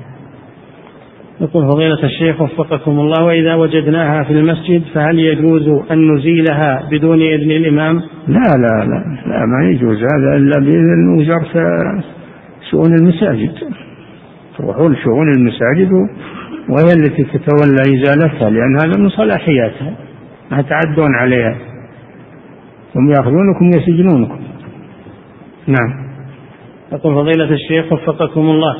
يقول 1.41 1.68
فضيلة 1.72 2.03
الشيخ 2.03 2.41
وفقكم 2.41 2.99
الله 2.99 3.24
وإذا 3.24 3.56
وجدناها 3.56 4.24
في 4.24 4.34
المسجد 4.34 4.84
فهل 4.94 5.20
يجوز 5.20 5.68
أن 5.91 6.14
نزيلها 6.14 6.90
بدون 6.91 7.22
إذن 7.22 7.52
الإمام؟ 7.52 8.02
لا 8.28 8.56
لا 8.57 8.86
لا 8.86 9.20
لا 9.28 9.45
ما 9.45 9.70
يجوز 9.70 9.98
هذا 9.98 10.38
إلا 10.38 10.60
بإذن 10.60 11.18
وزارة 11.18 12.03
شؤون 12.72 12.94
المساجد. 12.99 13.52
تروحون 14.57 14.95
شؤون 14.95 15.32
المساجد 15.38 15.91
وهي 16.70 16.94
التي 16.94 17.24
تتولى 17.24 17.99
إزالتها 17.99 18.49
لأن 18.49 18.78
هذا 18.84 18.99
من 18.99 19.10
صلاحياتها. 19.10 19.94
ما 20.52 20.62
تعدون 20.62 21.16
عليها. 21.16 21.56
هم 22.95 23.10
يأخذونكم 23.10 23.68
يسجنونكم. 23.68 24.40
نعم. 25.68 26.06
يقول 26.91 27.16
فضيلة 27.16 27.53
الشيخ 27.53 27.91
وفقكم 27.94 28.41
الله 28.41 28.76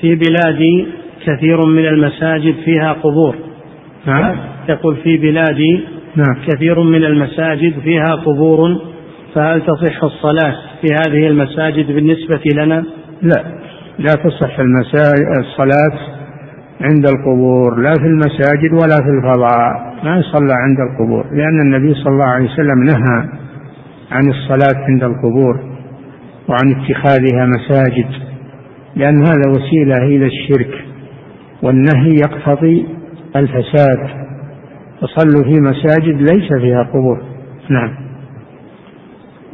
في 0.00 0.14
بلادي 0.14 0.86
كثير 1.26 1.66
من 1.66 1.86
المساجد 1.86 2.54
فيها 2.64 2.92
قبور. 2.92 3.34
نعم. 4.06 4.36
يقول 4.68 4.96
في 4.96 5.16
بلادي 5.16 5.80
نعم. 6.16 6.46
كثير 6.46 6.80
من 6.80 7.04
المساجد 7.04 7.78
فيها 7.84 8.14
قبور 8.14 8.80
فهل 9.34 9.60
تصح 9.60 10.04
الصلاة 10.04 10.54
في 10.80 10.94
هذه 10.94 11.26
المساجد 11.26 11.86
بالنسبة 11.86 12.40
لنا؟ 12.54 12.84
لا. 13.22 13.44
لا 13.98 14.12
تصح 14.24 14.60
الصلاة 15.40 15.98
عند 16.80 17.06
القبور 17.08 17.80
لا 17.80 17.92
في 17.92 18.06
المساجد 18.06 18.72
ولا 18.72 18.96
في 18.96 19.10
الفضاء. 19.18 19.94
ما 20.04 20.16
يصلى 20.18 20.54
عند 20.54 20.78
القبور 20.80 21.24
لأن 21.32 21.60
النبي 21.64 21.94
صلى 21.94 22.12
الله 22.12 22.28
عليه 22.34 22.44
وسلم 22.44 22.82
نهى 22.84 23.28
عن 24.12 24.28
الصلاة 24.28 24.84
عند 24.88 25.02
القبور 25.02 25.60
وعن 26.48 26.74
اتخاذها 26.76 27.46
مساجد 27.46 28.06
لأن 28.96 29.26
هذا 29.26 29.50
وسيلة 29.50 29.96
إلى 29.96 30.26
الشرك. 30.26 30.84
والنهي 31.64 32.16
يقتضي 32.16 32.86
الفساد. 33.36 34.24
فصلوا 35.00 35.44
في 35.44 35.60
مساجد 35.60 36.20
ليس 36.20 36.52
فيها 36.60 36.82
قبور. 36.82 37.22
نعم. 37.70 37.94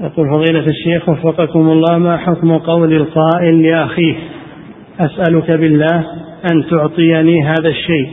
يقول 0.00 0.28
فضيلة 0.28 0.64
الشيخ 0.64 1.08
وفقكم 1.08 1.60
الله 1.60 1.98
ما 1.98 2.16
حكم 2.16 2.58
قول 2.58 2.92
القائل 2.92 3.62
لأخيه 3.62 4.14
أسألك 5.00 5.50
بالله 5.50 6.04
أن 6.52 6.64
تعطيني 6.70 7.44
هذا 7.44 7.68
الشيء 7.68 8.08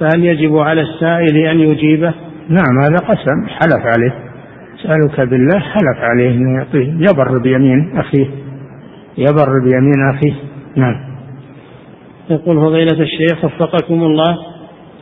فهل 0.00 0.24
يجب 0.24 0.56
على 0.56 0.80
السائل 0.80 1.36
أن 1.36 1.60
يجيبه؟ 1.60 2.14
نعم 2.48 2.80
هذا 2.82 2.96
قسم 2.96 3.46
حلف 3.48 3.86
عليه. 3.96 4.14
أسألك 4.80 5.28
بالله 5.30 5.58
حلف 5.58 5.98
عليه 5.98 6.30
أن 6.30 6.54
يعطيه. 6.54 6.88
يبر 7.10 7.38
بيمين 7.38 7.98
أخيه. 7.98 8.26
يبر 9.18 9.48
بيمين 9.64 10.10
أخيه. 10.14 10.34
نعم. 10.76 11.09
يقول 12.30 12.56
فضيلة 12.56 13.02
الشيخ 13.02 13.44
وفقكم 13.44 14.02
الله 14.02 14.38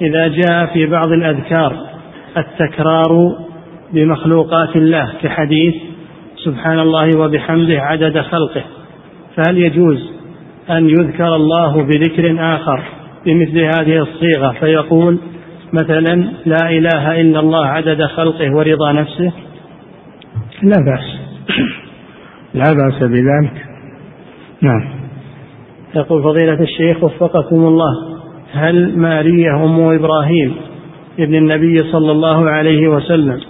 إذا 0.00 0.28
جاء 0.28 0.66
في 0.66 0.86
بعض 0.86 1.12
الأذكار 1.12 1.76
التكرار 2.36 3.36
بمخلوقات 3.92 4.76
الله 4.76 5.12
كحديث 5.22 5.74
سبحان 6.44 6.78
الله 6.78 7.18
وبحمده 7.18 7.82
عدد 7.82 8.20
خلقه 8.20 8.64
فهل 9.36 9.58
يجوز 9.58 10.10
أن 10.70 10.90
يذكر 10.90 11.36
الله 11.36 11.82
بذكر 11.82 12.36
آخر 12.54 12.82
بمثل 13.26 13.58
هذه 13.58 14.02
الصيغة؟ 14.02 14.52
فيقول 14.60 15.18
مثلا 15.72 16.28
لا 16.46 16.70
إله 16.70 17.20
إلا 17.20 17.40
الله 17.40 17.66
عدد 17.66 18.02
خلقه 18.02 18.54
ورضا 18.54 18.92
نفسه؟ 18.92 19.32
لا 20.62 20.76
بأس. 20.86 21.18
لا 22.54 22.72
بأس 22.72 23.02
بذلك. 23.02 23.66
نعم. 24.62 24.97
يقول 25.94 26.22
فضيلة 26.22 26.60
الشيخ 26.60 27.04
وفقكم 27.04 27.56
الله 27.56 27.92
هل 28.52 28.98
مارية 28.98 29.64
أم 29.64 29.80
إبراهيم 29.80 30.54
ابن 31.18 31.34
النبي 31.34 31.76
صلى 31.92 32.12
الله 32.12 32.50
عليه 32.50 32.88
وسلم 32.88 33.40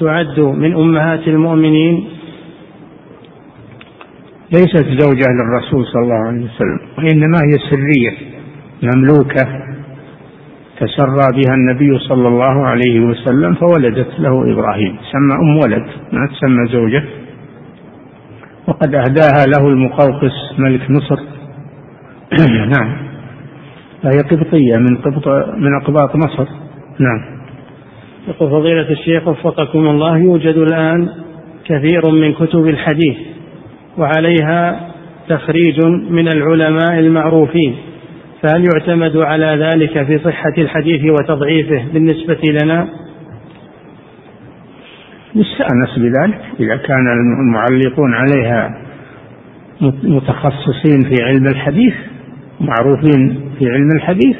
تعد 0.00 0.40
من 0.40 0.74
أمهات 0.74 1.28
المؤمنين؟ 1.28 2.08
ليست 4.52 4.86
زوجة 4.86 5.26
للرسول 5.38 5.86
صلى 5.86 6.02
الله 6.02 6.26
عليه 6.26 6.44
وسلم 6.44 6.80
وإنما 6.98 7.38
هي 7.38 7.58
سرية 7.70 8.32
مملوكة 8.82 9.42
تسرى 10.80 11.26
بها 11.32 11.54
النبي 11.54 11.98
صلى 11.98 12.28
الله 12.28 12.66
عليه 12.66 13.00
وسلم 13.00 13.54
فولدت 13.54 14.20
له 14.20 14.52
إبراهيم. 14.52 14.96
سمى 15.12 15.34
أم 15.34 15.56
ولد 15.56 15.86
ما 16.12 16.28
تسمى 16.32 16.66
زوجة. 16.72 17.04
وقد 18.68 18.94
أهداها 18.94 19.46
له 19.46 19.68
المقوقس 19.68 20.58
ملك 20.58 20.90
مصر. 20.90 21.18
نعم. 22.76 22.96
فهي 24.02 24.20
قبطية 24.30 24.76
من 24.76 24.96
قبط 24.96 25.28
من 25.56 25.74
أقباط 25.82 26.16
مصر. 26.16 26.46
نعم. 26.98 27.42
يقول 28.28 28.50
فضيلة 28.50 28.90
الشيخ 28.90 29.28
وفقكم 29.28 29.88
الله 29.88 30.18
يوجد 30.18 30.56
الآن 30.56 31.08
كثير 31.64 32.10
من 32.10 32.34
كتب 32.34 32.66
الحديث 32.66 33.16
وعليها 33.98 34.90
تخريج 35.28 35.86
من 36.10 36.28
العلماء 36.28 36.98
المعروفين 36.98 37.76
فهل 38.42 38.64
يعتمد 38.64 39.16
على 39.16 39.46
ذلك 39.46 40.06
في 40.06 40.18
صحة 40.18 40.54
الحديث 40.58 41.00
وتضعيفه 41.10 41.84
بالنسبة 41.92 42.40
لنا؟ 42.62 42.88
يستأنس 45.34 45.98
بذلك. 45.98 46.40
إذا 46.60 46.76
كان 46.76 47.06
المعلقون 47.40 48.14
عليها 48.14 48.82
متخصصين 50.02 51.00
في 51.00 51.22
علم 51.22 51.46
الحديث 51.46 51.94
معروفين 52.62 53.50
في 53.58 53.70
علم 53.70 53.88
الحديث 53.96 54.36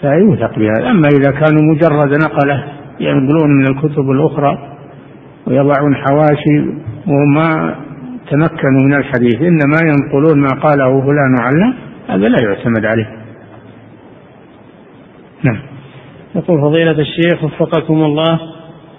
فيوثق 0.00 0.58
بهذا. 0.58 0.90
أما 0.90 1.08
إذا 1.08 1.30
كانوا 1.30 1.62
مجرد 1.62 2.22
نقلة 2.22 2.64
ينقلون 3.00 3.50
من 3.50 3.66
الكتب 3.66 4.10
الأخرى 4.10 4.58
ويضعون 5.46 5.96
حواشي 5.96 6.58
وما 7.06 7.74
تمكنوا 8.30 8.82
من 8.86 8.94
الحديث 8.94 9.34
إنما 9.34 9.78
ينقلون 9.82 10.40
ما 10.40 10.48
قاله 10.62 11.00
فلان 11.00 11.34
وعلان 11.40 11.74
هذا 12.08 12.28
لا 12.28 12.36
يعتمد 12.42 12.84
عليه. 12.84 13.24
نعم. 15.42 15.58
يقول 16.34 16.60
فضيلة 16.60 16.90
الشيخ 17.00 17.44
وفقكم 17.44 17.94
الله 17.94 18.40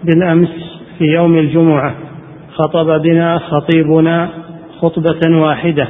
بالأمس 0.03 0.49
في 0.97 1.03
يوم 1.05 1.37
الجمعة 1.37 1.95
خطب 2.53 3.01
بنا 3.01 3.39
خطيبنا 3.39 4.29
خطبة 4.79 5.37
واحدة 5.37 5.87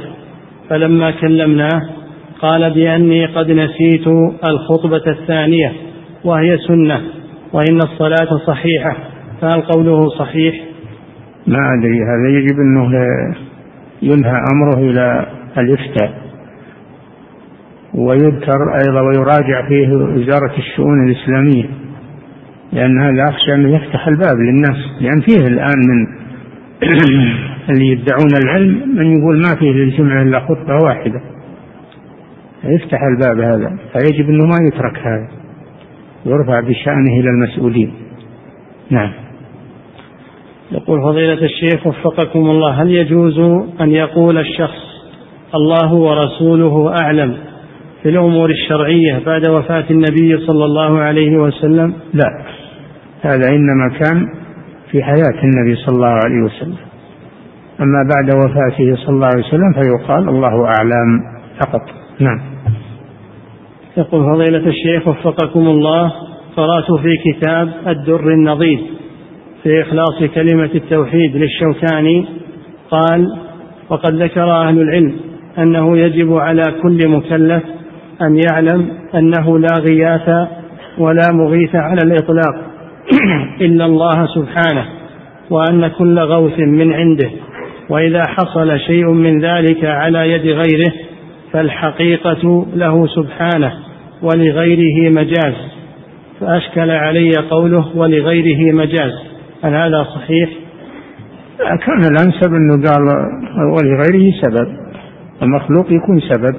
فلما 0.68 1.10
كلمناه 1.10 1.80
قال 2.42 2.74
بأني 2.74 3.26
قد 3.26 3.50
نسيت 3.50 4.06
الخطبة 4.48 5.02
الثانية 5.06 5.72
وهي 6.24 6.58
سنة 6.68 7.00
وإن 7.52 7.76
الصلاة 7.76 8.38
صحيحة. 8.46 8.96
فهل 9.40 9.60
قوله 9.60 10.08
صحيح؟ 10.08 10.54
ما 11.46 11.58
أدري 11.78 11.98
هذا 11.98 12.38
يجب 12.38 12.56
أنه 12.60 12.90
ينهى 14.02 14.40
أمره 14.52 14.90
إلى 14.90 15.26
الإفتاء. 15.58 16.26
ويذكر 17.94 18.74
أيضا 18.74 19.00
ويراجع 19.00 19.68
فيه 19.68 19.88
وزارة 19.88 20.52
الشؤون 20.58 21.08
الإسلامية 21.08 21.64
لأن 22.72 23.00
هذا 23.00 23.30
أخشى 23.30 23.54
أنه 23.54 23.76
يفتح 23.76 24.08
الباب 24.08 24.36
للناس 24.36 24.76
لأن 25.00 25.20
فيه 25.20 25.46
الآن 25.46 25.78
من 25.88 26.06
اللي 27.70 27.86
يدعون 27.86 28.30
العلم 28.42 28.96
من 28.96 29.18
يقول 29.18 29.36
ما 29.36 29.54
فيه 29.58 29.72
للجمعة 29.72 30.22
إلا 30.22 30.40
خطبة 30.40 30.74
واحدة. 30.84 31.20
يفتح 32.64 32.98
الباب 33.02 33.40
هذا 33.40 33.76
فيجب 33.92 34.28
أنه 34.28 34.46
ما 34.46 34.56
يترك 34.66 34.98
هذا. 34.98 35.28
يرفع 36.26 36.60
بشأنه 36.60 37.20
إلى 37.20 37.30
المسؤولين. 37.30 37.94
نعم. 38.90 39.12
يقول 40.72 41.02
فضيلة 41.02 41.44
الشيخ 41.44 41.86
وفقكم 41.86 42.38
الله 42.38 42.82
هل 42.82 42.90
يجوز 42.90 43.38
أن 43.80 43.90
يقول 43.90 44.38
الشخص 44.38 44.86
الله 45.54 45.94
ورسوله 45.94 46.94
أعلم 47.02 47.36
في 48.02 48.08
الأمور 48.08 48.50
الشرعية 48.50 49.18
بعد 49.26 49.48
وفاة 49.48 49.84
النبي 49.90 50.46
صلى 50.46 50.64
الله 50.64 50.98
عليه 50.98 51.36
وسلم؟ 51.36 51.94
لا. 52.14 52.42
هذا 53.22 53.48
إنما 53.48 53.98
كان 54.00 54.26
في 54.90 55.02
حياة 55.02 55.42
النبي 55.44 55.76
صلى 55.76 55.94
الله 55.94 56.18
عليه 56.24 56.44
وسلم. 56.44 56.76
أما 57.80 58.08
بعد 58.14 58.36
وفاته 58.36 58.96
صلى 58.96 59.14
الله 59.14 59.26
عليه 59.26 59.44
وسلم 59.44 59.72
فيقال 59.72 60.28
الله 60.28 60.64
أعلم 60.64 61.20
فقط. 61.60 61.82
نعم. 62.20 62.40
يقول 63.96 64.24
فضيلة 64.24 64.68
الشيخ 64.68 65.08
وفقكم 65.08 65.60
الله 65.60 66.12
قرأت 66.56 66.92
في 66.92 67.16
كتاب 67.24 67.72
الدر 67.86 68.30
النضيد 68.30 68.80
في 69.62 69.82
إخلاص 69.82 70.30
كلمة 70.34 70.70
التوحيد 70.74 71.36
للشوكاني 71.36 72.26
قال 72.90 73.26
وقد 73.88 74.14
ذكر 74.14 74.50
أهل 74.50 74.80
العلم 74.80 75.16
أنه 75.58 75.98
يجب 75.98 76.34
على 76.34 76.62
كل 76.82 77.08
مكلف 77.08 77.62
أن 78.22 78.40
يعلم 78.50 78.88
أنه 79.14 79.58
لا 79.58 79.78
غياث 79.78 80.48
ولا 80.98 81.32
مغيث 81.32 81.74
على 81.74 82.00
الإطلاق 82.04 82.54
إلا 83.66 83.84
الله 83.84 84.26
سبحانه 84.26 84.86
وأن 85.50 85.88
كل 85.88 86.18
غوث 86.18 86.58
من 86.58 86.92
عنده 86.92 87.30
وإذا 87.90 88.22
حصل 88.28 88.80
شيء 88.80 89.10
من 89.10 89.40
ذلك 89.40 89.84
على 89.84 90.30
يد 90.30 90.46
غيره 90.46 91.05
فالحقيقة 91.52 92.66
له 92.74 93.06
سبحانه 93.06 93.72
ولغيره 94.22 95.10
مجاز 95.10 95.54
فأشكل 96.40 96.90
علي 96.90 97.30
قوله 97.50 97.96
ولغيره 97.96 98.74
مجاز 98.74 99.12
هل 99.64 99.74
هذا 99.74 100.04
صحيح؟ 100.14 100.50
كان 101.86 102.00
الأنسب 102.00 102.54
أنه 102.54 102.82
قال 102.88 103.02
ولغيره 103.72 104.32
سبب 104.42 104.76
المخلوق 105.42 105.86
يكون 105.92 106.20
سبب 106.20 106.54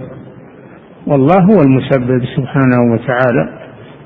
والله 1.07 1.37
هو 1.37 1.61
المسبب 1.61 2.25
سبحانه 2.35 2.93
وتعالى 2.93 3.59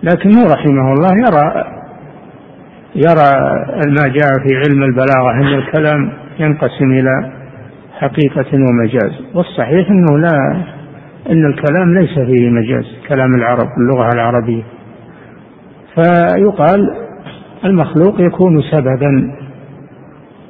لكنه 0.03 0.43
رحمه 0.53 0.93
الله 0.93 1.11
يرى 1.17 1.65
يرى 2.95 3.31
ما 3.87 4.07
جاء 4.07 4.29
في 4.47 4.55
علم 4.55 4.83
البلاغة 4.83 5.31
أن 5.33 5.53
الكلام 5.53 6.13
ينقسم 6.39 6.91
إلى 6.91 7.40
حقيقة 8.01 8.53
ومجاز. 8.53 9.35
والصحيح 9.35 9.89
أنه 9.89 10.19
لا 10.19 10.63
أن 11.29 11.45
الكلام 11.45 11.93
ليس 11.93 12.19
فيه 12.19 12.49
مجاز 12.49 12.85
كلام 13.07 13.35
العرب 13.35 13.67
اللغة 13.77 14.09
العربية. 14.13 14.63
فيقال 15.95 16.95
المخلوق 17.65 18.21
يكون 18.21 18.61
سببا 18.61 19.31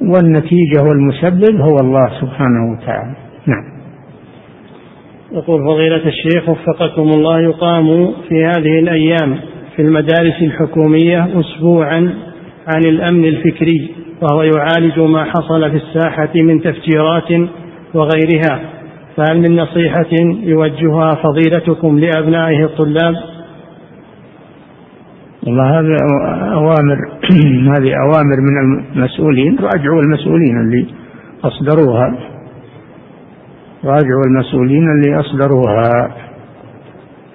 والنتيجة 0.00 0.82
والمسبب 0.82 1.60
هو 1.60 1.76
الله 1.80 2.20
سبحانه 2.20 2.72
وتعالى. 2.72 3.14
نعم. 3.46 3.64
يقول 5.32 5.64
فضيلة 5.64 6.08
الشيخ 6.08 6.48
وفقكم 6.48 7.02
الله 7.02 7.40
يقام 7.40 8.12
في 8.28 8.44
هذه 8.44 8.78
الأيام 8.78 9.36
في 9.76 9.82
المدارس 9.82 10.42
الحكومية 10.42 11.40
أسبوعا 11.40 12.14
عن 12.66 12.80
الأمن 12.86 13.24
الفكري. 13.24 14.01
وهو 14.22 14.42
يعالج 14.42 14.98
ما 15.00 15.24
حصل 15.24 15.70
في 15.70 15.76
الساحة 15.76 16.30
من 16.34 16.62
تفجيرات 16.62 17.48
وغيرها. 17.94 18.60
فهل 19.16 19.40
من 19.40 19.56
نصيحة 19.56 20.12
يوجهها 20.42 21.14
فضيلتكم 21.14 21.98
لأبنائه 21.98 22.64
الطلاب؟ 22.64 23.14
والله 25.46 25.80
هذه 25.80 25.96
أوامر 26.52 26.96
هذه 27.76 27.92
أوامر 27.94 28.36
من 28.40 28.84
المسؤولين 28.96 29.58
راجعوا 29.58 30.00
المسؤولين 30.00 30.60
اللي 30.60 30.86
أصدروها. 31.44 32.18
راجعوا 33.84 34.24
المسؤولين 34.26 34.84
اللي 34.90 35.20
أصدروها. 35.20 36.14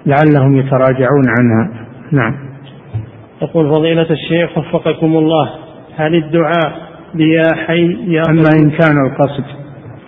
لعلهم 0.06 0.56
يتراجعون 0.56 1.24
عنها. 1.38 1.86
نعم. 2.12 2.34
يقول 3.42 3.74
فضيلة 3.74 4.10
الشيخ 4.10 4.58
وفقكم 4.58 5.16
الله. 5.16 5.67
هل 5.98 6.14
الدعاء 6.14 6.72
بيا 7.14 7.54
حي 7.66 8.20
أما 8.28 8.50
إن 8.58 8.70
كان 8.70 8.96
القصد 9.06 9.44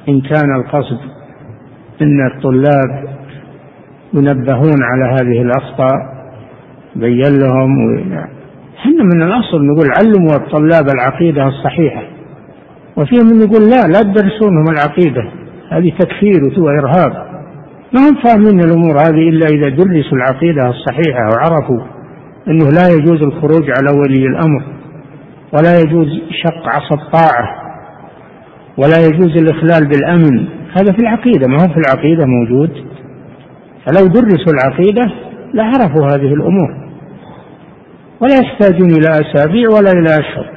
إن 0.08 0.20
كان 0.20 0.54
القصد 0.56 0.98
أن 2.02 2.26
الطلاب 2.26 3.08
ينبهون 4.14 4.82
على 4.82 5.04
هذه 5.04 5.42
الأخطاء 5.42 5.96
بين 6.96 7.38
لهم. 7.38 7.72
إحنا 8.78 9.04
من 9.04 9.22
الأصل 9.22 9.64
نقول 9.66 9.86
علموا 9.98 10.36
الطلاب 10.36 10.88
العقيدة 10.94 11.46
الصحيحة. 11.48 12.02
وفيهم 12.96 13.26
من 13.26 13.40
يقول 13.40 13.62
لا 13.70 13.86
لا 13.86 14.02
تدرسونهم 14.02 14.64
العقيدة 14.70 15.24
هذه 15.70 15.92
تكفير 15.98 16.40
وإرهاب 16.58 17.12
ما 17.94 18.08
هم 18.08 18.14
فاهمين 18.24 18.60
الأمور 18.60 18.96
هذه 18.96 19.28
إلا 19.28 19.46
إذا 19.46 19.68
درسوا 19.68 20.18
العقيدة 20.18 20.68
الصحيحة 20.68 21.28
وعرفوا 21.34 21.80
أنه 22.48 22.64
لا 22.64 22.88
يجوز 22.94 23.22
الخروج 23.22 23.70
على 23.70 23.98
ولي 23.98 24.26
الأمر. 24.26 24.79
ولا 25.52 25.78
يجوز 25.78 26.06
شق 26.44 26.68
عصا 26.68 26.94
الطاعة 26.94 27.60
ولا 28.78 29.06
يجوز 29.06 29.42
الإخلال 29.42 29.88
بالأمن. 29.88 30.48
هذا 30.78 30.92
في 30.92 30.98
العقيدة 31.02 31.48
ما 31.48 31.56
هو 31.62 31.74
في 31.74 31.80
العقيدة 31.86 32.26
موجود. 32.26 32.70
فلو 33.86 34.06
درسوا 34.06 34.52
العقيدة 34.52 35.12
لعرفوا 35.54 36.06
هذه 36.06 36.34
الأمور. 36.34 36.70
ولا 38.20 38.34
يحتاجون 38.42 38.90
إلى 38.90 39.08
أسابيع 39.08 39.68
ولا 39.68 39.90
إلى 39.92 40.14
أشهر. 40.20 40.50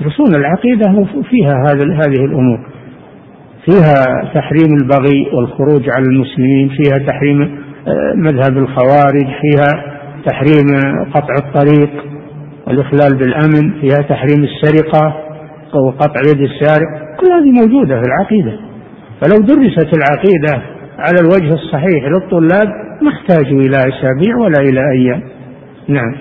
يدرسون 0.00 0.34
العقيدة 0.34 1.06
فيها 1.30 1.64
هذه 2.06 2.24
الأمور. 2.24 2.58
فيها 3.64 4.30
تحريم 4.34 4.76
البغي 4.82 5.26
والخروج 5.34 5.90
على 5.90 6.04
المسلمين 6.04 6.68
فيها 6.68 6.98
تحريم 7.06 7.62
آه، 7.86 8.14
مذهب 8.16 8.58
الخوارج 8.58 9.26
فيها 9.40 9.84
تحريم 10.26 10.66
قطع 11.14 11.34
الطريق. 11.46 12.12
والإخلال 12.66 13.18
بالأمن 13.18 13.80
فيها 13.80 14.02
تحريم 14.02 14.44
السرقة 14.44 15.14
وقطع 15.74 16.20
يد 16.30 16.40
السارق 16.40 16.88
كل 17.20 17.26
هذه 17.26 17.50
موجودة 17.62 18.00
في 18.00 18.06
العقيدة. 18.08 18.52
فلو 19.20 19.38
درست 19.46 19.96
العقيدة 19.96 20.62
على 20.98 21.18
الوجه 21.20 21.54
الصحيح 21.54 22.04
للطلاب 22.04 22.68
ما 23.02 23.08
احتاجوا 23.08 23.60
إلى 23.60 23.76
أسابيع 23.76 24.36
ولا 24.36 24.60
إلى 24.60 24.80
أيام. 24.92 25.22
نعم. 25.88 26.16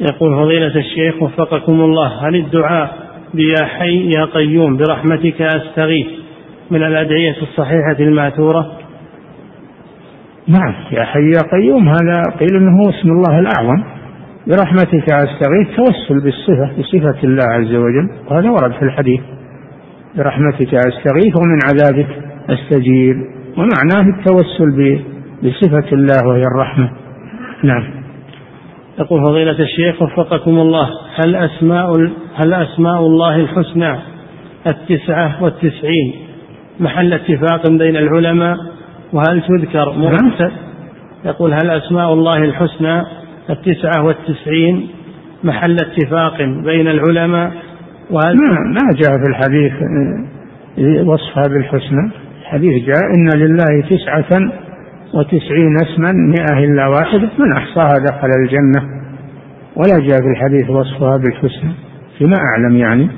يقول 0.00 0.36
فضيلة 0.36 0.76
الشيخ 0.76 1.22
وفقكم 1.22 1.80
الله 1.80 2.28
هل 2.28 2.36
الدعاء 2.36 2.96
بيا 3.34 3.64
حي 3.64 4.10
يا 4.16 4.24
قيوم 4.24 4.76
برحمتك 4.76 5.42
أستغيث؟ 5.42 6.06
من 6.70 6.82
الأدعية 6.82 7.36
الصحيحة 7.42 7.96
الماثورة؟ 8.00 8.72
نعم 10.48 10.74
يا 10.92 11.04
حي 11.04 11.30
يا 11.30 11.42
قيوم 11.52 11.88
هذا 11.88 12.22
قيل 12.40 12.56
إنه 12.56 12.82
هو 12.82 12.90
اسم 12.90 13.10
الله 13.10 13.38
الأعظم. 13.38 13.95
برحمتك 14.46 15.12
أستغيث 15.12 15.76
توسل 15.76 16.20
بالصفة 16.20 16.70
بصفة 16.78 17.24
الله 17.24 17.44
عز 17.44 17.74
وجل. 17.74 18.10
وهذا 18.30 18.50
ورد 18.50 18.72
في 18.72 18.82
الحديث. 18.82 19.20
برحمتك 20.16 20.74
أستغيث 20.74 21.36
ومن 21.36 21.58
عذابك 21.68 22.08
استجير 22.50 23.14
ومعناه 23.56 24.18
التوسل 24.18 25.00
بصفة 25.42 25.92
الله 25.92 26.28
وهي 26.28 26.42
الرحمة. 26.42 26.90
نعم. 27.64 27.84
يقول 28.98 29.20
فضيلة 29.20 29.58
الشيخ 29.58 30.02
وفقكم 30.02 30.50
الله 30.50 30.88
هل 31.24 31.36
أسماء 31.36 31.90
هل 32.34 32.54
أسماء 32.54 33.00
الله 33.00 33.36
الحسنى 33.36 33.96
التسعة 34.66 35.42
والتسعين؟ 35.42 36.14
محل 36.80 37.12
اتفاق 37.12 37.70
بين 37.70 37.96
العلماء 37.96 38.56
وهل 39.12 39.42
تذكر 39.42 39.92
مرتب 39.92 40.50
يقول 41.24 41.52
هل 41.52 41.70
أسماء 41.70 42.12
الله 42.12 42.36
الحسنى 42.36 43.02
التسعة 43.50 44.04
والتسعين 44.04 44.88
محل 45.44 45.76
اتفاق 45.80 46.36
بين 46.42 46.88
العلماء 46.88 47.52
وهل 48.10 48.36
ما, 48.36 48.60
ما 48.60 48.90
جاء 49.02 49.18
في 49.18 49.28
الحديث 49.28 49.72
وصفها 51.06 51.42
بالحسنى. 51.48 52.10
الحديث 52.40 52.84
جاء 52.84 53.02
إن 53.16 53.38
لله 53.38 53.80
تسعة 53.90 54.38
وتسعين 55.14 55.76
اسما 55.82 56.12
مئة 56.12 56.64
إلا 56.64 56.86
واحد 56.86 57.20
من 57.38 57.52
أحصاها 57.52 57.98
دخل 57.98 58.28
الجنة. 58.42 58.96
ولا 59.76 59.98
جاء 59.98 60.18
في 60.20 60.28
الحديث 60.28 60.70
وصفها 60.70 61.16
بالحسنى 61.16 61.72
فيما 62.18 62.36
أعلم 62.36 62.76
يعني. 62.76 63.08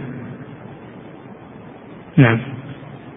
نعم. 2.17 2.39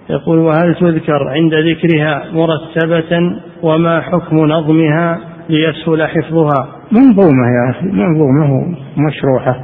يقول 0.09 0.37
وهل 0.37 0.75
تذكر 0.75 1.29
عند 1.29 1.53
ذكرها 1.53 2.23
مرتبة 2.33 3.19
وما 3.63 4.01
حكم 4.01 4.37
نظمها؟ 4.37 5.30
ليسهل 5.49 6.07
حفظها. 6.07 6.67
منظومة 6.91 7.47
يا 7.47 7.69
أخي 7.69 7.85
منظومة 7.85 8.75
مشروحة. 8.97 9.55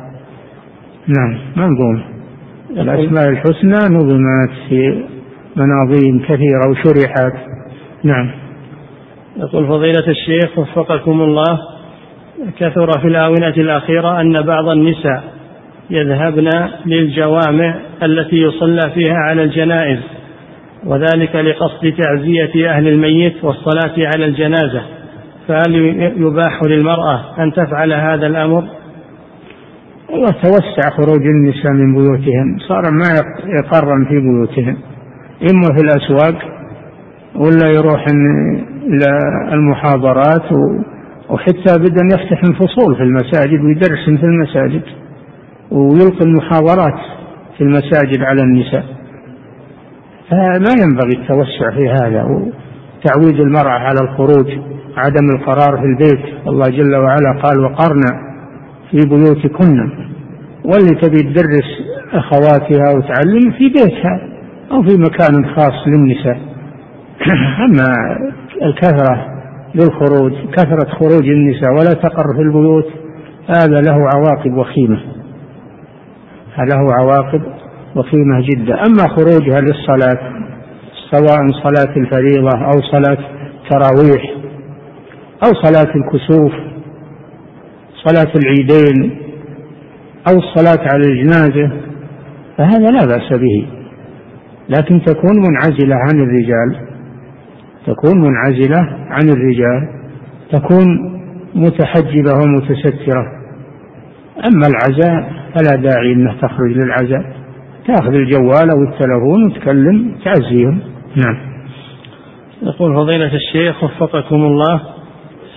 نعم 1.08 1.38
منظومة. 1.56 2.04
الأسماء 2.70 3.30
الحسنى 3.30 3.95
نظمت 3.95 4.52
في 4.70 5.04
مناظيم 5.56 6.20
كثيرة 6.20 6.70
وشرحت. 6.70 7.34
نعم. 8.04 8.32
يقول 9.38 9.68
فضيلة 9.68 10.08
الشيخ 10.08 10.60
وفقكم 10.60 11.22
الله 11.22 11.60
كثر 12.60 12.99
في 13.02 13.08
الآونة 13.08 13.54
الأخيرة 13.58 14.22
أن 14.22 14.41
بعض 14.41 14.70
النساء 14.70 15.24
يذهبن 15.90 16.49
للجوامع 16.86 17.76
التي 18.04 18.41
يصلى 18.41 18.91
فيها 18.94 19.16
على 19.16 19.44
الجنائز 19.44 19.99
وذلك 20.86 21.36
لقصد 21.36 21.94
تعزية 21.98 22.70
أهل 22.70 22.88
الميت 22.88 23.44
والصلاة 23.44 24.08
على 24.16 24.26
الجنازة. 24.26 24.82
فهل 25.48 25.76
يباح 26.18 26.64
للمرأة 26.64 27.44
أن 27.44 27.53
تفعل 27.53 27.94
هذا 27.94 28.28
الأمر؟ 28.28 28.64
والله 30.10 30.32
توسع 30.32 30.90
خروج 30.90 31.22
النساء 31.22 31.72
من 31.72 31.95
بيوتهن. 31.95 32.57
صار 32.68 32.82
ما 32.91 33.10
يقرن 33.45 34.06
في 34.06 34.19
بيوتهن. 34.19 34.78
إما 35.52 35.76
في 35.78 35.84
الأسواق 35.84 36.36
ولا 37.36 37.72
يروح 37.72 38.06
إلى 38.88 39.19
المحاضرات 39.53 40.52
وحتى 41.30 41.78
بدأ 41.80 42.06
يفتح 42.14 42.41
الفصول 42.44 42.95
في 42.95 43.03
المساجد 43.03 43.61
ويدرس 43.61 44.06
في 44.06 44.24
المساجد 44.24 44.82
ويلقي 45.72 46.26
المحاضرات 46.26 46.99
في 47.57 47.64
المساجد 47.64 48.22
على 48.22 48.41
النساء. 48.41 48.86
فما 50.30 50.72
ينبغي 50.82 51.22
التوسع 51.22 51.72
في 51.72 51.90
هذا 51.90 52.24
وتعويد 52.24 53.40
المرأة 53.40 53.80
على 53.80 53.99
الخروج. 54.02 54.77
عدم 54.98 55.30
القرار 55.36 55.78
في 55.78 55.86
البيت. 55.86 56.26
الله 56.48 56.65
جل 56.69 56.95
وعلا 56.95 57.41
قال 57.44 57.60
وقرنا 57.60 58.28
في 58.91 58.98
بيوتكن 59.10 59.90
واللي 60.65 61.02
تبي 61.02 61.18
تدرس 61.18 61.69
أخواتها 62.14 62.91
وتعلم 62.94 63.52
في 63.52 63.69
بيتها 63.69 64.22
أو 64.72 64.84
في 64.84 64.98
مكان 64.98 65.56
خاص 65.56 65.88
للنساء. 65.88 66.40
أما 67.65 68.18
الكثرة 68.61 69.38
للخروج 69.76 70.34
كثرة 70.57 70.90
خروج 70.90 71.30
النساء 71.30 71.72
ولا 71.72 71.94
تقر 71.94 72.34
في 72.36 72.41
البيوت 72.41 72.88
هذا 73.48 73.82
له 73.82 74.10
عواقب 74.15 74.57
وخيمة. 74.57 74.99
له 76.60 76.94
عواقب 76.99 77.41
وخيمة 77.95 78.41
جدا. 78.41 78.74
أما 78.74 79.07
خروجها 79.07 79.61
للصلاة 79.61 80.38
سواء 81.11 81.48
صلاة 81.64 81.98
الفريضة 81.98 82.65
أو 82.65 82.82
صلاة 82.91 83.18
تراويح 83.69 84.36
أو 85.43 85.53
صلاة 85.64 85.93
الكسوف 85.95 86.51
صلاة 88.05 88.34
العيدين 88.35 89.22
أو 90.30 90.38
الصلاة 90.38 90.88
على 90.93 91.03
الجنازة 91.07 91.72
فهذا 92.57 92.91
لا 92.91 93.05
بأس 93.05 93.39
به. 93.39 93.68
لكن 94.69 95.01
تكون 95.05 95.38
منعزلة 95.49 95.95
عن 95.95 96.19
الرجال 96.19 96.88
تكون 97.85 98.22
منعزلة 98.22 98.80
عن 99.09 99.30
الرجال 99.30 99.88
تكون 100.51 100.85
متحجبة 101.55 102.34
ومتسترة. 102.34 103.26
أما 104.45 104.68
العزاء 104.68 105.31
فلا 105.55 105.76
داعي 105.76 106.14
أنها 106.14 106.35
تخرج 106.41 106.72
للعزاء. 106.72 107.35
تأخذ 107.88 108.14
الجوال 108.14 108.69
أو 108.69 108.84
التلفون 108.84 109.45
وتكلم 109.45 110.15
تعزيهم. 110.26 110.80
نعم. 111.15 111.38
يقول 112.61 112.95
فضيلة 112.95 113.35
الشيخ 113.35 113.84
وفقكم 113.84 114.35
الله 114.35 114.97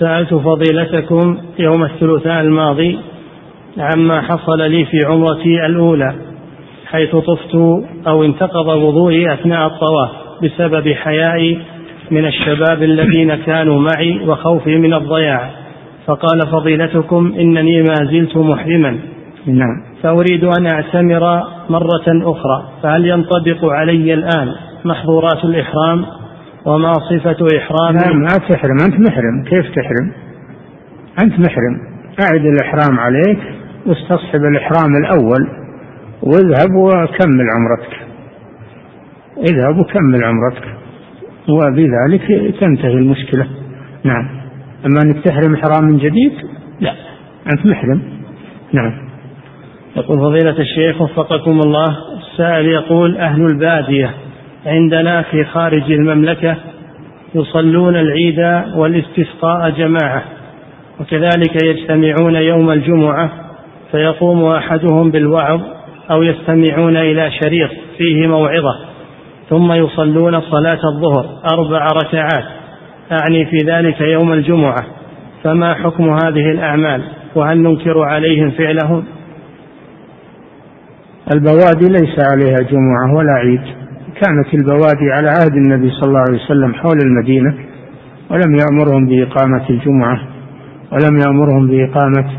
سألت 0.00 0.34
فضيلتكم 0.34 1.38
يوم 1.58 1.84
الثلاثاء 1.84 2.40
الماضي 2.40 2.98
عما 3.78 4.20
حصل 4.20 4.58
لي 4.58 4.84
في 4.84 4.98
عمرتي 5.06 5.66
الأولى 5.66 6.14
حيث 6.86 7.16
طفت 7.16 7.54
أو 8.06 8.24
انتقض 8.24 8.66
وضوئي 8.66 9.34
أثناء 9.34 9.66
الطواف 9.66 10.10
بسبب 10.42 10.92
حيائي 10.92 11.58
من 12.10 12.26
الشباب 12.26 12.82
الذين 12.82 13.34
كانوا 13.34 13.80
معي 13.80 14.28
وخوفي 14.28 14.76
من 14.76 14.94
الضياع. 14.94 15.50
فقال 16.06 16.40
فضيلتكم 16.52 17.34
إنني 17.38 17.82
ما 17.82 17.94
زلت 17.94 18.36
محرما. 18.36 18.98
نعم. 19.46 19.82
فأريد 20.02 20.44
أن 20.44 20.66
أعتمر 20.66 21.42
مرة 21.70 22.06
أخرى 22.08 22.64
فهل 22.82 23.06
ينطبق 23.06 23.64
علي 23.64 24.14
الآن 24.14 24.54
محظورات 24.84 25.44
الإحرام؟ 25.44 26.04
وما 26.66 26.92
صفة 26.92 27.58
إحرام. 27.58 27.94
لا 27.94 28.12
ما 28.12 28.48
تحرم. 28.48 28.76
أنت 28.84 29.08
محرم. 29.08 29.44
كيف 29.44 29.66
تحرم؟ 29.74 30.12
أنت 31.22 31.40
محرم. 31.40 31.80
أعد 32.20 32.46
الإحرام 32.46 33.00
عليك 33.00 33.38
واستصحب 33.86 34.40
الإحرام 34.40 34.92
الأول 35.04 35.48
واذهب 36.22 36.74
وكمل 36.74 37.46
عمرتك. 37.56 37.96
اذهب 39.38 39.78
وكمل 39.78 40.24
عمرتك. 40.24 40.64
وبذلك 41.48 42.54
تنتهي 42.60 42.94
المشكلة. 42.94 43.46
نعم. 44.04 44.28
أما 44.86 45.00
أنك 45.04 45.24
تحرم 45.24 45.54
إحرام 45.54 45.96
جديد؟ 45.96 46.32
لا. 46.80 46.94
أنت 47.52 47.66
محرم. 47.66 48.02
نعم. 48.72 48.92
يقول 49.96 50.18
فضيلة 50.18 50.58
الشيخ 50.58 51.00
وفقكم 51.00 51.58
الله 51.64 51.96
السائل 52.18 52.66
يقول 52.66 53.16
أهل 53.16 53.46
البادية. 53.46 54.14
عندنا 54.66 55.22
في 55.22 55.44
خارج 55.44 55.92
المملكة 55.92 56.56
يصلون 57.34 57.96
العيد 57.96 58.38
والاستسقاء 58.74 59.70
جماعة. 59.70 60.22
وكذلك 61.00 61.64
يجتمعون 61.64 62.34
يوم 62.34 62.70
الجمعة 62.70 63.30
فيقوم 63.90 64.44
أحدهم 64.44 65.10
بالوعظ 65.10 65.60
أو 66.10 66.22
يستمعون 66.22 66.96
إلى 66.96 67.30
شريط 67.30 67.70
فيه 67.98 68.26
موعظة. 68.26 68.90
ثم 69.50 69.72
يصلون 69.72 70.40
صلاة 70.40 70.80
الظهر 70.84 71.26
أربع 71.52 71.86
ركعات 71.86 72.44
أعني 73.12 73.46
في 73.46 73.56
ذلك 73.56 74.00
يوم 74.00 74.32
الجمعة. 74.32 74.86
فما 75.44 75.74
حكم 75.74 76.10
هذه 76.10 76.50
الأعمال؟ 76.50 77.02
وهل 77.34 77.58
ننكر 77.58 78.02
عليهم 78.02 78.50
فعلهم؟ 78.50 79.04
البوادي 81.34 81.88
ليس 81.88 82.18
عليها 82.32 82.56
جمعة 82.70 83.16
ولا 83.16 83.32
عيد. 83.32 83.80
كانت 84.20 84.54
البوادي 84.54 85.12
على 85.12 85.28
عهد 85.28 85.56
النبي 85.56 85.90
صلى 85.90 86.08
الله 86.08 86.24
عليه 86.28 86.44
وسلم 86.44 86.74
حول 86.74 86.98
المدينة 87.02 87.54
ولم 88.30 88.56
يأمرهم 88.60 89.06
بإقامة 89.06 89.70
الجمعة 89.70 90.20
ولم 90.92 91.18
يأمرهم 91.26 91.68
بإقامة 91.68 92.30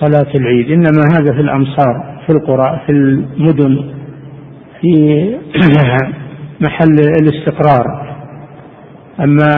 صلاة 0.00 0.34
العيد 0.34 0.70
إنما 0.70 1.02
هذا 1.18 1.32
في 1.32 1.40
الأمصار 1.40 2.20
في 2.26 2.32
القرى 2.32 2.80
في 2.86 2.92
المدن 2.92 3.84
في 4.80 5.34
محل 6.64 6.96
الاستقرار. 7.20 8.06
أما 9.20 9.48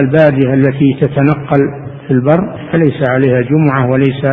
البادية 0.00 0.54
التي 0.54 0.96
تتنقل 1.00 1.60
في 2.06 2.10
البر 2.10 2.58
فليس 2.72 3.10
عليها 3.10 3.40
جمعة 3.40 3.90
وليس 3.90 4.24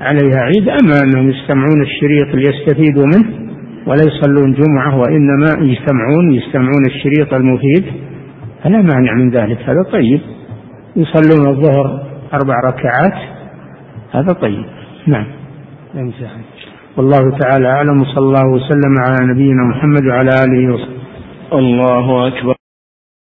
عليها 0.00 0.40
عيد 0.40 0.68
أما 0.68 1.02
أنهم 1.02 1.30
يستمعون 1.30 1.82
الشريط 1.82 2.34
ليستفيدوا 2.34 3.06
منه 3.06 3.49
ولا 3.90 4.02
يصلون 4.06 4.52
جمعة 4.52 4.98
وإنما 4.98 5.50
يجتمعون 5.58 6.32
يستمعون 6.34 6.86
الشريط 6.86 7.34
المفيد. 7.34 7.84
فلا 8.64 8.82
مانع 8.82 9.14
من 9.14 9.30
ذلك 9.30 9.58
هذا 9.58 9.82
طيب. 9.92 10.20
يصلون 10.96 11.48
الظهر 11.48 12.02
أربع 12.34 12.54
ركعات 12.64 13.18
هذا 14.12 14.32
طيب. 14.32 14.64
نعم. 15.06 15.26
والله 16.96 17.38
تعالى 17.38 17.68
أعلم 17.68 18.04
صلى 18.04 18.24
الله 18.26 18.46
وسلم 18.46 18.94
على 18.98 19.32
نبينا 19.32 19.62
محمد 19.64 20.06
وعلى 20.06 20.30
آله 20.44 20.74
وصحبه. 20.74 21.00
الله 21.52 22.28
أكبر. 22.28 22.59